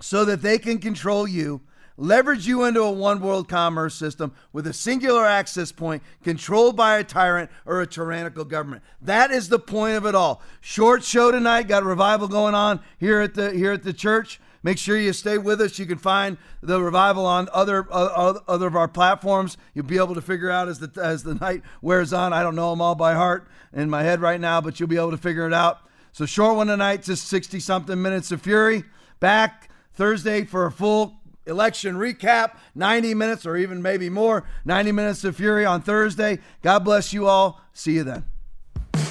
so 0.00 0.24
that 0.24 0.42
they 0.42 0.58
can 0.58 0.78
control 0.78 1.26
you, 1.26 1.62
leverage 1.96 2.46
you 2.46 2.64
into 2.64 2.82
a 2.82 2.90
one 2.90 3.20
world 3.20 3.48
commerce 3.48 3.94
system 3.94 4.34
with 4.52 4.66
a 4.66 4.72
singular 4.72 5.24
access 5.24 5.72
point 5.72 6.02
controlled 6.22 6.76
by 6.76 6.98
a 6.98 7.04
tyrant 7.04 7.50
or 7.64 7.80
a 7.80 7.86
tyrannical 7.86 8.44
government. 8.44 8.82
That 9.00 9.30
is 9.30 9.48
the 9.48 9.58
point 9.58 9.96
of 9.96 10.04
it 10.04 10.14
all. 10.14 10.42
Short 10.60 11.04
show 11.04 11.30
tonight, 11.30 11.68
got 11.68 11.84
a 11.84 11.86
revival 11.86 12.28
going 12.28 12.54
on 12.54 12.80
here 12.98 13.20
at 13.20 13.34
the 13.34 13.52
here 13.52 13.72
at 13.72 13.84
the 13.84 13.92
church. 13.92 14.40
Make 14.66 14.78
sure 14.78 14.98
you 14.98 15.12
stay 15.12 15.38
with 15.38 15.60
us. 15.60 15.78
You 15.78 15.86
can 15.86 15.98
find 15.98 16.38
the 16.60 16.82
revival 16.82 17.24
on 17.24 17.48
other 17.52 17.86
uh, 17.88 18.40
other 18.48 18.66
of 18.66 18.74
our 18.74 18.88
platforms. 18.88 19.56
You'll 19.74 19.84
be 19.84 19.96
able 19.96 20.16
to 20.16 20.20
figure 20.20 20.50
out 20.50 20.66
as 20.66 20.80
the 20.80 20.90
as 21.00 21.22
the 21.22 21.36
night 21.36 21.62
wears 21.80 22.12
on. 22.12 22.32
I 22.32 22.42
don't 22.42 22.56
know 22.56 22.70
them 22.70 22.80
all 22.80 22.96
by 22.96 23.14
heart 23.14 23.46
in 23.72 23.88
my 23.88 24.02
head 24.02 24.20
right 24.20 24.40
now, 24.40 24.60
but 24.60 24.80
you'll 24.80 24.88
be 24.88 24.96
able 24.96 25.12
to 25.12 25.18
figure 25.18 25.46
it 25.46 25.52
out. 25.52 25.82
So 26.10 26.26
short 26.26 26.56
one 26.56 26.66
tonight, 26.66 27.04
just 27.04 27.28
60 27.28 27.60
something 27.60 28.02
minutes 28.02 28.32
of 28.32 28.42
fury. 28.42 28.82
Back 29.20 29.70
Thursday 29.94 30.42
for 30.42 30.66
a 30.66 30.72
full 30.72 31.14
election 31.46 31.94
recap, 31.94 32.56
90 32.74 33.14
minutes 33.14 33.46
or 33.46 33.56
even 33.56 33.80
maybe 33.82 34.10
more, 34.10 34.42
90 34.64 34.90
minutes 34.90 35.22
of 35.22 35.36
fury 35.36 35.64
on 35.64 35.80
Thursday. 35.80 36.40
God 36.62 36.80
bless 36.80 37.12
you 37.12 37.28
all. 37.28 37.60
See 37.72 37.92
you 37.92 38.02
then. 38.02 38.24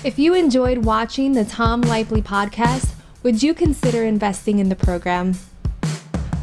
If 0.03 0.19
you 0.19 0.33
enjoyed 0.33 0.79
watching 0.79 1.31
the 1.31 1.45
Tom 1.45 1.81
Laipply 1.83 2.23
podcast, 2.23 2.91
would 3.25 3.41
you 3.41 3.55
consider 3.55 4.03
investing 4.03 4.59
in 4.59 4.69
the 4.69 4.75
program? 4.75 5.33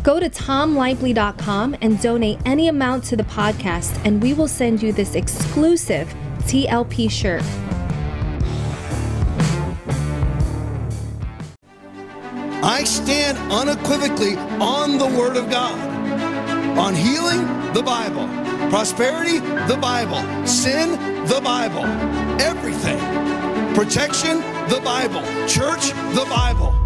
Go 0.03 0.18
to 0.18 0.28
tomlaipply.com 0.28 1.76
and 1.80 2.01
donate 2.03 2.41
any 2.45 2.66
amount 2.66 3.05
to 3.05 3.16
the 3.16 3.22
podcast, 3.22 4.05
and 4.05 4.20
we 4.20 4.35
will 4.35 4.49
send 4.49 4.83
you 4.83 4.93
this 4.93 5.14
exclusive 5.14 6.12
TLP 6.41 7.09
shirt. 7.09 7.45
I 12.64 12.83
stand 12.83 13.39
unequivocally 13.53 14.35
on 14.59 14.99
the 14.99 15.07
Word 15.07 15.37
of 15.37 15.49
God. 15.51 15.78
On 16.76 16.97
healing, 16.97 17.47
the 17.74 17.83
Bible. 17.85 18.26
Prosperity, 18.70 19.39
the 19.68 19.78
Bible. 19.80 20.20
Sin, 20.49 20.91
the 21.26 21.41
Bible. 21.41 21.85
Everything. 22.43 23.22
Protection, 23.75 24.39
the 24.68 24.81
Bible. 24.85 25.23
Church, 25.49 25.93
the 26.14 26.27
Bible. 26.29 26.82